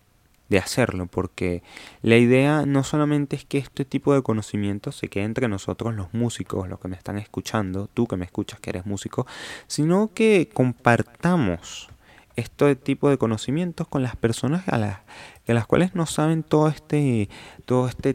de 0.50 0.58
hacerlo, 0.60 1.08
porque 1.08 1.64
la 2.02 2.18
idea 2.18 2.66
no 2.66 2.84
solamente 2.84 3.36
es 3.36 3.46
que 3.46 3.58
este 3.58 3.86
tipo 3.86 4.14
de 4.14 4.22
conocimiento 4.22 4.92
se 4.92 5.08
quede 5.08 5.24
entre 5.24 5.48
nosotros 5.48 5.96
los 5.96 6.14
músicos, 6.14 6.70
los 6.70 6.80
que 6.80 6.88
me 6.88 6.96
están 6.96 7.18
escuchando, 7.18 7.88
tú 7.94 8.08
que 8.08 8.18
me 8.18 8.26
escuchas 8.26 8.60
que 8.60 8.70
eres 8.70 8.86
músico, 8.86 9.26
sino 9.68 10.12
que 10.14 10.50
compartamos 10.54 11.90
este 12.36 12.76
tipo 12.76 13.10
de 13.10 13.18
conocimientos 13.18 13.88
con 13.88 14.04
las 14.04 14.16
personas 14.16 14.68
a 14.68 14.78
las, 14.78 15.00
a 15.48 15.54
las 15.54 15.66
cuales 15.66 15.96
no 15.96 16.06
saben 16.06 16.44
todo 16.44 16.68
este, 16.68 17.30
todo 17.66 17.88
este 17.88 18.14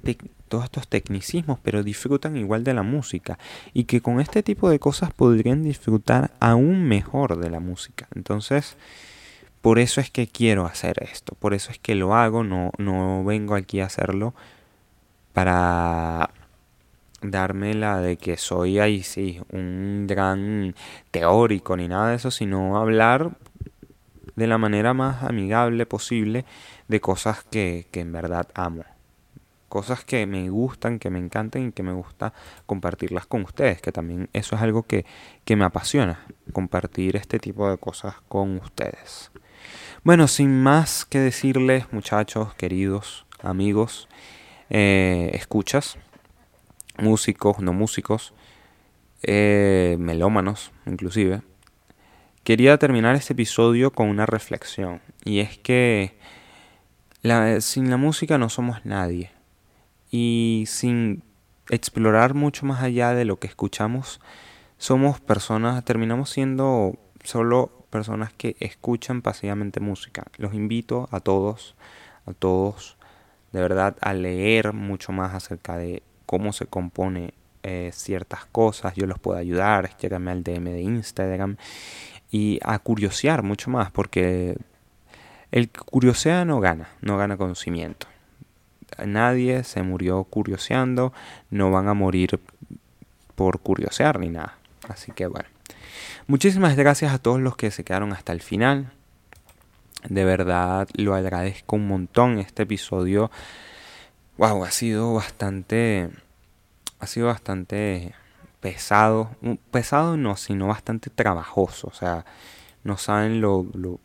todos 0.50 0.64
estos 0.64 0.88
tecnicismos, 0.88 1.60
pero 1.62 1.84
disfrutan 1.84 2.36
igual 2.36 2.64
de 2.64 2.74
la 2.74 2.82
música 2.82 3.38
y 3.72 3.84
que 3.84 4.02
con 4.02 4.20
este 4.20 4.42
tipo 4.42 4.68
de 4.68 4.80
cosas 4.80 5.12
podrían 5.14 5.62
disfrutar 5.62 6.32
aún 6.40 6.88
mejor 6.88 7.38
de 7.38 7.50
la 7.50 7.60
música. 7.60 8.08
Entonces, 8.16 8.76
por 9.60 9.78
eso 9.78 10.00
es 10.00 10.10
que 10.10 10.26
quiero 10.26 10.66
hacer 10.66 11.02
esto, 11.02 11.34
por 11.38 11.54
eso 11.54 11.70
es 11.70 11.78
que 11.78 11.94
lo 11.94 12.14
hago, 12.14 12.44
no, 12.44 12.72
no 12.78 13.24
vengo 13.24 13.54
aquí 13.54 13.80
a 13.80 13.86
hacerlo 13.86 14.34
para 15.32 16.30
darme 17.22 17.74
la 17.74 18.00
de 18.00 18.16
que 18.16 18.36
soy 18.36 18.78
ahí 18.78 19.02
sí, 19.02 19.40
un 19.52 20.06
gran 20.08 20.74
teórico 21.10 21.76
ni 21.76 21.88
nada 21.88 22.10
de 22.10 22.16
eso, 22.16 22.30
sino 22.30 22.78
hablar 22.78 23.32
de 24.36 24.46
la 24.46 24.58
manera 24.58 24.94
más 24.94 25.22
amigable 25.22 25.86
posible 25.86 26.44
de 26.88 27.00
cosas 27.00 27.44
que, 27.44 27.86
que 27.90 28.00
en 28.00 28.12
verdad 28.12 28.48
amo. 28.54 28.84
Cosas 29.68 30.04
que 30.04 30.26
me 30.26 30.48
gustan, 30.50 30.98
que 30.98 31.10
me 31.10 31.20
encantan 31.20 31.68
y 31.68 31.72
que 31.72 31.82
me 31.82 31.92
gusta 31.92 32.32
compartirlas 32.66 33.26
con 33.26 33.42
ustedes, 33.42 33.80
que 33.80 33.92
también 33.92 34.28
eso 34.32 34.56
es 34.56 34.62
algo 34.62 34.82
que, 34.82 35.04
que 35.44 35.54
me 35.54 35.64
apasiona, 35.64 36.26
compartir 36.52 37.16
este 37.16 37.38
tipo 37.38 37.70
de 37.70 37.78
cosas 37.78 38.16
con 38.28 38.56
ustedes. 38.56 39.30
Bueno, 40.02 40.28
sin 40.28 40.62
más 40.62 41.04
que 41.04 41.18
decirles, 41.18 41.92
muchachos, 41.92 42.54
queridos, 42.54 43.26
amigos, 43.42 44.08
eh, 44.70 45.30
escuchas, 45.34 45.98
músicos, 46.96 47.58
no 47.58 47.74
músicos, 47.74 48.32
eh, 49.22 49.96
melómanos 49.98 50.72
inclusive, 50.86 51.42
quería 52.44 52.78
terminar 52.78 53.14
este 53.14 53.34
episodio 53.34 53.90
con 53.90 54.08
una 54.08 54.24
reflexión. 54.24 55.02
Y 55.22 55.40
es 55.40 55.58
que 55.58 56.16
sin 57.60 57.90
la 57.90 57.98
música 57.98 58.38
no 58.38 58.48
somos 58.48 58.86
nadie. 58.86 59.30
Y 60.10 60.64
sin 60.66 61.22
explorar 61.68 62.32
mucho 62.32 62.64
más 62.64 62.82
allá 62.82 63.12
de 63.12 63.26
lo 63.26 63.38
que 63.38 63.48
escuchamos, 63.48 64.22
somos 64.78 65.20
personas, 65.20 65.84
terminamos 65.84 66.30
siendo 66.30 66.96
solo 67.22 67.79
personas 67.90 68.32
que 68.32 68.56
escuchan 68.60 69.22
pasivamente 69.22 69.80
música. 69.80 70.24
Los 70.38 70.54
invito 70.54 71.08
a 71.10 71.20
todos, 71.20 71.74
a 72.26 72.32
todos, 72.32 72.96
de 73.52 73.60
verdad, 73.60 73.96
a 74.00 74.14
leer 74.14 74.72
mucho 74.72 75.12
más 75.12 75.34
acerca 75.34 75.76
de 75.76 76.02
cómo 76.26 76.52
se 76.52 76.66
compone 76.66 77.34
eh, 77.62 77.90
ciertas 77.92 78.46
cosas. 78.46 78.94
Yo 78.94 79.06
los 79.06 79.18
puedo 79.18 79.38
ayudar, 79.38 79.96
llégame 79.98 80.30
al 80.30 80.42
DM 80.42 80.64
de 80.64 80.80
Instagram 80.80 81.56
y 82.30 82.60
a 82.62 82.78
curiosear 82.78 83.42
mucho 83.42 83.70
más, 83.70 83.90
porque 83.90 84.56
el 85.50 85.68
curiosea 85.70 86.44
no 86.44 86.60
gana, 86.60 86.88
no 87.00 87.18
gana 87.18 87.36
conocimiento. 87.36 88.06
Nadie 89.04 89.64
se 89.64 89.82
murió 89.82 90.24
curioseando, 90.24 91.12
no 91.50 91.70
van 91.70 91.88
a 91.88 91.94
morir 91.94 92.40
por 93.34 93.60
curiosear 93.60 94.18
ni 94.18 94.28
nada. 94.28 94.56
Así 94.88 95.12
que 95.12 95.26
bueno. 95.26 95.48
Muchísimas 96.30 96.76
gracias 96.76 97.12
a 97.12 97.18
todos 97.18 97.40
los 97.40 97.56
que 97.56 97.72
se 97.72 97.82
quedaron 97.82 98.12
hasta 98.12 98.32
el 98.32 98.40
final. 98.40 98.92
De 100.08 100.24
verdad 100.24 100.86
lo 100.94 101.16
agradezco 101.16 101.74
un 101.74 101.88
montón. 101.88 102.38
Este 102.38 102.62
episodio, 102.62 103.32
wow, 104.38 104.62
ha 104.62 104.70
sido 104.70 105.12
bastante, 105.12 106.08
ha 107.00 107.08
sido 107.08 107.26
bastante 107.26 108.14
pesado. 108.60 109.30
Pesado 109.72 110.16
no, 110.16 110.36
sino 110.36 110.68
bastante 110.68 111.10
trabajoso. 111.10 111.88
O 111.88 111.94
sea, 111.94 112.24
no 112.84 112.96
saben 112.96 113.40
lo, 113.40 113.66
lo, 113.74 113.98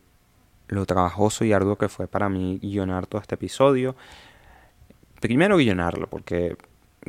lo 0.66 0.84
trabajoso 0.84 1.44
y 1.44 1.52
arduo 1.52 1.78
que 1.78 1.88
fue 1.88 2.08
para 2.08 2.28
mí 2.28 2.58
guionar 2.60 3.06
todo 3.06 3.20
este 3.20 3.36
episodio. 3.36 3.94
Primero 5.20 5.58
guionarlo, 5.58 6.08
porque 6.08 6.56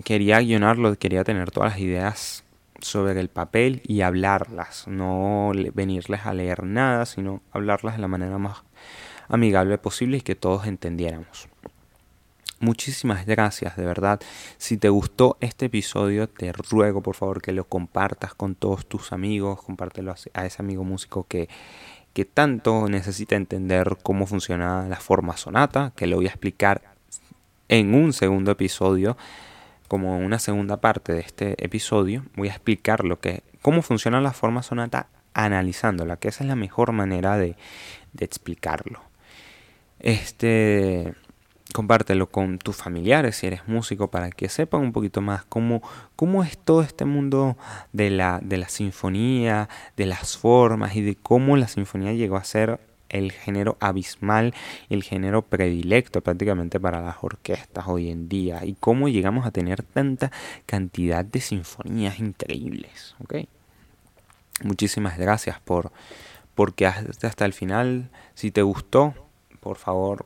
quería 0.03 0.37
guionarlo, 0.41 0.95
quería 0.95 1.23
tener 1.23 1.49
todas 1.49 1.71
las 1.71 1.79
ideas 1.79 2.43
sobre 2.81 3.19
el 3.19 3.29
papel 3.29 3.81
y 3.85 4.01
hablarlas, 4.01 4.87
no 4.87 5.51
venirles 5.73 6.25
a 6.25 6.33
leer 6.33 6.63
nada, 6.63 7.05
sino 7.05 7.41
hablarlas 7.51 7.95
de 7.95 8.01
la 8.01 8.07
manera 8.07 8.37
más 8.37 8.63
amigable 9.27 9.77
posible 9.77 10.17
y 10.17 10.21
que 10.21 10.35
todos 10.35 10.67
entendiéramos. 10.67 11.47
Muchísimas 12.59 13.27
gracias, 13.27 13.75
de 13.75 13.85
verdad. 13.85 14.19
Si 14.57 14.77
te 14.77 14.89
gustó 14.89 15.37
este 15.41 15.67
episodio, 15.67 16.27
te 16.27 16.51
ruego 16.53 17.01
por 17.01 17.15
favor 17.15 17.39
que 17.39 17.51
lo 17.51 17.65
compartas 17.65 18.33
con 18.33 18.55
todos 18.55 18.87
tus 18.87 19.11
amigos, 19.11 19.61
compártelo 19.61 20.15
a 20.33 20.45
ese 20.45 20.61
amigo 20.61 20.83
músico 20.83 21.27
que, 21.27 21.49
que 22.13 22.25
tanto 22.25 22.89
necesita 22.89 23.35
entender 23.35 23.97
cómo 24.01 24.25
funciona 24.25 24.87
la 24.87 24.95
forma 24.95 25.37
sonata, 25.37 25.93
que 25.95 26.07
lo 26.07 26.15
voy 26.15 26.25
a 26.25 26.29
explicar 26.29 26.81
en 27.69 27.93
un 27.93 28.11
segundo 28.11 28.49
episodio, 28.51 29.17
como 29.87 30.17
una 30.17 30.39
segunda 30.39 30.77
parte 30.77 31.13
de 31.13 31.21
este 31.21 31.63
episodio, 31.63 32.25
voy 32.35 32.49
a 32.49 32.51
explicar 32.51 33.03
lo 33.03 33.19
que, 33.19 33.43
cómo 33.61 33.81
funciona 33.81 34.21
la 34.21 34.33
forma 34.33 34.63
sonata 34.63 35.07
analizándola, 35.33 36.17
que 36.17 36.27
esa 36.29 36.43
es 36.43 36.47
la 36.47 36.55
mejor 36.55 36.91
manera 36.91 37.37
de, 37.37 37.55
de 38.13 38.25
explicarlo. 38.25 39.01
Este, 39.99 41.13
compártelo 41.73 42.27
con 42.29 42.59
tus 42.59 42.75
familiares 42.75 43.37
si 43.37 43.47
eres 43.47 43.67
músico 43.67 44.09
para 44.09 44.29
que 44.29 44.49
sepan 44.49 44.81
un 44.81 44.93
poquito 44.93 45.21
más 45.21 45.43
cómo, 45.45 45.81
cómo 46.15 46.43
es 46.43 46.57
todo 46.57 46.81
este 46.81 47.05
mundo 47.05 47.57
de 47.93 48.09
la, 48.09 48.39
de 48.41 48.57
la 48.57 48.69
sinfonía, 48.69 49.69
de 49.95 50.05
las 50.05 50.37
formas 50.37 50.95
y 50.95 51.01
de 51.01 51.15
cómo 51.15 51.57
la 51.57 51.67
sinfonía 51.67 52.13
llegó 52.13 52.37
a 52.37 52.43
ser 52.43 52.79
el 53.09 53.31
género 53.31 53.77
abismal, 53.79 54.53
el 54.89 55.03
género 55.03 55.41
predilecto 55.41 56.21
prácticamente 56.21 56.79
para 56.79 57.01
las 57.01 57.17
orquestas 57.21 57.87
hoy 57.87 58.09
en 58.09 58.29
día 58.29 58.65
y 58.65 58.73
cómo 58.73 59.09
llegamos 59.09 59.45
a 59.45 59.51
tener 59.51 59.83
tanta 59.83 60.31
cantidad 60.65 61.23
de 61.23 61.41
sinfonías 61.41 62.19
increíbles. 62.19 63.15
Muchísimas 64.63 65.17
gracias 65.17 65.59
por, 65.59 65.91
porque 66.55 66.87
hasta 66.87 67.45
el 67.45 67.53
final. 67.53 68.09
Si 68.33 68.51
te 68.51 68.61
gustó, 68.61 69.13
por 69.59 69.77
favor, 69.77 70.25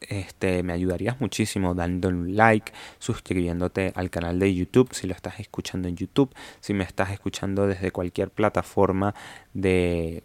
este, 0.00 0.62
me 0.62 0.72
ayudarías 0.72 1.20
muchísimo 1.20 1.74
dando 1.74 2.08
un 2.08 2.36
like, 2.36 2.72
suscribiéndote 2.98 3.92
al 3.96 4.10
canal 4.10 4.38
de 4.38 4.54
YouTube 4.54 4.92
si 4.92 5.06
lo 5.06 5.14
estás 5.14 5.40
escuchando 5.40 5.88
en 5.88 5.96
YouTube, 5.96 6.32
si 6.60 6.72
me 6.74 6.84
estás 6.84 7.10
escuchando 7.10 7.66
desde 7.66 7.90
cualquier 7.90 8.30
plataforma 8.30 9.14
de, 9.54 10.22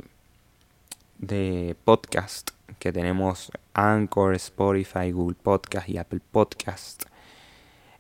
de 1.28 1.76
podcast 1.86 2.51
que 2.80 2.91
tenemos 2.91 3.51
Anchor, 3.74 4.36
Spotify, 4.36 5.11
Google 5.11 5.38
Podcast 5.41 5.88
y 5.88 5.97
Apple 5.97 6.19
Podcast. 6.32 7.03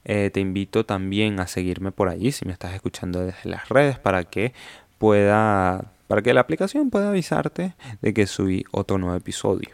Eh, 0.03 0.29
te 0.33 0.41
invito 0.41 0.85
también 0.85 1.39
a 1.39 1.47
seguirme 1.47 1.91
por 1.91 2.09
allí 2.09 2.33
si 2.33 2.45
me 2.45 2.51
estás 2.51 2.73
escuchando 2.73 3.21
desde 3.21 3.49
las 3.49 3.69
redes 3.69 3.97
para 3.97 4.25
que 4.25 4.53
pueda 4.97 5.85
para 6.07 6.21
que 6.21 6.33
la 6.33 6.41
aplicación 6.41 6.89
pueda 6.89 7.09
avisarte 7.09 7.73
de 8.01 8.13
que 8.13 8.27
subí 8.27 8.65
otro 8.71 8.97
nuevo 8.97 9.15
episodio. 9.15 9.69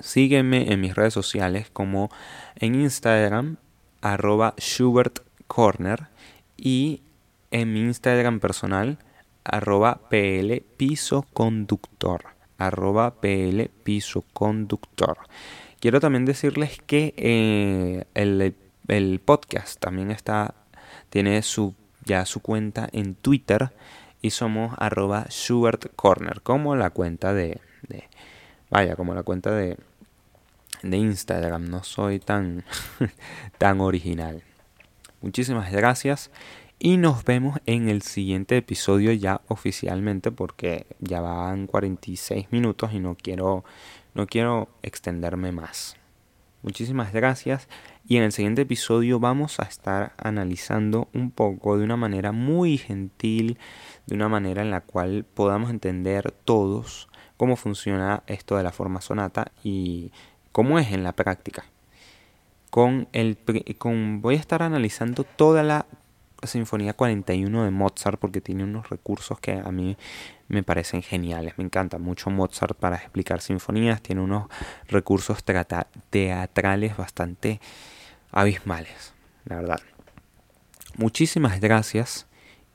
Sígueme 0.00 0.72
en 0.72 0.80
mis 0.80 0.94
redes 0.94 1.12
sociales 1.12 1.68
como 1.70 2.10
en 2.56 2.74
Instagram 2.74 3.58
arroba 4.00 4.54
Schubert 4.58 5.20
y 6.56 7.02
en 7.50 7.72
mi 7.72 7.80
Instagram 7.80 8.40
personal 8.40 8.98
arroba 9.44 10.00
PL 10.08 10.62
Piso 10.76 11.26
Conductor 11.32 12.40
arroba 12.60 13.20
PL 13.20 13.70
Piso 13.82 14.24
Conductor. 14.32 15.18
Quiero 15.80 15.98
también 15.98 16.26
decirles 16.26 16.78
que 16.86 17.14
eh, 17.16 18.04
el, 18.14 19.20
podcast 19.20 19.80
también 19.80 20.10
está 20.10 20.54
tiene 21.08 21.42
su 21.42 21.74
ya 22.04 22.24
su 22.26 22.40
cuenta 22.40 22.88
en 22.92 23.14
Twitter 23.14 23.72
y 24.20 24.30
somos 24.30 24.74
arroba 24.78 25.26
Schubert 25.30 25.94
Corner 25.96 26.42
como 26.42 26.76
la 26.76 26.90
cuenta 26.90 27.32
de, 27.32 27.60
de 27.88 28.08
vaya 28.68 28.94
como 28.94 29.14
la 29.14 29.22
cuenta 29.22 29.52
de 29.52 29.78
de 30.82 30.96
Instagram. 30.96 31.68
No 31.68 31.82
soy 31.82 32.20
tan, 32.20 32.64
tan 33.58 33.80
original. 33.80 34.42
Muchísimas 35.22 35.72
gracias 35.72 36.30
y 36.82 36.96
nos 36.96 37.24
vemos 37.24 37.58
en 37.66 37.90
el 37.90 38.00
siguiente 38.00 38.56
episodio 38.56 39.12
ya 39.12 39.42
oficialmente 39.48 40.32
porque 40.32 40.86
ya 40.98 41.20
van 41.20 41.66
46 41.66 42.50
minutos 42.50 42.94
y 42.94 43.00
no 43.00 43.16
quiero, 43.16 43.64
no 44.14 44.26
quiero 44.26 44.70
extenderme 44.82 45.52
más. 45.52 45.96
Muchísimas 46.62 47.12
gracias 47.12 47.68
y 48.08 48.16
en 48.16 48.22
el 48.22 48.32
siguiente 48.32 48.62
episodio 48.62 49.20
vamos 49.20 49.60
a 49.60 49.64
estar 49.64 50.14
analizando 50.16 51.08
un 51.12 51.30
poco 51.30 51.76
de 51.76 51.84
una 51.84 51.98
manera 51.98 52.32
muy 52.32 52.78
gentil, 52.78 53.58
de 54.06 54.14
una 54.14 54.30
manera 54.30 54.62
en 54.62 54.70
la 54.70 54.80
cual 54.80 55.26
podamos 55.34 55.68
entender 55.68 56.32
todos 56.46 57.08
cómo 57.36 57.56
funciona 57.56 58.22
esto 58.26 58.56
de 58.56 58.62
la 58.62 58.72
forma 58.72 59.02
sonata 59.02 59.52
y 59.62 60.12
cómo 60.50 60.78
es 60.78 60.92
en 60.92 61.02
la 61.02 61.12
práctica. 61.12 61.66
Con 62.70 63.08
el, 63.12 63.36
con, 63.76 64.22
voy 64.22 64.36
a 64.36 64.38
estar 64.38 64.62
analizando 64.62 65.24
toda 65.24 65.62
la 65.62 65.86
Sinfonía 66.44 66.94
41 66.94 67.64
de 67.64 67.70
Mozart 67.70 68.18
porque 68.18 68.40
tiene 68.40 68.64
unos 68.64 68.88
recursos 68.88 69.38
que 69.40 69.52
a 69.52 69.70
mí 69.70 69.96
me 70.48 70.62
parecen 70.62 71.02
geniales. 71.02 71.54
Me 71.58 71.64
encanta 71.64 71.98
mucho 71.98 72.30
Mozart 72.30 72.76
para 72.76 72.96
explicar 72.96 73.40
sinfonías. 73.40 74.02
Tiene 74.02 74.22
unos 74.22 74.48
recursos 74.88 75.44
teatrales 75.44 76.96
bastante 76.96 77.60
abismales, 78.32 79.14
la 79.44 79.56
verdad. 79.56 79.80
Muchísimas 80.96 81.60
gracias 81.60 82.26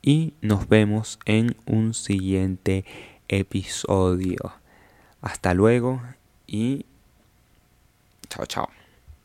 y 0.02 0.34
nos 0.40 0.68
vemos 0.68 1.18
en 1.24 1.56
un 1.66 1.94
siguiente 1.94 2.84
episodio. 3.28 4.54
Hasta 5.20 5.54
luego 5.54 6.00
y 6.46 6.86
Chao, 8.28 8.46
chao. 8.46 8.75